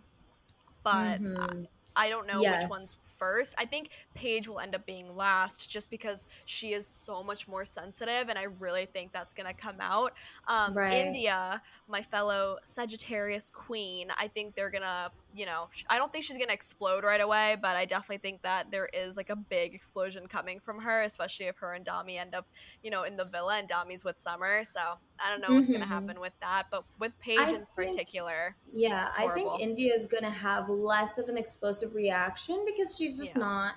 But 0.84 1.22
mm-hmm. 1.22 1.64
I 1.96 2.10
don't 2.10 2.28
know 2.28 2.42
yes. 2.42 2.64
which 2.64 2.70
one's 2.70 2.94
first. 3.20 3.56
I 3.58 3.66
think 3.66 3.90
Paige 4.16 4.48
will 4.48 4.60
end 4.60 4.76
up 4.76 4.86
being 4.86 5.16
last 5.16 5.70
just 5.70 5.92
because 5.92 6.28
she 6.46 6.74
is 6.74 6.88
so 6.88 7.24
much 7.24 7.48
more 7.48 7.66
sensitive, 7.66 8.30
and 8.30 8.38
I 8.38 8.44
really 8.60 8.86
think 8.86 9.12
that's 9.12 9.34
gonna 9.34 9.54
come 9.54 9.78
out. 9.80 10.14
Um, 10.48 10.74
right. 10.74 10.94
Indiyah, 10.94 11.62
my 11.88 12.02
fellow 12.02 12.58
Sagittarius 12.64 13.52
queen, 13.52 14.08
I 14.18 14.28
think 14.28 14.56
they're 14.56 14.72
gonna 14.72 15.12
you 15.36 15.46
know, 15.46 15.70
I 15.90 15.98
don't 15.98 16.12
think 16.12 16.26
she's 16.26 16.38
gonna 16.38 16.54
explode 16.54 17.04
right 17.04 17.22
away, 17.22 17.58
but 17.60 17.76
I 17.76 17.86
definitely 17.86 18.20
think 18.20 18.44
that 18.44 18.70
there 18.72 18.88
is 18.94 19.18
like 19.18 19.30
a 19.30 19.36
big 19.36 19.74
explosion 19.74 20.28
coming 20.28 20.60
from 20.60 20.80
her, 20.82 21.02
especially 21.02 21.48
if 21.48 21.58
her 21.58 21.74
and 21.74 21.84
Dami 21.84 22.20
end 22.20 22.36
up, 22.36 22.46
you 22.84 22.92
know, 22.92 23.04
in 23.04 23.18
the 23.18 23.24
villa 23.24 23.58
and 23.58 23.68
Dami's 23.68 24.04
with 24.04 24.20
Summer. 24.20 24.64
So 24.64 24.80
I 24.80 25.30
don't 25.30 25.42
know 25.42 25.56
what's 25.56 25.70
mm-hmm. 25.70 25.80
gonna 25.80 25.86
happen 25.86 26.20
with 26.20 26.34
that, 26.42 26.68
but 26.70 26.84
with 27.00 27.18
Paige 27.20 27.40
I 27.40 27.44
in 27.44 27.50
think, 27.50 27.76
particular, 27.76 28.56
yeah, 28.72 29.10
horrible. 29.16 29.52
I 29.52 29.58
think 29.58 29.78
Indiyah 29.78 29.96
is 29.96 30.06
gonna 30.06 30.30
have 30.30 30.70
less 30.70 31.18
of 31.18 31.28
an 31.28 31.38
explosive 31.38 31.96
reaction 31.96 32.64
because 32.66 32.96
she's 32.96 33.18
just 33.18 33.36
yeah. 33.36 33.42
not. 33.42 33.74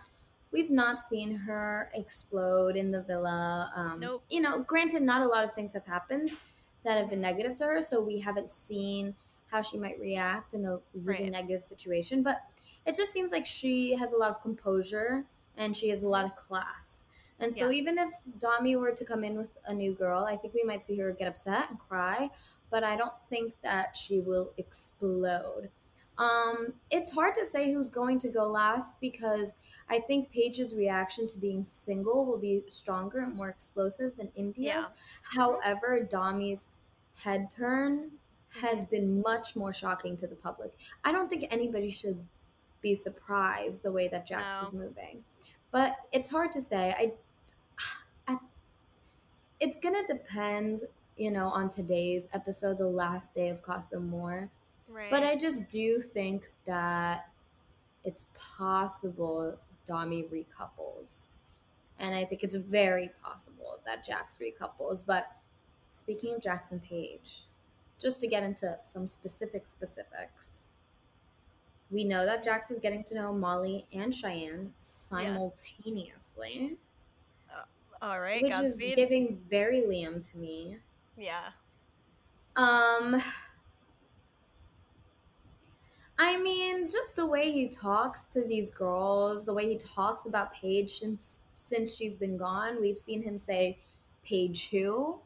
We've 0.52 0.70
not 0.70 0.98
seen 0.98 1.34
her 1.36 1.90
explode 1.94 2.76
in 2.76 2.90
the 2.90 3.02
villa. 3.02 3.70
Um, 3.74 4.00
nope. 4.00 4.24
You 4.30 4.40
know, 4.40 4.60
granted, 4.62 5.02
not 5.02 5.22
a 5.22 5.26
lot 5.26 5.44
of 5.44 5.54
things 5.54 5.72
have 5.72 5.84
happened 5.84 6.32
that 6.84 6.98
have 6.98 7.10
been 7.10 7.20
negative 7.20 7.56
to 7.56 7.64
her, 7.64 7.82
so 7.82 8.00
we 8.00 8.20
haven't 8.20 8.50
seen 8.50 9.14
how 9.50 9.62
she 9.62 9.78
might 9.78 9.98
react 10.00 10.54
in 10.54 10.64
a 10.64 10.78
really 10.94 11.24
right. 11.24 11.32
negative 11.32 11.64
situation. 11.64 12.22
But 12.22 12.42
it 12.84 12.96
just 12.96 13.12
seems 13.12 13.32
like 13.32 13.46
she 13.46 13.96
has 13.96 14.12
a 14.12 14.16
lot 14.16 14.30
of 14.30 14.42
composure 14.42 15.24
and 15.56 15.76
she 15.76 15.88
has 15.88 16.02
a 16.02 16.08
lot 16.08 16.24
of 16.24 16.36
class. 16.36 17.04
And 17.38 17.54
so 17.54 17.66
yes. 17.66 17.74
even 17.74 17.98
if 17.98 18.12
Dami 18.38 18.78
were 18.80 18.92
to 18.92 19.04
come 19.04 19.22
in 19.22 19.36
with 19.36 19.52
a 19.66 19.74
new 19.74 19.92
girl, 19.92 20.24
I 20.24 20.36
think 20.36 20.54
we 20.54 20.62
might 20.62 20.80
see 20.80 20.96
her 20.98 21.12
get 21.12 21.28
upset 21.28 21.68
and 21.68 21.78
cry, 21.78 22.30
but 22.70 22.82
I 22.82 22.96
don't 22.96 23.12
think 23.28 23.54
that 23.62 23.96
she 23.96 24.20
will 24.20 24.52
explode. 24.56 25.68
Um, 26.18 26.72
it's 26.90 27.12
hard 27.12 27.34
to 27.34 27.44
say 27.44 27.72
who's 27.72 27.90
going 27.90 28.18
to 28.20 28.28
go 28.28 28.48
last 28.48 28.98
because 29.02 29.54
I 29.90 30.00
think 30.00 30.30
Paige's 30.30 30.74
reaction 30.74 31.28
to 31.28 31.38
being 31.38 31.62
single 31.62 32.24
will 32.24 32.38
be 32.38 32.62
stronger 32.68 33.18
and 33.18 33.34
more 33.34 33.50
explosive 33.50 34.16
than 34.16 34.28
Indiyah's. 34.28 34.56
Yeah. 34.58 34.84
However, 35.22 36.08
Dami's 36.10 36.70
head 37.14 37.50
turn 37.50 38.12
has 38.60 38.78
mm-hmm. 38.78 38.90
been 38.90 39.22
much 39.22 39.56
more 39.56 39.72
shocking 39.72 40.16
to 40.18 40.26
the 40.26 40.34
public. 40.34 40.72
I 41.04 41.12
don't 41.12 41.28
think 41.28 41.46
anybody 41.50 41.90
should 41.90 42.18
be 42.80 42.94
surprised 42.94 43.82
the 43.82 43.92
way 43.92 44.08
that 44.08 44.26
Jax 44.26 44.56
no. 44.56 44.62
is 44.62 44.72
moving. 44.72 45.24
But 45.72 45.96
it's 46.12 46.28
hard 46.28 46.52
to 46.52 46.62
say. 46.62 46.94
I, 46.98 47.12
I 48.32 48.38
it's 49.60 49.76
gonna 49.82 50.06
depend, 50.06 50.82
you 51.16 51.30
know, 51.30 51.48
on 51.48 51.70
today's 51.70 52.28
episode, 52.32 52.78
the 52.78 52.86
last 52.86 53.34
day 53.34 53.48
of 53.48 53.62
Casa 53.62 53.96
Amor. 53.96 54.50
Right. 54.88 55.10
But 55.10 55.22
I 55.22 55.36
just 55.36 55.68
do 55.68 56.00
think 56.00 56.50
that 56.66 57.28
it's 58.04 58.26
possible 58.34 59.58
Dami 59.88 60.24
recouples. 60.30 61.30
And 61.98 62.14
I 62.14 62.24
think 62.24 62.42
it's 62.42 62.56
very 62.56 63.10
possible 63.22 63.80
that 63.86 64.04
Jax 64.04 64.38
recouples. 64.38 65.04
But 65.04 65.26
speaking 65.90 66.34
of 66.34 66.42
Jackson 66.42 66.80
Paige, 66.80 67.45
just 68.00 68.20
to 68.20 68.26
get 68.26 68.42
into 68.42 68.76
some 68.82 69.06
specific 69.06 69.66
specifics. 69.66 70.72
We 71.90 72.04
know 72.04 72.26
that 72.26 72.42
Jax 72.42 72.70
is 72.70 72.78
getting 72.78 73.04
to 73.04 73.14
know 73.14 73.32
Molly 73.32 73.86
and 73.92 74.14
Cheyenne 74.14 74.72
simultaneously. 74.76 76.72
Yes. 76.72 76.78
Uh, 77.50 78.04
all 78.04 78.20
right, 78.20 78.42
which 78.42 78.52
Godspeed. 78.52 78.88
is 78.90 78.94
giving 78.96 79.40
very 79.48 79.82
Liam 79.82 80.28
to 80.30 80.38
me. 80.38 80.78
Yeah. 81.16 81.50
Um. 82.56 83.22
I 86.18 86.38
mean, 86.38 86.88
just 86.88 87.14
the 87.14 87.26
way 87.26 87.52
he 87.52 87.68
talks 87.68 88.24
to 88.28 88.42
these 88.42 88.70
girls, 88.70 89.44
the 89.44 89.52
way 89.52 89.68
he 89.68 89.76
talks 89.76 90.24
about 90.26 90.52
Paige 90.54 90.98
since 90.98 91.42
since 91.54 91.94
she's 91.94 92.16
been 92.16 92.36
gone. 92.36 92.80
We've 92.80 92.98
seen 92.98 93.22
him 93.22 93.38
say 93.38 93.78
Paige 94.24 94.70
who 94.70 95.20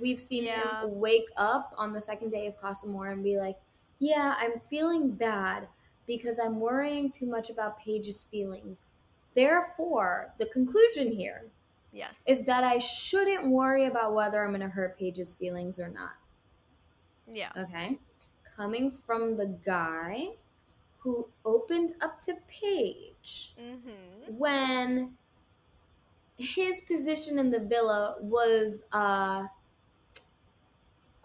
We've 0.00 0.20
seen 0.20 0.44
yeah. 0.44 0.82
him 0.82 0.98
wake 0.98 1.28
up 1.36 1.74
on 1.76 1.92
the 1.92 2.00
second 2.00 2.30
day 2.30 2.46
of 2.46 2.60
Casa 2.60 2.86
Amor 2.86 3.10
and 3.10 3.22
be 3.22 3.36
like, 3.36 3.56
Yeah, 3.98 4.34
I'm 4.38 4.58
feeling 4.58 5.10
bad 5.10 5.68
because 6.06 6.38
I'm 6.38 6.58
worrying 6.58 7.10
too 7.10 7.26
much 7.26 7.50
about 7.50 7.78
Paige's 7.78 8.22
feelings. 8.30 8.82
Therefore, 9.34 10.32
the 10.38 10.46
conclusion 10.46 11.12
here 11.12 11.44
yes 11.92 12.24
is 12.26 12.44
that 12.46 12.64
I 12.64 12.78
shouldn't 12.78 13.46
worry 13.46 13.86
about 13.86 14.14
whether 14.14 14.42
I'm 14.44 14.50
going 14.50 14.60
to 14.60 14.68
hurt 14.68 14.98
Paige's 14.98 15.34
feelings 15.34 15.78
or 15.78 15.88
not. 15.88 16.12
Yeah. 17.30 17.50
Okay. 17.56 17.98
Coming 18.56 18.90
from 18.90 19.36
the 19.36 19.56
guy 19.64 20.30
who 20.98 21.28
opened 21.44 21.92
up 22.00 22.20
to 22.22 22.34
Paige 22.48 23.54
mm-hmm. 23.60 24.36
when 24.36 25.12
his 26.36 26.82
position 26.82 27.38
in 27.38 27.50
the 27.50 27.60
villa 27.60 28.16
was 28.20 28.84
uh 28.92 29.46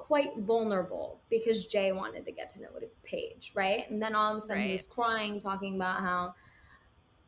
quite 0.05 0.37
vulnerable 0.37 1.19
because 1.31 1.65
Jay 1.65 1.91
wanted 1.91 2.25
to 2.27 2.31
get 2.31 2.51
to 2.51 2.61
know 2.61 2.69
Paige, 3.03 3.51
right? 3.55 3.89
And 3.89 3.99
then 3.99 4.13
all 4.13 4.31
of 4.31 4.37
a 4.37 4.39
sudden 4.39 4.57
right. 4.57 4.67
he 4.67 4.73
was 4.73 4.85
crying, 4.85 5.39
talking 5.39 5.75
about 5.75 6.01
how 6.01 6.35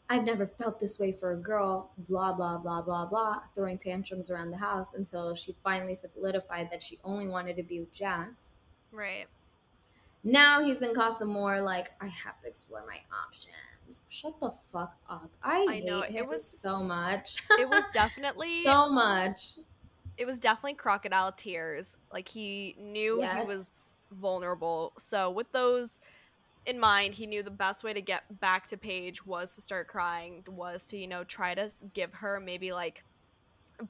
I've 0.10 0.24
never 0.24 0.46
felt 0.46 0.80
this 0.80 1.00
way 1.00 1.12
for 1.12 1.32
a 1.32 1.38
girl, 1.38 1.92
blah, 2.08 2.34
blah, 2.34 2.60
blah, 2.60 2.84
blah, 2.84 3.08
blah, 3.08 3.40
throwing 3.56 3.80
tantrums 3.80 4.30
around 4.30 4.52
the 4.52 4.58
house 4.58 4.94
until 4.94 5.34
she 5.34 5.56
finally 5.64 5.96
solidified 5.96 6.70
that 6.72 6.84
she 6.84 7.00
only 7.04 7.28
wanted 7.28 7.56
to 7.56 7.64
be 7.64 7.80
with 7.80 7.94
Jax. 7.94 8.58
Right. 8.92 9.26
Now 10.24 10.64
he's 10.64 10.84
in 10.84 10.94
Casa 10.94 11.24
Amor 11.24 11.62
like, 11.62 11.90
I 12.00 12.08
have 12.08 12.40
to 12.42 12.48
explore 12.48 12.84
my 12.88 13.00
options. 13.26 14.04
Shut 14.10 14.40
the 14.40 14.52
fuck 14.72 14.96
up. 15.10 15.32
I, 15.42 15.66
I 15.68 15.80
know 15.80 16.04
it 16.04 16.28
was 16.28 16.46
so 16.46 16.84
much. 16.84 17.38
it 17.52 17.68
was 17.68 17.84
definitely 17.94 18.64
so 18.66 18.90
much 18.90 19.56
it 20.18 20.26
was 20.26 20.40
definitely 20.40 20.74
crocodile 20.74 21.32
tears. 21.32 21.96
Like 22.12 22.28
he 22.28 22.76
knew 22.80 23.20
yes. 23.22 23.36
he 23.36 23.46
was 23.46 23.96
vulnerable. 24.12 24.94
So 24.98 25.30
with 25.30 25.52
those 25.52 26.02
in 26.66 26.80
mind, 26.80 27.14
he 27.14 27.26
knew 27.26 27.44
the 27.44 27.52
best 27.52 27.84
way 27.84 27.94
to 27.94 28.02
get 28.02 28.40
back 28.40 28.68
to 28.68 28.78
Paige 28.78 29.26
was 29.26 29.56
to 29.56 29.62
start 29.62 29.88
crying, 29.88 30.44
was 30.48 30.88
to, 30.90 30.98
you 30.98 31.08
know, 31.08 31.24
try 31.24 31.56
to 31.56 31.70
give 31.94 32.14
her 32.16 32.40
maybe 32.40 32.74
like 32.74 33.04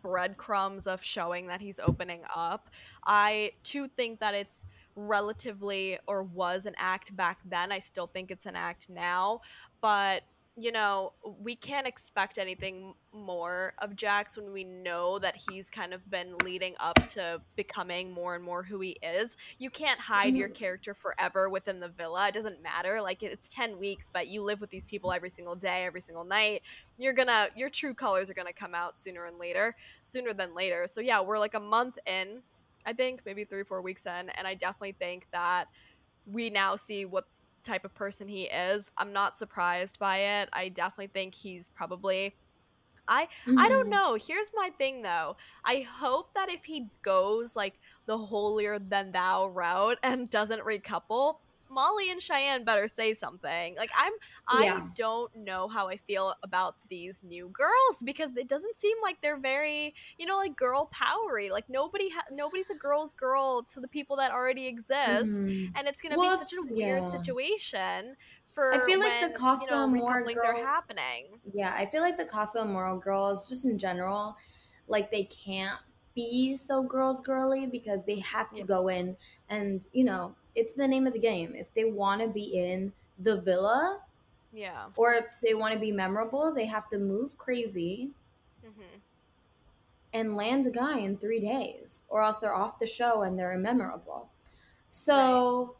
breadcrumbs 0.02 0.86
of 0.86 1.02
showing 1.04 1.48
that 1.48 1.62
he's 1.62 1.80
opening 1.80 2.22
up. 2.36 2.70
I 3.06 3.52
too 3.64 3.88
think 3.88 4.20
that 4.20 4.36
it's 4.36 4.66
relatively 4.96 5.98
or 6.08 6.24
was 6.24 6.66
an 6.66 6.76
act 6.78 7.16
back 7.16 7.40
then. 7.46 7.72
I 7.72 7.80
still 7.80 8.08
think 8.08 8.32
it's 8.32 8.46
an 8.46 8.56
act 8.56 8.90
now, 8.90 9.42
but 9.82 10.24
you 10.60 10.72
know, 10.72 11.14
we 11.40 11.56
can't 11.56 11.86
expect 11.86 12.40
anything 12.40 12.96
more 13.14 13.74
of 13.78 13.96
Jax 13.96 14.36
when 14.36 14.52
we 14.52 14.64
know 14.64 15.20
that 15.20 15.38
he's 15.50 15.70
kind 15.70 15.94
of 15.94 16.10
been 16.10 16.36
leading 16.44 16.74
up 16.80 16.96
to 17.10 17.40
becoming 17.56 18.12
more 18.12 18.34
and 18.34 18.44
more 18.44 18.64
who 18.64 18.80
he 18.80 18.98
is. 19.04 19.38
You 19.60 19.70
can't 19.70 20.00
hide 20.00 20.36
your 20.36 20.50
Mhm. 20.50 20.56
character 20.56 20.96
forever 20.96 21.48
within 21.48 21.80
the 21.80 21.88
villa. 21.90 22.30
It 22.30 22.34
doesn't 22.34 22.64
matter. 22.64 23.00
Like 23.04 23.22
it's 23.22 23.54
10 23.54 23.78
weeks, 23.78 24.10
but 24.12 24.30
you 24.30 24.42
live 24.42 24.60
with 24.60 24.72
these 24.72 24.88
people 24.88 25.12
every 25.12 25.30
single 25.30 25.56
day, 25.56 25.86
every 25.86 26.02
single 26.02 26.24
night. 26.24 26.64
You're 26.98 27.14
going 27.14 27.28
to 27.28 27.52
your 27.56 27.70
true 27.70 27.94
colors 27.94 28.28
are 28.32 28.34
going 28.34 28.48
to 28.48 28.54
come 28.54 28.74
out 28.74 28.96
sooner 28.96 29.26
and 29.26 29.38
later, 29.38 29.76
sooner 30.02 30.34
than 30.34 30.56
later. 30.56 30.88
So 30.88 31.02
yeah, 31.02 31.22
we're 31.22 31.38
like 31.40 31.54
a 31.54 31.60
month 31.60 32.00
in, 32.08 32.42
I 32.84 32.94
think, 32.94 33.22
maybe 33.28 33.44
3 33.46 33.64
4 33.64 33.84
weeks 33.84 34.08
in, 34.08 34.30
and 34.32 34.48
I 34.48 34.56
definitely 34.56 34.94
think 34.94 35.28
that 35.32 35.68
we 36.26 36.50
now 36.50 36.76
see 36.76 37.06
what 37.06 37.26
type 37.68 37.86
of 37.86 37.94
person 37.96 38.28
he 38.28 38.44
is. 38.44 38.92
I'm 38.98 39.14
not 39.14 39.38
surprised 39.38 40.00
by 40.00 40.18
it. 40.42 40.50
I 40.54 40.70
definitely 40.70 41.12
think 41.14 41.36
he's 41.36 41.70
probably 41.70 42.36
I 43.08 43.28
I 43.56 43.70
don't 43.70 43.90
Mhm. 43.90 43.92
know. 43.92 44.18
Here's 44.20 44.52
my 44.56 44.70
thing 44.78 45.02
though. 45.02 45.38
I 45.66 45.82
hope 45.82 46.34
that 46.36 46.50
if 46.50 46.66
he 46.66 46.90
goes 47.04 47.56
like 47.56 47.80
the 48.06 48.18
holier 48.18 48.80
than 48.80 49.12
thou 49.14 49.48
route 49.48 49.98
and 50.04 50.30
doesn't 50.30 50.64
recouple, 50.66 51.36
Molly 51.70 52.12
and 52.12 52.22
Cheyenne 52.22 52.64
better 52.64 52.88
say 52.88 53.14
something. 53.14 53.76
Like 53.76 53.92
I'm 53.98 54.14
I 54.48 54.80
Yeah. 54.80 54.88
don't 54.96 55.34
know 55.36 55.68
how 55.68 55.90
I 55.90 55.98
feel 55.98 56.36
about 56.44 56.76
these 56.90 57.24
new 57.24 57.50
girls 57.50 58.02
because 58.04 58.36
it 58.36 58.48
doesn't 58.48 58.76
seem 58.76 58.98
like 59.04 59.22
they're 59.22 59.40
very, 59.40 59.94
you 60.18 60.26
know, 60.26 60.38
like 60.38 60.56
girl 60.56 60.88
powery. 60.92 61.50
Like 61.50 61.70
nobody 61.70 62.10
ha- 62.10 62.26
nobody's 62.32 62.70
a 62.70 62.76
girl's 62.76 63.14
girl 63.14 63.64
to 63.70 63.80
the 63.80 63.88
people 63.88 64.16
that 64.18 64.32
already 64.32 64.68
exist 64.68 65.44
Mhm. 65.44 65.74
and 65.76 65.88
it's 65.88 66.02
going 66.02 66.14
to 66.14 66.20
Well, 66.20 66.20
be 66.20 66.30
such 66.30 66.54
a 66.54 66.62
weird 66.62 67.08
yeah. 67.10 67.10
situation 67.10 68.16
for 68.48 68.72
I 68.72 68.80
feel 68.80 69.00
like 69.00 69.20
the 69.20 69.30
Casa 69.30 69.60
you 69.60 69.68
know, 69.68 69.88
Amor 69.88 69.94
recouplings 69.94 70.44
are 70.44 70.56
happening. 70.56 71.42
Yeah, 71.54 71.74
I 71.74 71.86
feel 71.86 72.02
like 72.02 72.18
the 72.18 72.26
Casa 72.26 72.62
Amor 72.62 73.00
girls, 73.00 73.48
just 73.48 73.66
in 73.66 73.78
general, 73.78 74.36
like 74.88 75.12
they 75.12 75.26
can't 75.26 75.80
be 76.18 76.56
so 76.56 76.82
girls 76.84 77.22
girly 77.22 77.68
because 77.68 78.04
they 78.04 78.18
have 78.20 78.52
to 78.56 78.64
go 78.64 78.88
in 78.88 79.16
and 79.50 79.86
you 79.94 80.04
know 80.04 80.34
it's 80.56 80.74
the 80.74 80.88
name 80.88 81.06
of 81.06 81.14
the 81.14 81.20
game. 81.20 81.54
If 81.56 81.72
they 81.76 81.86
want 81.86 82.20
to 82.24 82.28
be 82.28 82.58
in 82.58 82.92
the 83.20 83.40
villa 83.42 84.02
Yeah. 84.52 84.86
or 84.96 85.14
if 85.14 85.40
they 85.44 85.54
want 85.54 85.76
to 85.76 85.80
be 85.80 85.92
memorable, 85.92 86.52
they 86.52 86.66
have 86.66 86.90
to 86.90 86.98
move 86.98 87.38
crazy 87.38 88.10
Mhm. 88.66 89.00
and 90.14 90.36
land 90.36 90.66
a 90.66 90.72
guy 90.72 90.98
in 90.98 91.18
three 91.18 91.40
days, 91.40 92.02
or 92.10 92.24
else 92.24 92.40
they're 92.40 92.56
off 92.56 92.80
the 92.80 92.88
show 92.88 93.22
and 93.22 93.38
they're 93.38 93.54
immemorable. 93.54 94.30
So, 94.90 95.76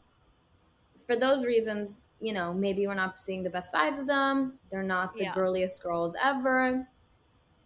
for 1.06 1.16
those 1.16 1.44
reasons, 1.44 2.10
you 2.20 2.32
know, 2.32 2.52
maybe 2.54 2.86
we're 2.86 2.94
not 2.94 3.20
seeing 3.20 3.42
the 3.42 3.50
best 3.50 3.72
sides 3.72 3.98
of 3.98 4.06
them. 4.06 4.60
They're 4.70 4.82
not 4.84 5.14
the 5.14 5.24
Yeah. 5.24 5.32
girliest 5.32 5.82
girls 5.82 6.14
ever, 6.22 6.86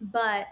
but 0.01 0.47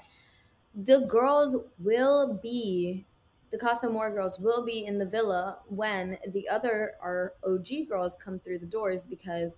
the 0.75 1.05
girls 1.07 1.57
will 1.79 2.39
be. 2.41 3.05
The 3.51 3.57
Casa 3.57 3.87
Amor 3.87 4.11
girls 4.11 4.39
will 4.39 4.65
be 4.65 4.85
in 4.85 4.97
the 4.97 5.05
villa 5.05 5.59
when 5.67 6.17
the 6.29 6.47
other 6.47 6.93
our 7.01 7.33
OG 7.45 7.89
girls 7.89 8.15
come 8.23 8.39
through 8.39 8.59
the 8.59 8.65
doors 8.65 9.03
because 9.03 9.57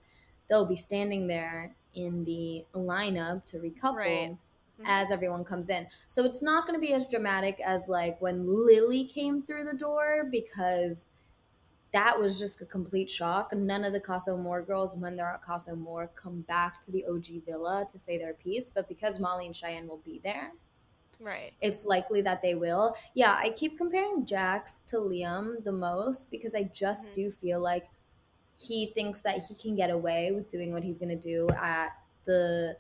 they'll 0.50 0.66
be 0.66 0.76
standing 0.76 1.28
there 1.28 1.76
in 1.94 2.24
the 2.24 2.66
lineup 2.74 3.46
to 3.46 3.58
recouple 3.58 3.96
Right. 3.96 4.38
As 4.86 5.08
mm-hmm. 5.08 5.14
everyone 5.14 5.46
comes 5.46 5.70
in. 5.70 5.86
So 6.08 6.26
it's 6.26 6.42
not 6.42 6.66
going 6.66 6.74
to 6.74 6.82
be 6.82 6.94
as 6.94 7.08
dramatic 7.08 7.60
as 7.64 7.88
like 7.88 8.20
when 8.20 8.48
Lillie 8.48 9.06
came 9.06 9.44
through 9.44 9.66
the 9.66 9.78
door 9.78 10.28
because 10.32 11.10
that 11.92 12.20
was 12.20 12.40
just 12.40 12.60
a 12.60 12.66
complete 12.66 13.08
shock. 13.08 13.54
None 13.56 13.86
of 13.86 13.94
the 13.94 14.00
Casa 14.00 14.32
Amor 14.32 14.64
girls, 14.64 14.96
when 14.96 15.16
they're 15.16 15.30
at 15.30 15.44
Casa 15.44 15.72
Amor, 15.72 16.10
come 16.16 16.42
back 16.42 16.82
to 16.82 16.92
the 16.92 17.06
OG 17.06 17.46
villa 17.46 17.86
to 17.92 18.00
say 18.00 18.18
their 18.18 18.34
piece. 18.34 18.72
But 18.72 18.90
because 18.90 19.20
Molly 19.20 19.46
and 19.46 19.56
Cheyenne 19.56 19.88
will 19.88 20.02
be 20.04 20.20
there, 20.24 20.54
Right. 21.24 21.54
it's 21.62 21.86
likely 21.86 22.22
that 22.22 22.42
they 22.42 22.54
will. 22.56 22.96
Yeah, 23.14 23.34
I 23.34 23.52
keep 23.52 23.78
comparing 23.78 24.26
Jax 24.26 24.82
to 24.88 24.98
Liam 24.98 25.64
the 25.64 25.72
most 25.72 26.30
because 26.30 26.54
I 26.54 26.64
just 26.64 27.10
Mhm. 27.10 27.14
do 27.14 27.32
feel 27.32 27.60
like 27.62 27.88
he 28.58 28.88
thinks 28.88 29.22
that 29.22 29.40
he 29.44 29.56
can 29.56 29.76
get 29.76 29.90
away 29.90 30.32
with 30.34 30.50
doing 30.50 30.74
what 30.74 30.84
he's 30.84 31.00
going 31.00 31.18
to 31.18 31.28
do 31.30 31.50
at 31.52 31.92
the 32.26 32.78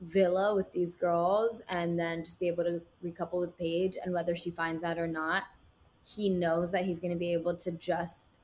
villa 0.00 0.54
with 0.54 0.72
these 0.72 0.96
girls 0.96 1.60
and 1.68 1.98
then 1.98 2.24
just 2.24 2.40
be 2.40 2.48
able 2.48 2.64
to 2.64 2.82
recouple 3.04 3.40
with 3.40 3.56
Paige 3.58 3.98
and 4.02 4.14
whether 4.14 4.34
she 4.34 4.50
finds 4.50 4.82
out 4.82 4.98
or 4.98 5.06
not, 5.06 5.44
he 6.02 6.30
knows 6.30 6.70
that 6.72 6.86
he's 6.86 6.98
going 7.00 7.12
to 7.12 7.18
be 7.18 7.32
able 7.34 7.54
to 7.56 7.70
just 7.72 8.38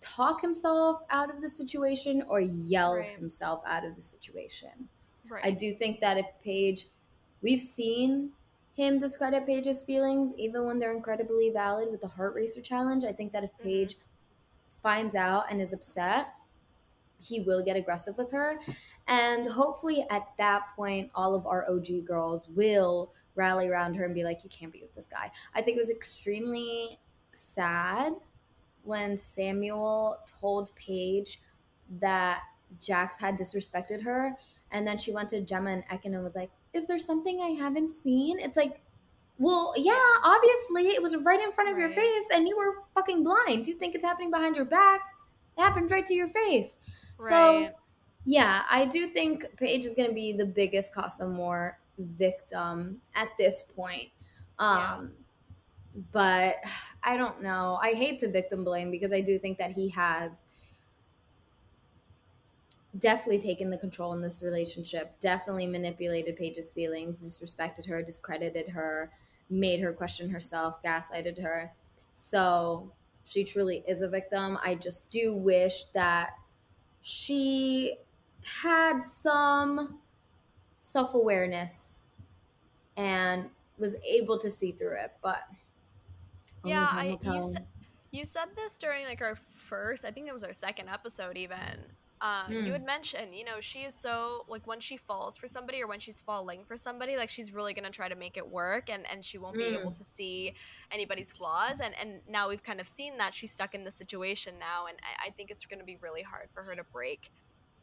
talk 0.00 0.40
himself 0.40 1.02
out 1.10 1.30
of 1.34 1.40
the 1.40 1.48
situation 1.48 2.22
or 2.28 2.40
yell 2.40 2.96
Right. 2.96 3.16
himself 3.16 3.62
out 3.66 3.84
of 3.84 3.94
the 3.94 4.00
situation. 4.00 4.88
Right. 5.28 5.44
I 5.44 5.50
do 5.52 5.74
think 5.74 6.00
that 6.00 6.16
if 6.18 6.26
Paige, 6.42 6.86
we've 7.42 7.60
seen 7.60 8.32
him 8.74 8.98
discredit 8.98 9.46
Paige's 9.46 9.82
feelings, 9.82 10.32
even 10.36 10.64
when 10.66 10.78
they're 10.78 10.94
incredibly 10.94 11.50
valid 11.50 11.90
with 11.90 12.00
the 12.02 12.08
heart 12.08 12.34
racer 12.34 12.60
challenge. 12.60 13.04
I 13.04 13.12
think 13.12 13.32
that 13.32 13.44
if 13.44 13.52
Mhm. 13.54 13.62
Paige 13.62 13.96
finds 14.82 15.14
out 15.14 15.50
and 15.50 15.60
is 15.60 15.72
upset, 15.72 16.34
he 17.20 17.40
will 17.40 17.62
get 17.64 17.76
aggressive 17.76 18.18
with 18.18 18.30
her. 18.32 18.60
And 19.08 19.46
hopefully 19.46 20.06
at 20.10 20.28
that 20.36 20.74
point, 20.76 21.10
all 21.14 21.34
of 21.34 21.46
our 21.46 21.68
OG 21.68 22.02
girls 22.02 22.48
will 22.48 23.14
rally 23.34 23.68
around 23.68 23.94
her 23.94 24.04
and 24.04 24.14
be 24.14 24.24
like, 24.24 24.44
you 24.44 24.50
can't 24.50 24.72
be 24.72 24.82
with 24.82 24.94
this 24.94 25.06
guy. 25.06 25.30
I 25.54 25.62
think 25.62 25.76
it 25.76 25.80
was 25.80 25.90
extremely 25.90 27.00
sad 27.32 28.14
when 28.82 29.16
Samuel 29.16 30.18
told 30.26 30.74
Paige 30.76 31.40
that 32.00 32.42
Jax 32.80 33.20
had 33.20 33.36
disrespected 33.36 34.02
her. 34.02 34.36
And 34.70 34.86
then 34.86 34.98
she 34.98 35.12
went 35.12 35.30
to 35.30 35.40
Gemma 35.40 35.70
and 35.70 35.84
Ekin 35.88 36.14
and 36.14 36.22
was 36.22 36.34
like, 36.34 36.50
Is 36.76 36.86
there 36.86 36.98
something 36.98 37.40
I 37.40 37.48
haven't 37.50 37.90
seen? 37.90 38.38
It's 38.38 38.56
like, 38.56 38.82
well, 39.38 39.72
yeah, 39.76 39.92
obviously 40.22 40.88
it 40.94 41.02
was 41.02 41.16
right 41.16 41.40
in 41.40 41.52
front 41.52 41.70
of 41.70 41.78
your 41.78 41.90
face 41.90 42.24
and 42.34 42.46
you 42.48 42.56
were 42.56 42.84
fucking 42.94 43.24
blind. 43.24 43.64
Do 43.64 43.70
you 43.72 43.78
think 43.78 43.94
it's 43.94 44.04
happening 44.04 44.30
behind 44.30 44.56
your 44.56 44.64
back? 44.66 45.00
It 45.58 45.62
happened 45.62 45.90
right 45.90 46.06
to 46.06 46.14
your 46.14 46.28
face. 46.28 46.78
So, 47.18 47.70
yeah, 48.24 48.62
I 48.70 48.84
do 48.86 49.08
think 49.08 49.44
Paige 49.56 49.84
is 49.84 49.94
going 49.94 50.08
to 50.08 50.14
be 50.14 50.32
the 50.32 50.46
biggest 50.46 50.94
Casa 50.94 51.24
Amor 51.24 51.78
victim 51.98 53.00
at 53.14 53.28
this 53.38 53.62
point. 53.62 54.10
Um, 54.58 55.12
But 56.12 56.56
I 57.02 57.16
don't 57.16 57.42
know. 57.42 57.78
I 57.82 57.92
hate 57.94 58.18
to 58.20 58.30
victim 58.30 58.64
blame 58.64 58.90
because 58.90 59.12
I 59.12 59.20
do 59.20 59.38
think 59.38 59.58
that 59.58 59.70
he 59.72 59.88
has 59.90 60.44
definitely 62.98 63.40
taken 63.40 63.70
the 63.70 63.78
control 63.78 64.12
in 64.12 64.22
this 64.22 64.42
relationship, 64.42 65.18
definitely 65.20 65.66
manipulated 65.66 66.36
Paige's 66.36 66.72
feelings, 66.72 67.18
disrespected 67.18 67.86
her, 67.86 68.02
discredited 68.02 68.68
her, 68.70 69.12
made 69.50 69.80
her 69.80 69.92
question 69.92 70.30
herself, 70.30 70.82
gaslighted 70.82 71.40
her. 71.42 71.74
So 72.14 72.92
she 73.24 73.44
truly 73.44 73.84
is 73.86 74.02
a 74.02 74.08
victim. 74.08 74.58
I 74.62 74.74
just 74.74 75.10
do 75.10 75.36
wish 75.36 75.86
that 75.86 76.30
she 77.02 77.98
had 78.42 79.00
some 79.02 80.00
self 80.80 81.14
awareness 81.14 82.10
and 82.96 83.50
was 83.78 83.96
able 84.04 84.38
to 84.38 84.50
see 84.50 84.72
through 84.72 84.96
it, 85.02 85.12
but 85.22 85.44
Yeah, 86.62 86.88
I- 86.90 87.18
you 87.22 87.66
You 88.10 88.24
said 88.24 88.54
this 88.56 88.78
during 88.78 89.04
like 89.04 89.20
our 89.20 89.34
first, 89.36 90.04
I 90.04 90.10
think 90.10 90.26
it 90.28 90.32
was 90.34 90.44
our 90.44 90.52
second 90.54 90.88
episode 90.88 91.36
even. 91.36 91.95
Um, 92.20 92.46
Mm. 92.48 92.66
You 92.66 92.72
had 92.72 92.84
mentioned, 92.86 93.34
you 93.34 93.44
know, 93.44 93.60
she 93.60 93.80
is 93.80 93.94
so 93.94 94.44
like 94.48 94.66
when 94.66 94.80
she 94.80 94.96
falls 94.96 95.36
for 95.36 95.46
somebody 95.48 95.82
or 95.82 95.86
when 95.86 96.00
she's 96.00 96.20
falling 96.20 96.64
for 96.64 96.76
somebody, 96.76 97.16
like 97.16 97.28
she's 97.28 97.52
really 97.52 97.74
gonna 97.74 97.90
try 97.90 98.08
to 98.08 98.14
make 98.14 98.36
it 98.38 98.48
work, 98.48 98.88
and 98.88 99.04
and 99.10 99.22
she 99.24 99.36
won't 99.38 99.56
be 99.56 99.64
able 99.64 99.90
Mm. 99.90 99.98
to 99.98 100.04
see 100.04 100.54
anybody's 100.90 101.30
flaws. 101.32 101.80
And 101.80 101.94
and 102.00 102.20
now 102.28 102.48
we've 102.48 102.62
kind 102.62 102.80
of 102.80 102.88
seen 102.88 103.18
that 103.18 103.34
she's 103.34 103.52
stuck 103.52 103.74
in 103.74 103.84
the 103.84 103.90
situation 103.90 104.54
now, 104.58 104.86
and 104.86 104.96
I, 105.02 105.26
I 105.26 105.30
think 105.30 105.50
it's 105.50 105.66
gonna 105.66 105.84
be 105.84 105.96
really 106.00 106.22
hard 106.22 106.48
for 106.52 106.62
her 106.62 106.74
to 106.74 106.84
break 106.84 107.30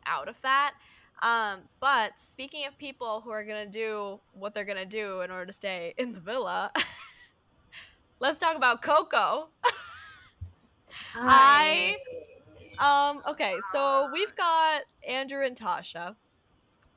out 0.07 0.27
of 0.27 0.41
that. 0.41 0.73
Um, 1.21 1.69
but 1.79 2.19
speaking 2.19 2.65
of 2.65 2.77
people 2.77 3.21
who 3.21 3.29
are 3.29 3.43
gonna 3.43 3.67
do 3.67 4.19
what 4.33 4.53
they're 4.55 4.65
gonna 4.65 4.83
do 4.85 5.21
in 5.21 5.29
order 5.31 5.45
to 5.45 5.53
stay 5.53 5.93
in 5.97 6.11
the 6.11 6.19
villa, 6.19 6.71
let's 8.19 8.39
talk 8.39 8.55
about 8.55 8.81
Coco. 8.81 9.49
I- 11.15 11.97
Um, 12.79 13.21
okay, 13.27 13.59
so 13.71 14.09
we've 14.13 14.35
got 14.35 14.83
Andrew 15.07 15.45
and 15.45 15.55
Tasha. 15.57 16.15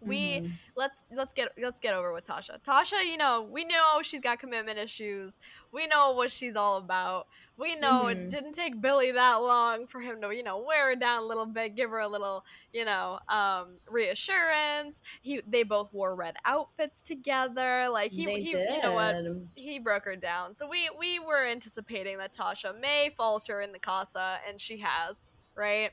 We 0.01 0.41
Mhm. 0.41 0.51
let's 0.77 1.07
let's 1.11 1.33
get 1.33 1.49
let's 1.59 1.81
get 1.81 1.95
over 1.95 2.12
with 2.12 2.24
Tasha. 2.24 2.61
Tasha, 2.62 3.03
you 3.05 3.16
know, 3.16 3.43
we 3.43 3.64
know 3.64 4.01
she's 4.03 4.20
got 4.20 4.39
commitment 4.39 4.79
issues. 4.79 5.39
We 5.72 5.87
know 5.87 6.12
what 6.12 6.31
she's 6.31 6.55
all 6.57 6.77
about. 6.77 7.29
We 7.57 7.77
know 7.77 8.05
Mhm. 8.05 8.11
it 8.12 8.31
didn't 8.31 8.53
take 8.53 8.81
Billy 8.81 9.11
that 9.12 9.37
long 9.37 9.87
for 9.87 10.01
him 10.01 10.20
to, 10.20 10.35
you 10.35 10.43
know, 10.43 10.59
wear 10.59 10.89
her 10.91 10.97
down 10.97 11.22
a 11.22 11.27
little 11.27 11.47
bit, 11.47 11.74
give 11.74 11.91
her 11.91 11.99
a 12.01 12.09
little, 12.09 12.45
you 12.72 12.85
know, 12.85 13.20
um, 13.29 13.79
reassurance. 13.89 15.01
He 15.22 15.41
they 15.47 15.62
both 15.62 15.93
wore 15.93 16.14
red 16.14 16.37
outfits 16.45 17.03
together. 17.03 17.89
Like 17.91 18.12
he, 18.12 18.27
they 18.27 18.41
he 18.41 18.53
did. 18.53 18.70
you 18.74 18.81
know 18.83 18.93
what? 18.95 19.16
he 19.55 19.79
broke 19.79 20.05
her 20.05 20.16
down. 20.16 20.55
So 20.55 20.68
we 20.68 20.91
we 20.99 21.18
were 21.18 21.47
anticipating 21.47 22.18
that 22.18 22.35
Tasha 22.35 22.79
may 22.79 23.11
falter 23.16 23.61
in 23.62 23.72
the 23.72 23.79
casa, 23.79 24.39
and 24.47 24.61
she 24.61 24.79
has, 24.79 25.31
right? 25.57 25.91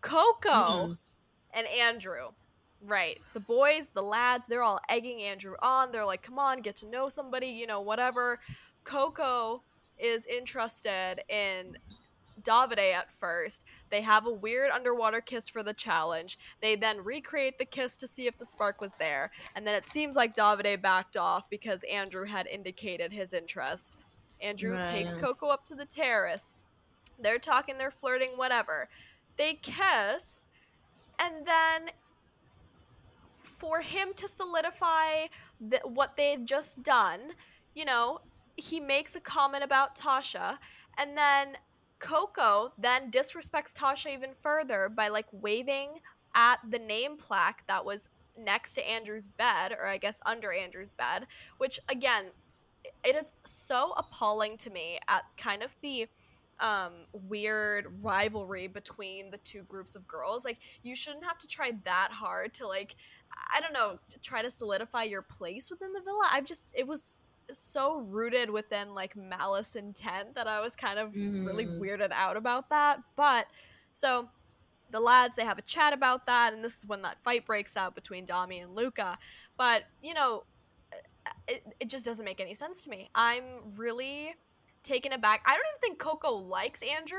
Coco, 0.00 0.50
Mm-mm. 0.50 0.98
and 1.54 1.66
Andrew. 1.66 2.28
Right. 2.84 3.20
The 3.32 3.40
boys, 3.40 3.90
the 3.94 4.02
lads, 4.02 4.48
they're 4.48 4.62
all 4.62 4.80
egging 4.88 5.22
Andrew 5.22 5.54
on. 5.62 5.92
They're 5.92 6.04
like, 6.04 6.22
come 6.22 6.38
on, 6.38 6.62
get 6.62 6.74
to 6.76 6.88
know 6.88 7.08
somebody, 7.08 7.46
you 7.46 7.66
know, 7.66 7.80
whatever. 7.80 8.40
Coco 8.82 9.62
is 9.98 10.26
interested 10.26 11.20
in 11.28 11.78
Davide 12.42 12.92
at 12.92 13.12
first. 13.12 13.64
They 13.90 14.00
have 14.00 14.26
a 14.26 14.32
weird 14.32 14.70
underwater 14.70 15.20
kiss 15.20 15.48
for 15.48 15.62
the 15.62 15.74
challenge. 15.74 16.38
They 16.60 16.74
then 16.74 17.04
recreate 17.04 17.58
the 17.58 17.64
kiss 17.64 17.96
to 17.98 18.08
see 18.08 18.26
if 18.26 18.36
the 18.36 18.46
spark 18.46 18.80
was 18.80 18.94
there. 18.94 19.30
And 19.54 19.64
then 19.64 19.76
it 19.76 19.86
seems 19.86 20.16
like 20.16 20.34
Davide 20.34 20.82
backed 20.82 21.16
off 21.16 21.48
because 21.48 21.84
Andrew 21.84 22.26
had 22.26 22.48
indicated 22.48 23.12
his 23.12 23.32
interest. 23.32 23.98
Andrew 24.40 24.74
right. 24.74 24.86
takes 24.86 25.14
Coco 25.14 25.48
up 25.48 25.64
to 25.66 25.76
the 25.76 25.86
terrace. 25.86 26.56
They're 27.22 27.38
talking, 27.38 27.78
they're 27.78 27.90
flirting, 27.90 28.30
whatever. 28.36 28.88
They 29.36 29.54
kiss, 29.54 30.48
and 31.18 31.46
then 31.46 31.90
for 33.32 33.80
him 33.80 34.08
to 34.16 34.28
solidify 34.28 35.26
that 35.60 35.90
what 35.90 36.16
they 36.16 36.32
had 36.32 36.46
just 36.46 36.82
done, 36.82 37.32
you 37.74 37.84
know, 37.84 38.20
he 38.56 38.80
makes 38.80 39.14
a 39.16 39.20
comment 39.20 39.64
about 39.64 39.96
Tasha, 39.96 40.58
and 40.98 41.16
then 41.16 41.56
Coco 41.98 42.72
then 42.76 43.10
disrespects 43.10 43.72
Tasha 43.72 44.12
even 44.12 44.34
further 44.34 44.88
by 44.88 45.08
like 45.08 45.26
waving 45.30 46.00
at 46.34 46.56
the 46.68 46.78
name 46.78 47.16
plaque 47.16 47.64
that 47.68 47.84
was 47.84 48.08
next 48.36 48.74
to 48.74 48.88
Andrew's 48.88 49.28
bed, 49.28 49.72
or 49.72 49.86
I 49.86 49.98
guess 49.98 50.20
under 50.26 50.52
Andrew's 50.52 50.92
bed, 50.92 51.26
which 51.58 51.78
again, 51.88 52.26
it 53.04 53.14
is 53.14 53.32
so 53.44 53.92
appalling 53.96 54.56
to 54.58 54.70
me 54.70 54.98
at 55.08 55.22
kind 55.36 55.62
of 55.62 55.76
the 55.82 56.06
um, 56.62 56.92
weird 57.28 57.88
rivalry 58.00 58.68
between 58.68 59.30
the 59.30 59.38
two 59.38 59.62
groups 59.64 59.94
of 59.96 60.06
girls. 60.08 60.44
Like, 60.44 60.58
you 60.82 60.94
shouldn't 60.94 61.24
have 61.24 61.38
to 61.38 61.46
try 61.46 61.72
that 61.84 62.10
hard 62.12 62.54
to, 62.54 62.66
like, 62.66 62.94
I 63.54 63.60
don't 63.60 63.72
know, 63.72 63.98
to 64.08 64.20
try 64.20 64.40
to 64.40 64.50
solidify 64.50 65.02
your 65.02 65.22
place 65.22 65.70
within 65.70 65.92
the 65.92 66.00
villa. 66.00 66.28
I've 66.32 66.46
just, 66.46 66.70
it 66.72 66.86
was 66.86 67.18
so 67.50 67.98
rooted 67.98 68.48
within, 68.48 68.94
like, 68.94 69.16
malice 69.16 69.74
intent 69.76 70.36
that 70.36 70.46
I 70.46 70.60
was 70.60 70.76
kind 70.76 70.98
of 70.98 71.12
mm. 71.12 71.44
really 71.44 71.66
weirded 71.66 72.12
out 72.12 72.36
about 72.36 72.70
that. 72.70 73.00
But, 73.16 73.48
so 73.90 74.28
the 74.90 75.00
lads, 75.00 75.36
they 75.36 75.44
have 75.44 75.58
a 75.58 75.62
chat 75.62 75.92
about 75.92 76.26
that, 76.26 76.52
and 76.52 76.64
this 76.64 76.78
is 76.78 76.86
when 76.86 77.02
that 77.02 77.20
fight 77.22 77.44
breaks 77.44 77.76
out 77.76 77.94
between 77.94 78.24
Dami 78.24 78.62
and 78.62 78.74
Luca. 78.76 79.18
But, 79.56 79.84
you 80.02 80.14
know, 80.14 80.44
it, 81.48 81.64
it 81.80 81.88
just 81.88 82.06
doesn't 82.06 82.24
make 82.24 82.40
any 82.40 82.54
sense 82.54 82.84
to 82.84 82.90
me. 82.90 83.10
I'm 83.14 83.44
really 83.76 84.34
taken 84.82 85.12
aback. 85.12 85.42
I 85.46 85.54
don't 85.54 85.64
even 85.72 85.80
think 85.80 85.98
Coco 85.98 86.32
likes 86.32 86.82
Andrew 86.82 87.18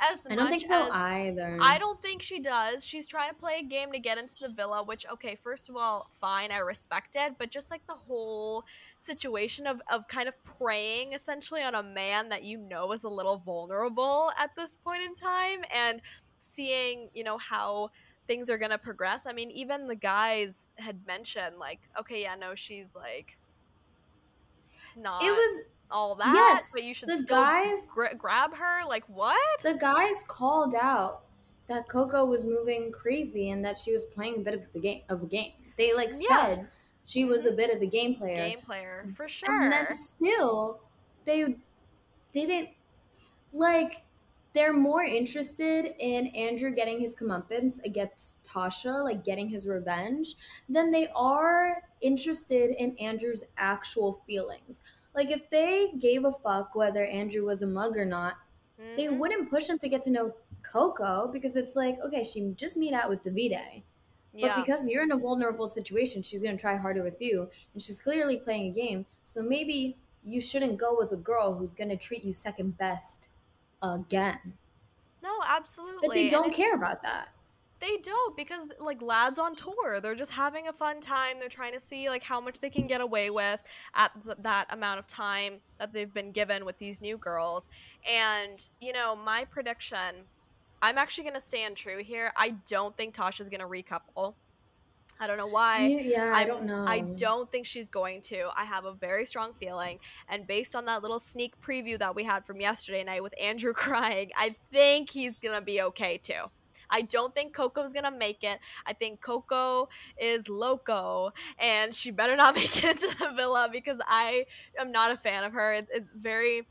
as 0.00 0.28
much 0.28 0.30
as 0.30 0.34
I. 0.34 0.36
I 0.36 0.36
don't 0.36 0.50
think 0.50 0.62
so 0.62 0.90
either. 0.92 1.58
I 1.60 1.78
don't 1.78 2.02
think 2.02 2.22
she 2.22 2.38
does. 2.40 2.86
She's 2.86 3.06
trying 3.06 3.30
to 3.30 3.34
play 3.34 3.60
a 3.60 3.62
game 3.62 3.92
to 3.92 3.98
get 3.98 4.18
into 4.18 4.34
the 4.40 4.48
villa, 4.48 4.82
which 4.82 5.06
okay, 5.12 5.34
first 5.34 5.68
of 5.68 5.76
all, 5.76 6.08
fine, 6.10 6.50
I 6.52 6.58
respect 6.58 7.16
it, 7.16 7.34
but 7.38 7.50
just 7.50 7.70
like 7.70 7.86
the 7.86 7.94
whole 7.94 8.64
situation 8.98 9.66
of 9.66 9.80
of 9.90 10.08
kind 10.08 10.28
of 10.28 10.42
preying 10.44 11.12
essentially 11.12 11.62
on 11.62 11.74
a 11.74 11.82
man 11.82 12.28
that 12.30 12.44
you 12.44 12.58
know 12.58 12.92
is 12.92 13.04
a 13.04 13.08
little 13.08 13.38
vulnerable 13.38 14.30
at 14.38 14.54
this 14.56 14.74
point 14.74 15.02
in 15.02 15.14
time 15.14 15.60
and 15.74 16.00
seeing, 16.38 17.08
you 17.14 17.24
know, 17.24 17.38
how 17.38 17.90
things 18.26 18.48
are 18.48 18.58
going 18.58 18.70
to 18.70 18.78
progress. 18.78 19.26
I 19.26 19.32
mean, 19.32 19.50
even 19.50 19.86
the 19.86 19.96
guys 19.96 20.70
had 20.76 21.06
mentioned 21.06 21.58
like, 21.58 21.80
okay, 21.98 22.22
yeah, 22.22 22.36
no, 22.36 22.54
she's 22.54 22.94
like 22.94 23.36
not 24.96 25.22
It 25.22 25.30
was 25.30 25.66
all 25.90 26.14
that, 26.16 26.32
yes, 26.34 26.70
but 26.72 26.84
you 26.84 26.94
should 26.94 27.08
the 27.08 27.24
guys 27.26 27.86
gra- 27.92 28.14
grab 28.14 28.54
her. 28.54 28.86
Like 28.88 29.04
what? 29.08 29.36
The 29.62 29.74
guys 29.74 30.24
called 30.28 30.74
out 30.74 31.22
that 31.68 31.88
Coco 31.88 32.24
was 32.26 32.44
moving 32.44 32.90
crazy 32.92 33.50
and 33.50 33.64
that 33.64 33.78
she 33.78 33.92
was 33.92 34.04
playing 34.04 34.36
a 34.36 34.40
bit 34.40 34.54
of 34.54 34.72
the 34.72 34.80
game 34.80 35.02
of 35.08 35.22
a 35.22 35.26
game. 35.26 35.52
They 35.78 35.94
like 35.94 36.10
yeah. 36.18 36.46
said 36.46 36.68
she 37.04 37.24
was 37.24 37.44
a 37.44 37.48
mm-hmm. 37.48 37.56
bit 37.56 37.74
of 37.74 37.80
the 37.80 37.86
game 37.86 38.14
player. 38.14 38.36
Game 38.36 38.60
player 38.60 39.06
for 39.14 39.28
sure. 39.28 39.62
And 39.62 39.72
then 39.72 39.90
still, 39.90 40.80
they 41.24 41.56
didn't 42.32 42.70
like. 43.52 44.02
They're 44.52 44.72
more 44.72 45.04
interested 45.04 45.94
in 46.00 46.26
Andrew 46.28 46.74
getting 46.74 46.98
his 46.98 47.14
comeuppance 47.14 47.78
against 47.84 48.42
Tasha, 48.42 49.04
like 49.04 49.22
getting 49.22 49.48
his 49.48 49.64
revenge, 49.64 50.34
than 50.68 50.90
they 50.90 51.06
are 51.14 51.84
interested 52.00 52.70
in 52.70 52.96
Andrew's 52.98 53.44
actual 53.58 54.24
feelings. 54.26 54.82
Like 55.14 55.30
if 55.30 55.48
they 55.50 55.92
gave 55.98 56.24
a 56.24 56.32
fuck 56.32 56.74
whether 56.74 57.04
Andrew 57.04 57.44
was 57.44 57.62
a 57.62 57.66
mug 57.66 57.96
or 57.96 58.04
not, 58.04 58.34
mm-hmm. 58.80 58.96
they 58.96 59.08
wouldn't 59.08 59.50
push 59.50 59.68
him 59.68 59.78
to 59.78 59.88
get 59.88 60.02
to 60.02 60.10
know 60.10 60.34
Coco 60.62 61.28
because 61.32 61.56
it's 61.56 61.76
like, 61.76 61.98
okay, 62.04 62.24
she 62.24 62.52
just 62.56 62.76
meet 62.76 62.92
out 62.92 63.08
with 63.08 63.22
Davide. 63.22 63.82
Yeah. 64.32 64.54
But 64.54 64.64
because 64.64 64.86
you're 64.86 65.02
in 65.02 65.12
a 65.12 65.16
vulnerable 65.16 65.66
situation, 65.66 66.22
she's 66.22 66.40
gonna 66.40 66.56
try 66.56 66.76
harder 66.76 67.02
with 67.02 67.20
you, 67.20 67.48
and 67.74 67.82
she's 67.82 67.98
clearly 67.98 68.36
playing 68.36 68.70
a 68.70 68.74
game. 68.74 69.06
So 69.24 69.42
maybe 69.42 69.96
you 70.24 70.40
shouldn't 70.40 70.78
go 70.78 70.96
with 70.96 71.12
a 71.12 71.16
girl 71.16 71.54
who's 71.54 71.72
gonna 71.72 71.96
treat 71.96 72.24
you 72.24 72.32
second 72.32 72.78
best 72.78 73.28
again. 73.82 74.38
No, 75.22 75.30
absolutely. 75.46 76.06
But 76.06 76.14
they 76.14 76.28
don't 76.28 76.54
care 76.54 76.70
just, 76.70 76.82
about 76.82 77.02
that. 77.02 77.30
They 77.80 77.96
don't 78.02 78.36
because 78.36 78.66
like 78.78 79.00
lads 79.00 79.38
on 79.38 79.54
tour, 79.54 80.00
they're 80.00 80.14
just 80.14 80.32
having 80.32 80.68
a 80.68 80.72
fun 80.72 81.00
time. 81.00 81.38
They're 81.38 81.48
trying 81.48 81.72
to 81.72 81.80
see 81.80 82.08
like 82.10 82.22
how 82.22 82.40
much 82.40 82.60
they 82.60 82.68
can 82.68 82.86
get 82.86 83.00
away 83.00 83.30
with 83.30 83.62
at 83.94 84.12
th- 84.22 84.36
that 84.42 84.66
amount 84.70 84.98
of 84.98 85.06
time 85.06 85.54
that 85.78 85.92
they've 85.92 86.12
been 86.12 86.30
given 86.30 86.64
with 86.66 86.78
these 86.78 87.00
new 87.00 87.16
girls. 87.16 87.68
And 88.08 88.68
you 88.80 88.92
know, 88.92 89.16
my 89.16 89.46
prediction, 89.50 90.26
I'm 90.82 90.98
actually 90.98 91.24
going 91.24 91.34
to 91.34 91.40
stand 91.40 91.76
true 91.76 92.02
here. 92.02 92.32
I 92.36 92.54
don't 92.68 92.94
think 92.96 93.14
Tasha's 93.14 93.48
going 93.48 93.60
to 93.60 93.66
recouple. 93.66 94.34
I 95.18 95.26
don't 95.26 95.36
know 95.36 95.46
why. 95.46 95.86
Yeah, 95.86 96.32
I, 96.34 96.42
I 96.42 96.44
don't 96.46 96.64
know. 96.64 96.84
I 96.86 97.00
don't 97.00 97.50
think 97.52 97.66
she's 97.66 97.90
going 97.90 98.22
to. 98.22 98.48
I 98.56 98.64
have 98.64 98.86
a 98.86 98.92
very 98.92 99.26
strong 99.26 99.52
feeling. 99.52 99.98
And 100.28 100.46
based 100.46 100.74
on 100.74 100.86
that 100.86 101.02
little 101.02 101.18
sneak 101.18 101.60
preview 101.60 101.98
that 101.98 102.14
we 102.14 102.24
had 102.24 102.46
from 102.46 102.60
yesterday 102.60 103.04
night 103.04 103.22
with 103.22 103.34
Andrew 103.40 103.72
crying, 103.74 104.30
I 104.36 104.54
think 104.72 105.10
he's 105.10 105.36
going 105.36 105.54
to 105.54 105.64
be 105.64 105.82
okay 105.82 106.16
too. 106.16 106.44
I 106.90 107.02
don't 107.02 107.34
think 107.34 107.54
Coco's 107.54 107.92
gonna 107.92 108.10
make 108.10 108.42
it. 108.44 108.58
I 108.86 108.92
think 108.92 109.20
Coco 109.20 109.88
is 110.18 110.48
loco, 110.48 111.32
and 111.58 111.94
she 111.94 112.10
better 112.10 112.36
not 112.36 112.54
make 112.56 112.84
it 112.84 112.84
into 112.84 113.16
the 113.18 113.32
villa 113.36 113.68
because 113.72 114.00
I 114.06 114.46
am 114.78 114.92
not 114.92 115.10
a 115.10 115.16
fan 115.16 115.44
of 115.44 115.52
her. 115.52 115.72
It, 115.72 115.88
it's 115.90 116.08
very 116.16 116.66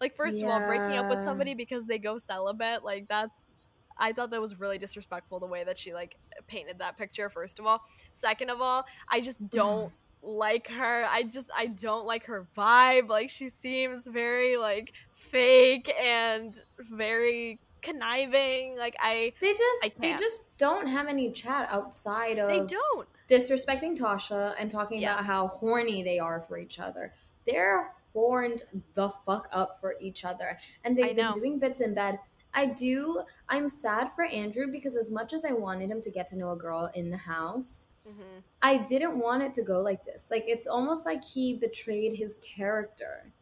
like 0.00 0.14
first 0.14 0.40
yeah. 0.40 0.46
of 0.46 0.62
all, 0.62 0.68
breaking 0.68 0.98
up 0.98 1.08
with 1.08 1.22
somebody 1.22 1.54
because 1.54 1.84
they 1.84 1.98
go 1.98 2.18
celibate, 2.18 2.84
like 2.84 3.08
that's 3.08 3.52
I 3.98 4.12
thought 4.12 4.30
that 4.30 4.40
was 4.40 4.58
really 4.60 4.78
disrespectful 4.78 5.40
the 5.40 5.46
way 5.46 5.64
that 5.64 5.76
she 5.76 5.92
like 5.92 6.16
painted 6.46 6.78
that 6.78 6.96
picture 6.96 7.28
first 7.28 7.58
of 7.58 7.66
all. 7.66 7.82
Second 8.12 8.50
of 8.50 8.60
all, 8.60 8.84
I 9.08 9.20
just 9.20 9.48
don't 9.50 9.92
like 10.22 10.68
her. 10.68 11.06
I 11.08 11.24
just 11.24 11.50
I 11.56 11.66
don't 11.66 12.06
like 12.06 12.26
her 12.26 12.46
vibe. 12.56 13.08
Like 13.08 13.30
she 13.30 13.48
seems 13.48 14.06
very 14.06 14.56
like 14.56 14.92
fake 15.14 15.92
and 16.00 16.56
very 16.78 17.58
conniving. 17.82 18.76
Like 18.76 18.96
I 19.00 19.32
They 19.40 19.52
just 19.52 19.84
I 19.84 19.92
they 19.98 20.16
just 20.16 20.42
don't 20.58 20.86
have 20.86 21.06
any 21.06 21.30
chat 21.32 21.68
outside 21.70 22.38
of 22.38 22.48
They 22.48 22.76
don't. 22.76 23.08
Disrespecting 23.28 23.98
Tasha 23.98 24.54
and 24.58 24.70
talking 24.70 25.00
yes. 25.00 25.14
about 25.14 25.26
how 25.26 25.48
horny 25.48 26.02
they 26.02 26.18
are 26.18 26.40
for 26.40 26.58
each 26.58 26.78
other. 26.78 27.12
They're 27.46 27.92
horned 28.12 28.62
the 28.94 29.10
fuck 29.10 29.48
up 29.52 29.80
for 29.80 29.94
each 30.00 30.24
other. 30.24 30.58
And 30.84 30.96
they've 30.96 31.14
been 31.14 31.32
doing 31.32 31.58
bits 31.58 31.80
in 31.80 31.94
bed. 31.94 32.18
I 32.54 32.66
do 32.66 33.22
I'm 33.48 33.68
sad 33.68 34.12
for 34.14 34.24
Andrew 34.24 34.66
because 34.70 34.96
as 34.96 35.10
much 35.10 35.32
as 35.32 35.44
I 35.44 35.52
wanted 35.52 35.90
him 35.90 36.00
to 36.02 36.10
get 36.10 36.26
to 36.28 36.38
know 36.38 36.52
a 36.52 36.56
girl 36.56 36.90
in 36.94 37.10
the 37.10 37.16
house, 37.16 37.90
mm-hmm. 38.08 38.40
I 38.62 38.78
didn't 38.78 39.18
want 39.18 39.42
it 39.42 39.54
to 39.54 39.62
go 39.62 39.80
like 39.80 40.04
this. 40.04 40.30
Like 40.30 40.44
it's 40.46 40.66
almost 40.66 41.04
like 41.04 41.22
he 41.22 41.54
betrayed 41.54 42.16
his 42.16 42.36
character. 42.42 43.32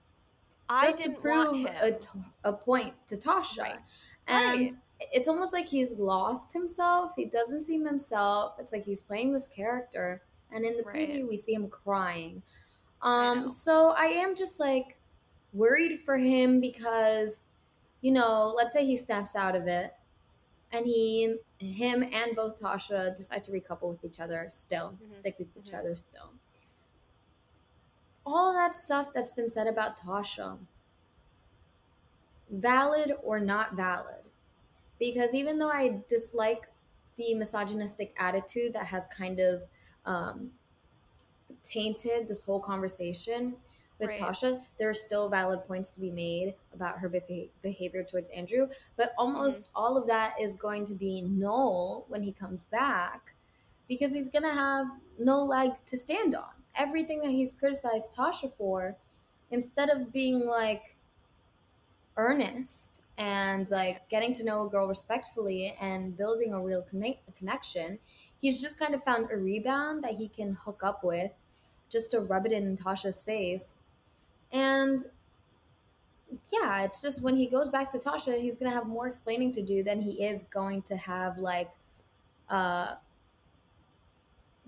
I 0.68 0.86
just 0.86 1.02
to 1.04 1.10
prove 1.10 1.64
a, 1.66 1.98
a 2.44 2.52
point 2.52 2.94
to 3.06 3.16
Tasha. 3.16 3.60
Right. 3.60 3.78
And 4.26 4.60
right. 4.60 4.72
it's 5.12 5.28
almost 5.28 5.52
like 5.52 5.66
he's 5.66 5.98
lost 5.98 6.52
himself. 6.52 7.12
He 7.16 7.26
doesn't 7.26 7.62
seem 7.62 7.84
himself. 7.84 8.54
It's 8.58 8.72
like 8.72 8.84
he's 8.84 9.00
playing 9.00 9.32
this 9.32 9.48
character. 9.48 10.22
And 10.52 10.64
in 10.64 10.76
the 10.76 10.82
right. 10.84 11.08
preview, 11.08 11.28
we 11.28 11.36
see 11.36 11.54
him 11.54 11.68
crying. 11.68 12.42
Um, 13.02 13.44
I 13.44 13.46
so 13.48 13.94
I 13.96 14.06
am 14.06 14.34
just 14.34 14.58
like 14.58 14.96
worried 15.52 16.00
for 16.00 16.16
him 16.16 16.60
because, 16.60 17.42
you 18.00 18.12
know, 18.12 18.52
let's 18.56 18.72
say 18.72 18.84
he 18.84 18.96
snaps 18.96 19.36
out 19.36 19.54
of 19.54 19.66
it 19.66 19.92
and 20.72 20.86
he 20.86 21.36
him 21.58 22.02
and 22.02 22.36
both 22.36 22.60
Tasha 22.60 23.14
decide 23.16 23.44
to 23.44 23.50
recouple 23.50 23.90
with 23.90 24.04
each 24.04 24.20
other 24.20 24.46
still, 24.50 24.90
mm-hmm. 24.90 25.10
stick 25.10 25.36
with 25.38 25.48
each 25.56 25.66
mm-hmm. 25.66 25.76
other 25.76 25.96
still. 25.96 26.30
All 28.24 28.52
that 28.52 28.74
stuff 28.74 29.08
that's 29.14 29.30
been 29.30 29.48
said 29.48 29.66
about 29.66 29.98
Tasha, 29.98 30.58
valid 32.50 33.14
or 33.22 33.40
not 33.40 33.74
valid. 33.74 34.22
Because 34.98 35.34
even 35.34 35.58
though 35.58 35.70
I 35.70 36.02
dislike 36.08 36.70
the 37.16 37.34
misogynistic 37.34 38.14
attitude 38.18 38.72
that 38.74 38.86
has 38.86 39.06
kind 39.16 39.40
of 39.40 39.62
um, 40.04 40.50
tainted 41.62 42.28
this 42.28 42.42
whole 42.44 42.60
conversation, 42.60 43.56
with 43.98 44.10
Right. 44.10 44.20
Tasha, 44.20 44.62
there 44.78 44.88
are 44.88 44.94
still 44.94 45.28
valid 45.28 45.66
points 45.66 45.90
to 45.92 46.00
be 46.00 46.10
made 46.10 46.54
about 46.74 46.98
her 46.98 47.08
beha- 47.08 47.48
behavior 47.62 48.04
towards 48.04 48.28
Andrew. 48.30 48.68
But 48.96 49.12
almost 49.16 49.70
all 49.74 49.96
of 49.96 50.06
that 50.08 50.34
is 50.40 50.54
going 50.54 50.84
to 50.86 50.94
be 50.94 51.22
null 51.22 52.04
when 52.08 52.22
he 52.22 52.32
comes 52.32 52.66
back 52.66 53.34
because 53.88 54.12
he's 54.12 54.28
going 54.28 54.42
to 54.42 54.52
have 54.52 54.86
no 55.18 55.40
leg 55.40 55.72
to 55.86 55.96
stand 55.96 56.34
on. 56.34 56.50
Everything 56.74 57.20
that 57.20 57.30
he's 57.30 57.54
criticized 57.54 58.14
Tasha 58.14 58.52
for, 58.52 58.96
instead 59.50 59.88
of 59.88 60.12
being 60.12 60.40
like 60.40 60.95
earnest 62.16 63.02
and 63.18 63.68
like 63.70 64.08
getting 64.08 64.32
to 64.34 64.44
know 64.44 64.66
a 64.66 64.70
girl 64.70 64.88
respectfully 64.88 65.76
and 65.80 66.16
building 66.16 66.52
a 66.54 66.60
real 66.60 66.82
conne- 66.82 67.18
connection, 67.36 67.98
he's 68.40 68.60
just 68.60 68.78
kind 68.78 68.94
of 68.94 69.02
found 69.02 69.30
a 69.30 69.36
rebound 69.36 70.04
that 70.04 70.12
he 70.14 70.28
can 70.28 70.54
hook 70.54 70.82
up 70.82 71.02
with 71.04 71.32
just 71.88 72.10
to 72.10 72.20
rub 72.20 72.46
it 72.46 72.52
in 72.52 72.76
Tasha's 72.76 73.22
face. 73.22 73.76
And 74.52 75.06
yeah, 76.52 76.82
it's 76.82 77.00
just 77.02 77.22
when 77.22 77.36
he 77.36 77.46
goes 77.46 77.68
back 77.68 77.90
to 77.92 77.98
Tasha, 77.98 78.40
he's 78.40 78.58
gonna 78.58 78.70
have 78.70 78.86
more 78.86 79.06
explaining 79.06 79.52
to 79.52 79.62
do 79.62 79.82
than 79.82 80.00
he 80.00 80.24
is 80.24 80.44
going 80.44 80.82
to 80.82 80.96
have 80.96 81.38
like 81.38 81.70
uh 82.48 82.96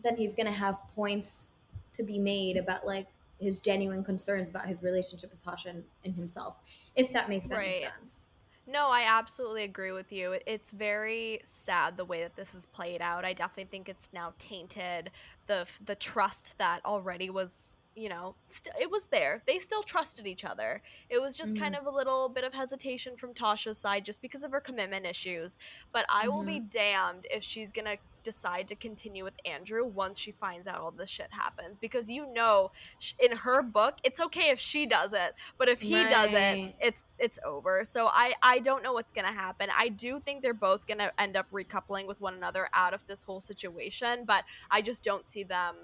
then 0.03 0.17
he's 0.17 0.35
gonna 0.35 0.53
have 0.53 0.81
points 0.95 1.55
to 1.93 2.03
be 2.03 2.19
made 2.19 2.57
about 2.57 2.87
like 2.87 3.09
his 3.39 3.61
genuine 3.61 4.05
concerns 4.05 4.51
about 4.51 4.67
his 4.67 4.83
relationship 4.83 5.31
with 5.31 5.43
Tasha 5.45 5.67
and, 5.67 5.85
and 6.05 6.15
himself, 6.15 6.57
if 6.97 7.13
that 7.13 7.29
makes 7.29 7.51
any 7.51 7.59
Right. 7.61 7.83
sense. 7.99 8.29
No, 8.67 8.89
I 8.91 9.05
absolutely 9.09 9.63
agree 9.65 9.93
with 9.93 10.13
you. 10.13 10.37
It's 10.47 10.73
very 10.73 11.41
sad 11.43 11.97
the 11.97 12.05
way 12.05 12.23
that 12.23 12.37
this 12.37 12.55
is 12.55 12.67
played 12.67 13.01
out. 13.01 13.25
I 13.25 13.33
definitely 13.33 13.71
think 13.71 13.89
it's 13.89 14.11
now 14.13 14.35
tainted 14.39 15.11
the 15.47 15.67
the 15.83 15.95
trust 15.95 16.59
that 16.59 16.85
already 16.85 17.31
was, 17.31 17.78
you 17.99 18.09
know, 18.09 18.35
st- 18.49 18.77
it 18.81 18.91
was 18.91 19.07
there. 19.07 19.43
They 19.47 19.59
still 19.59 19.83
trusted 19.83 20.27
each 20.27 20.45
other. 20.45 20.83
It 21.11 21.21
was 21.21 21.37
just 21.37 21.59
kind 21.59 21.75
mm-hmm. 21.75 21.87
of 21.87 21.93
a 21.93 21.97
little 21.97 22.29
bit 22.29 22.45
of 22.45 22.55
hesitation 22.55 23.17
from 23.17 23.35
Tasha's 23.35 23.79
side 23.79 24.05
just 24.05 24.23
because 24.23 24.45
of 24.45 24.53
her 24.53 24.61
commitment 24.61 25.07
issues. 25.07 25.59
But 25.93 26.07
I 26.09 26.29
will 26.29 26.45
be 26.45 26.61
mm-hmm. 26.61 26.69
damned 26.69 27.27
if 27.31 27.43
she's 27.43 27.73
going 27.73 27.87
to 27.87 27.99
decide 28.23 28.69
to 28.69 28.75
continue 28.75 29.25
with 29.25 29.35
Andrew 29.47 29.87
once 29.87 30.19
she 30.19 30.31
finds 30.31 30.67
out 30.67 30.81
all 30.81 30.91
this 30.91 31.09
shit 31.09 31.29
happens 31.31 31.79
because 31.79 32.11
you 32.11 32.31
know 32.35 32.71
sh- 32.99 33.15
in 33.19 33.35
her 33.35 33.63
book 33.63 33.95
it's 34.05 34.21
okay 34.21 34.51
if 34.51 34.61
she 34.61 34.85
does 34.85 35.15
it, 35.15 35.35
but 35.57 35.69
if 35.69 35.81
he 35.81 35.95
does 35.95 36.31
it, 36.33 36.75
it's 36.79 37.07
it's 37.19 37.39
over. 37.45 37.85
So 37.85 38.11
I 38.13 38.35
I 38.43 38.59
don't 38.59 38.83
know 38.83 38.93
what's 38.93 39.13
gonna 39.13 39.33
happen. 39.33 39.71
I 39.75 39.89
do 39.89 40.21
think 40.21 40.43
they're 40.43 40.53
both 40.53 40.87
gonna 40.87 41.11
end 41.19 41.39
up 41.39 41.47
recoupling 41.51 42.07
with 42.07 42.21
one 42.21 42.35
another 42.35 42.69
out 42.75 42.93
of 42.93 43.07
this 43.07 43.23
whole 43.23 43.41
situation, 43.41 44.25
but 44.27 44.45
I 44.71 44.83
just 44.83 45.03
don't 45.03 45.27
see 45.27 45.43
them 45.43 45.75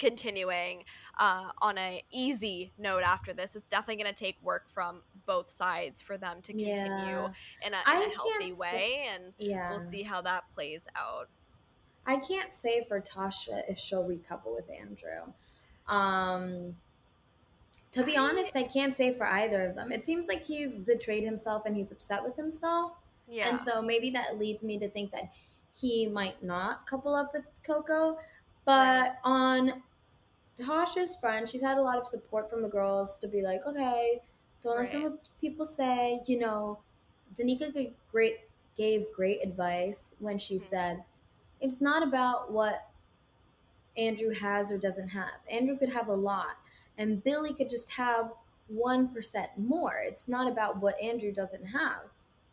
continuing 0.00 0.82
uh, 1.20 1.50
on 1.62 1.78
a 1.78 2.02
easy 2.10 2.72
note 2.78 3.02
after 3.04 3.32
this. 3.32 3.54
It's 3.54 3.68
definitely 3.68 4.02
gonna 4.02 4.12
take 4.14 4.38
work 4.42 4.68
from 4.68 5.02
both 5.26 5.48
sides 5.48 6.02
for 6.02 6.16
them 6.18 6.42
to 6.42 6.52
continue 6.52 6.74
Yeah. 6.74 7.28
in 7.64 7.74
a, 7.74 7.76
in 7.76 8.08
a 8.10 8.10
healthy 8.14 8.30
can't 8.30 8.42
say- 8.42 8.52
way, 8.58 9.06
and 9.14 9.32
Yeah. 9.38 9.70
we'll 9.70 9.78
see 9.78 10.02
how 10.02 10.20
that 10.22 10.48
plays 10.48 10.88
out. 10.96 11.28
I 12.06 12.16
can't 12.16 12.52
say 12.54 12.82
for 12.88 13.00
Tasha 13.00 13.62
if 13.68 13.78
she'll 13.78 14.02
recouple 14.04 14.56
with 14.56 14.68
Andrew. 14.70 15.32
Um, 15.86 16.76
to 17.92 18.02
be 18.02 18.16
I- 18.16 18.22
honest, 18.22 18.56
I 18.56 18.62
can't 18.62 18.96
say 18.96 19.12
for 19.12 19.26
either 19.26 19.62
of 19.68 19.74
them. 19.76 19.92
It 19.92 20.04
seems 20.06 20.26
like 20.26 20.42
he's 20.42 20.80
betrayed 20.80 21.24
himself 21.24 21.66
and 21.66 21.76
he's 21.76 21.92
upset 21.92 22.24
with 22.24 22.36
himself. 22.36 22.92
Yeah. 23.28 23.48
And 23.48 23.58
so 23.58 23.82
maybe 23.82 24.10
that 24.10 24.38
leads 24.38 24.64
me 24.64 24.78
to 24.78 24.88
think 24.88 25.12
that 25.12 25.32
he 25.78 26.06
might 26.08 26.42
not 26.42 26.86
couple 26.86 27.14
up 27.14 27.32
with 27.34 27.44
Coco. 27.62 28.18
But 28.64 28.72
Right. 28.72 29.12
on 29.24 29.82
Tasha's 30.60 31.16
friend, 31.16 31.48
she's 31.48 31.60
had 31.62 31.78
a 31.78 31.82
lot 31.82 31.98
of 31.98 32.06
support 32.06 32.50
from 32.50 32.62
the 32.62 32.68
girls 32.68 33.18
to 33.18 33.28
be 33.28 33.42
like, 33.42 33.60
okay, 33.66 34.20
don't 34.62 34.78
listen 34.78 35.00
to 35.02 35.08
what 35.10 35.28
people 35.40 35.64
say. 35.64 36.20
You 36.26 36.38
know, 36.38 36.80
Danica 37.34 37.72
gave 37.72 37.94
great 38.10 38.40
gave 38.76 39.12
great 39.14 39.42
advice 39.42 40.14
when 40.20 40.38
she 40.38 40.54
Mhm. 40.54 40.60
said, 40.60 41.04
it's 41.60 41.80
not 41.80 42.02
about 42.02 42.50
what 42.50 42.88
Andrew 43.96 44.32
has 44.32 44.72
or 44.72 44.78
doesn't 44.78 45.08
have. 45.08 45.40
Andrew 45.50 45.76
could 45.76 45.90
have 45.92 46.08
a 46.08 46.14
lot, 46.14 46.56
and 46.96 47.22
Billy 47.22 47.52
could 47.52 47.68
just 47.68 47.90
have 47.90 48.32
1% 48.68 49.58
more. 49.58 49.98
It's 49.98 50.28
not 50.28 50.50
about 50.50 50.80
what 50.80 50.98
Andrew 51.00 51.32
doesn't 51.32 51.64
have. 51.66 52.10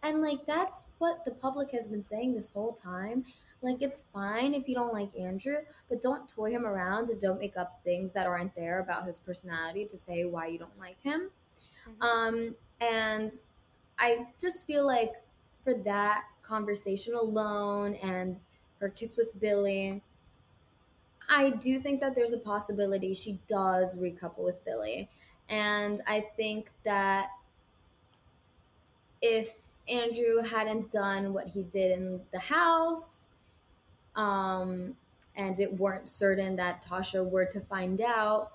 And 0.07 0.21
like 0.21 0.45
that's 0.45 0.87
what 0.99 1.25
the 1.25 1.31
public 1.31 1.71
has 1.71 1.89
been 1.89 2.03
saying 2.03 2.33
this 2.33 2.49
whole 2.49 2.71
time. 2.71 3.25
Like 3.61 3.81
it's 3.81 4.03
fine 4.13 4.53
if 4.53 4.69
you 4.69 4.73
don't 4.73 4.93
like 4.93 5.13
Andrew, 5.19 5.57
but 5.89 6.01
don't 6.01 6.29
toy 6.29 6.49
him 6.51 6.65
around 6.65 7.09
and 7.09 7.19
don't 7.19 7.41
make 7.41 7.57
up 7.57 7.81
things 7.83 8.13
that 8.13 8.25
aren't 8.25 8.55
there 8.55 8.79
about 8.79 9.05
his 9.05 9.19
personality 9.19 9.85
to 9.85 9.97
say 9.97 10.23
why 10.23 10.47
you 10.47 10.59
don't 10.59 10.79
like 10.79 11.01
him. 11.01 11.29
Mhm. 11.85 12.01
Um, 12.01 12.55
and 12.79 13.37
I 13.99 14.29
just 14.39 14.65
feel 14.65 14.85
like 14.85 15.11
for 15.65 15.73
that 15.73 16.23
conversation 16.41 17.13
alone 17.13 17.95
and 17.95 18.39
her 18.79 18.87
kiss 18.87 19.17
with 19.17 19.37
Billy, 19.41 20.01
I 21.27 21.49
do 21.49 21.81
think 21.81 21.99
that 21.99 22.15
there's 22.15 22.31
a 22.31 22.39
possibility 22.39 23.13
she 23.13 23.41
does 23.47 23.97
recouple 23.97 24.45
with 24.45 24.63
Billy. 24.63 25.09
And 25.49 26.01
I 26.07 26.21
think 26.37 26.71
that 26.85 27.31
if 29.21 29.66
Andrew 29.89 30.41
hadn't 30.41 30.91
done 30.91 31.33
what 31.33 31.47
he 31.47 31.63
did 31.63 31.91
in 31.91 32.21
the 32.33 32.39
house, 32.39 33.29
um, 34.15 34.95
and 35.35 35.59
it 35.59 35.79
weren't 35.79 36.09
certain 36.09 36.55
that 36.57 36.83
Tasha 36.83 37.27
were 37.27 37.45
to 37.45 37.61
find 37.61 38.01
out, 38.01 38.51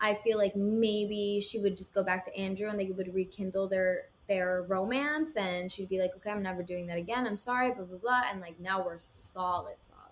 I 0.00 0.14
feel 0.14 0.38
like 0.38 0.54
maybe 0.54 1.40
she 1.40 1.58
would 1.58 1.76
just 1.76 1.92
go 1.92 2.04
back 2.04 2.24
to 2.26 2.36
Andrew 2.36 2.68
and 2.68 2.78
they 2.78 2.86
would 2.90 3.12
rekindle 3.14 3.68
their 3.68 4.06
their 4.28 4.62
romance 4.68 5.36
and 5.36 5.72
she'd 5.72 5.88
be 5.88 5.98
like, 5.98 6.10
Okay, 6.16 6.30
I'm 6.30 6.42
never 6.42 6.62
doing 6.62 6.86
that 6.88 6.98
again. 6.98 7.26
I'm 7.26 7.38
sorry, 7.38 7.72
blah 7.72 7.84
blah 7.84 7.98
blah. 7.98 8.22
And 8.30 8.40
like 8.40 8.60
now 8.60 8.84
we're 8.84 8.98
solid, 9.08 9.76
solid. 9.80 10.02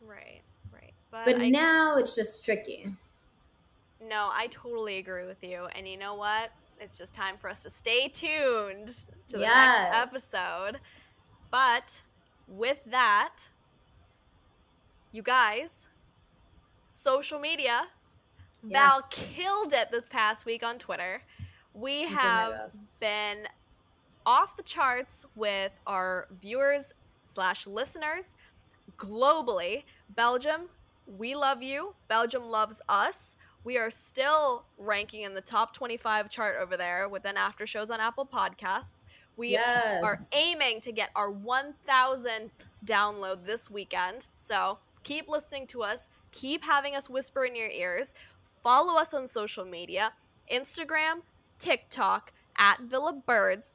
right, 0.00 0.40
right. 0.72 0.92
But, 1.10 1.26
But 1.26 1.40
I, 1.40 1.50
now 1.50 1.96
it's 1.98 2.16
just 2.16 2.42
tricky. 2.44 2.94
no, 4.00 4.30
I 4.32 4.46
totally 4.50 4.96
agree 4.98 5.26
with 5.26 5.44
you. 5.44 5.66
And 5.76 5.86
you 5.86 5.98
know 5.98 6.14
what? 6.14 6.50
It's 6.82 6.98
just 6.98 7.14
time 7.14 7.36
for 7.38 7.48
us 7.48 7.62
to 7.62 7.70
stay 7.70 8.08
tuned 8.08 8.88
to 9.28 9.36
the 9.36 9.40
Yes. 9.40 9.92
next 9.92 9.96
episode. 10.02 10.80
But 11.50 12.02
with 12.48 12.80
that, 12.86 13.48
you 15.12 15.22
guys, 15.22 15.88
social 16.88 17.38
media. 17.38 17.88
Val 18.64 19.02
killed 19.10 19.72
it 19.72 19.90
this 19.90 20.08
past 20.08 20.46
week 20.46 20.62
on 20.62 20.78
Twitter. 20.78 21.22
We 21.74 22.04
have 22.04 22.72
been 23.00 23.48
off 24.24 24.56
the 24.56 24.62
charts 24.62 25.26
with 25.34 25.72
our 25.86 26.28
viewers 26.40 26.94
slash 27.24 27.66
listeners 27.66 28.34
globally. 28.96 29.82
Belgium, 30.10 30.68
we 31.06 31.34
love 31.34 31.60
you. 31.62 31.94
Belgium 32.08 32.48
loves 32.48 32.80
us. 32.88 33.36
We 33.64 33.78
are 33.78 33.90
still 33.90 34.64
ranking 34.78 35.22
in 35.22 35.34
the 35.34 35.40
top 35.40 35.72
25 35.74 36.28
chart 36.28 36.56
over 36.60 36.76
there 36.76 37.08
within 37.08 37.36
after 37.36 37.66
shows 37.66 37.90
on 37.90 38.00
Apple 38.00 38.26
Podcasts. 38.26 39.04
We 39.36 39.50
yes. 39.50 40.02
are 40.02 40.18
aiming 40.32 40.80
to 40.82 40.92
get 40.92 41.10
our 41.14 41.32
1000th 41.32 42.50
download 42.84 43.46
this 43.46 43.70
weekend. 43.70 44.28
So 44.36 44.78
keep 45.04 45.28
listening 45.28 45.66
to 45.68 45.82
us. 45.82 46.10
Keep 46.32 46.64
having 46.64 46.96
us 46.96 47.08
whisper 47.08 47.44
in 47.44 47.54
your 47.54 47.70
ears. 47.70 48.14
Follow 48.62 48.98
us 48.98 49.14
on 49.14 49.26
social 49.26 49.64
media 49.64 50.12
Instagram, 50.52 51.22
TikTok 51.58 52.32
at 52.56 52.80
Villa 52.82 53.12
Birds, 53.12 53.74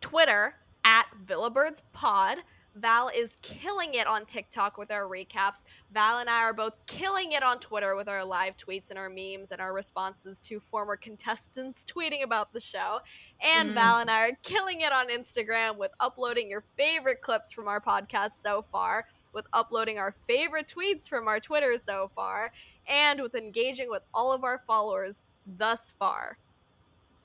Twitter 0.00 0.56
at 0.84 1.06
Villa 1.24 1.50
Birds 1.50 1.82
Pod. 1.92 2.38
Val 2.74 3.08
is 3.14 3.38
killing 3.42 3.94
it 3.94 4.06
on 4.06 4.26
TikTok 4.26 4.76
with 4.78 4.90
our 4.90 5.04
recaps. 5.04 5.62
Val 5.92 6.18
and 6.18 6.28
I 6.28 6.42
are 6.42 6.52
both 6.52 6.74
killing 6.86 7.32
it 7.32 7.42
on 7.42 7.60
Twitter 7.60 7.94
with 7.94 8.08
our 8.08 8.24
live 8.24 8.56
tweets 8.56 8.90
and 8.90 8.98
our 8.98 9.08
memes 9.08 9.52
and 9.52 9.60
our 9.60 9.72
responses 9.72 10.40
to 10.42 10.58
former 10.58 10.96
contestants 10.96 11.84
tweeting 11.88 12.22
about 12.24 12.52
the 12.52 12.60
show. 12.60 13.00
And 13.40 13.70
Mm. 13.70 13.74
Val 13.74 13.98
and 14.00 14.10
I 14.10 14.28
are 14.28 14.38
killing 14.42 14.80
it 14.80 14.92
on 14.92 15.08
Instagram 15.08 15.76
with 15.76 15.92
uploading 16.00 16.50
your 16.50 16.62
favorite 16.76 17.20
clips 17.20 17.52
from 17.52 17.68
our 17.68 17.80
podcast 17.80 18.32
so 18.42 18.62
far, 18.62 19.06
with 19.32 19.46
uploading 19.52 19.98
our 19.98 20.14
favorite 20.26 20.66
tweets 20.66 21.08
from 21.08 21.28
our 21.28 21.40
Twitter 21.40 21.78
so 21.78 22.10
far, 22.14 22.52
and 22.88 23.20
with 23.20 23.34
engaging 23.34 23.88
with 23.88 24.02
all 24.12 24.32
of 24.32 24.44
our 24.44 24.58
followers 24.58 25.24
thus 25.46 25.92
far. 25.98 26.38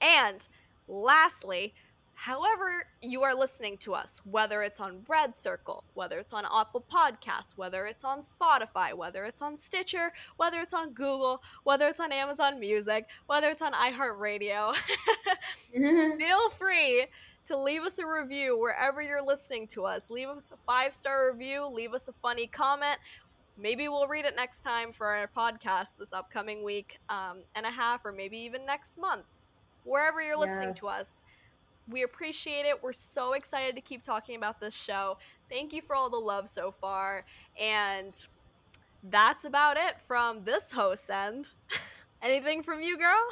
And 0.01 0.47
lastly, 0.87 1.73
however 2.19 2.83
you 3.01 3.23
are 3.23 3.33
listening 3.33 3.77
to 3.77 3.93
us, 3.93 4.19
whether 4.29 4.61
it's 4.61 4.81
on 4.81 5.05
Red 5.07 5.37
Circle, 5.37 5.85
whether 5.93 6.19
it's 6.19 6.33
on 6.33 6.43
Apple 6.43 6.83
Podcasts, 6.91 7.53
whether 7.55 7.85
it's 7.85 8.03
on 8.03 8.19
Spotify, 8.19 8.93
whether 8.93 9.23
it's 9.23 9.41
on 9.41 9.55
Stitcher, 9.55 10.11
whether 10.35 10.59
it's 10.59 10.73
on 10.73 10.91
Google, 10.91 11.41
whether 11.63 11.87
it's 11.87 12.01
on 12.01 12.11
Amazon 12.11 12.59
Music, 12.59 13.07
whether 13.27 13.49
it's 13.49 13.61
on 13.61 13.71
iHeartRadio, 13.71 14.75
feel 16.17 16.49
free 16.49 17.05
to 17.45 17.57
leave 17.57 17.83
us 17.83 17.99
a 17.99 18.05
review 18.05 18.59
wherever 18.59 19.01
you're 19.01 19.25
listening 19.25 19.65
to 19.67 19.85
us. 19.85 20.09
Leave 20.09 20.27
us 20.27 20.51
a 20.53 20.57
five 20.67 20.93
star 20.93 21.31
review, 21.31 21.67
leave 21.67 21.93
us 21.93 22.09
a 22.09 22.13
funny 22.13 22.47
comment. 22.47 22.97
maybe 23.57 23.87
we'll 23.87 24.07
read 24.07 24.25
it 24.25 24.35
next 24.35 24.59
time 24.59 24.91
for 24.91 25.07
our 25.07 25.29
podcast 25.37 25.95
this 25.97 26.11
upcoming 26.11 26.65
week 26.65 26.99
um, 27.07 27.37
and 27.55 27.65
a 27.65 27.71
half, 27.71 28.03
or 28.03 28.11
maybe 28.11 28.37
even 28.39 28.65
next 28.65 28.97
month, 28.97 29.37
wherever 29.85 30.21
you're 30.21 30.37
listening 30.37 30.69
yes. 30.69 30.79
to 30.79 30.87
us. 30.87 31.21
We 31.89 32.03
appreciate 32.03 32.65
it. 32.65 32.81
We're 32.81 32.93
so 32.93 33.33
excited 33.33 33.75
to 33.75 33.81
keep 33.81 34.01
talking 34.01 34.35
about 34.35 34.59
this 34.59 34.75
show. 34.75 35.17
Thank 35.49 35.73
you 35.73 35.81
for 35.81 35.95
all 35.95 36.09
the 36.09 36.17
love 36.17 36.47
so 36.47 36.71
far. 36.71 37.25
And 37.59 38.13
that's 39.03 39.45
about 39.45 39.77
it 39.77 39.99
from 39.99 40.43
this 40.43 40.71
host 40.71 41.09
end. 41.09 41.49
Anything 42.21 42.61
from 42.63 42.81
you, 42.81 42.97
girl? 42.97 43.25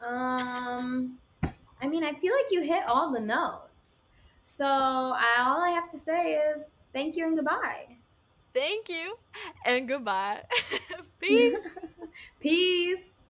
Um, 0.00 1.18
I 1.80 1.88
mean, 1.88 2.04
I 2.04 2.12
feel 2.12 2.34
like 2.34 2.50
you 2.50 2.62
hit 2.62 2.84
all 2.86 3.12
the 3.12 3.20
notes. 3.20 4.04
So 4.42 4.64
I, 4.66 5.36
all 5.38 5.62
I 5.62 5.70
have 5.70 5.90
to 5.90 5.98
say 5.98 6.34
is 6.34 6.70
thank 6.92 7.16
you 7.16 7.26
and 7.26 7.36
goodbye. 7.36 7.96
Thank 8.52 8.88
you 8.88 9.18
and 9.66 9.88
goodbye. 9.88 10.42
Peace. 11.20 11.56
Peace. 12.40 13.13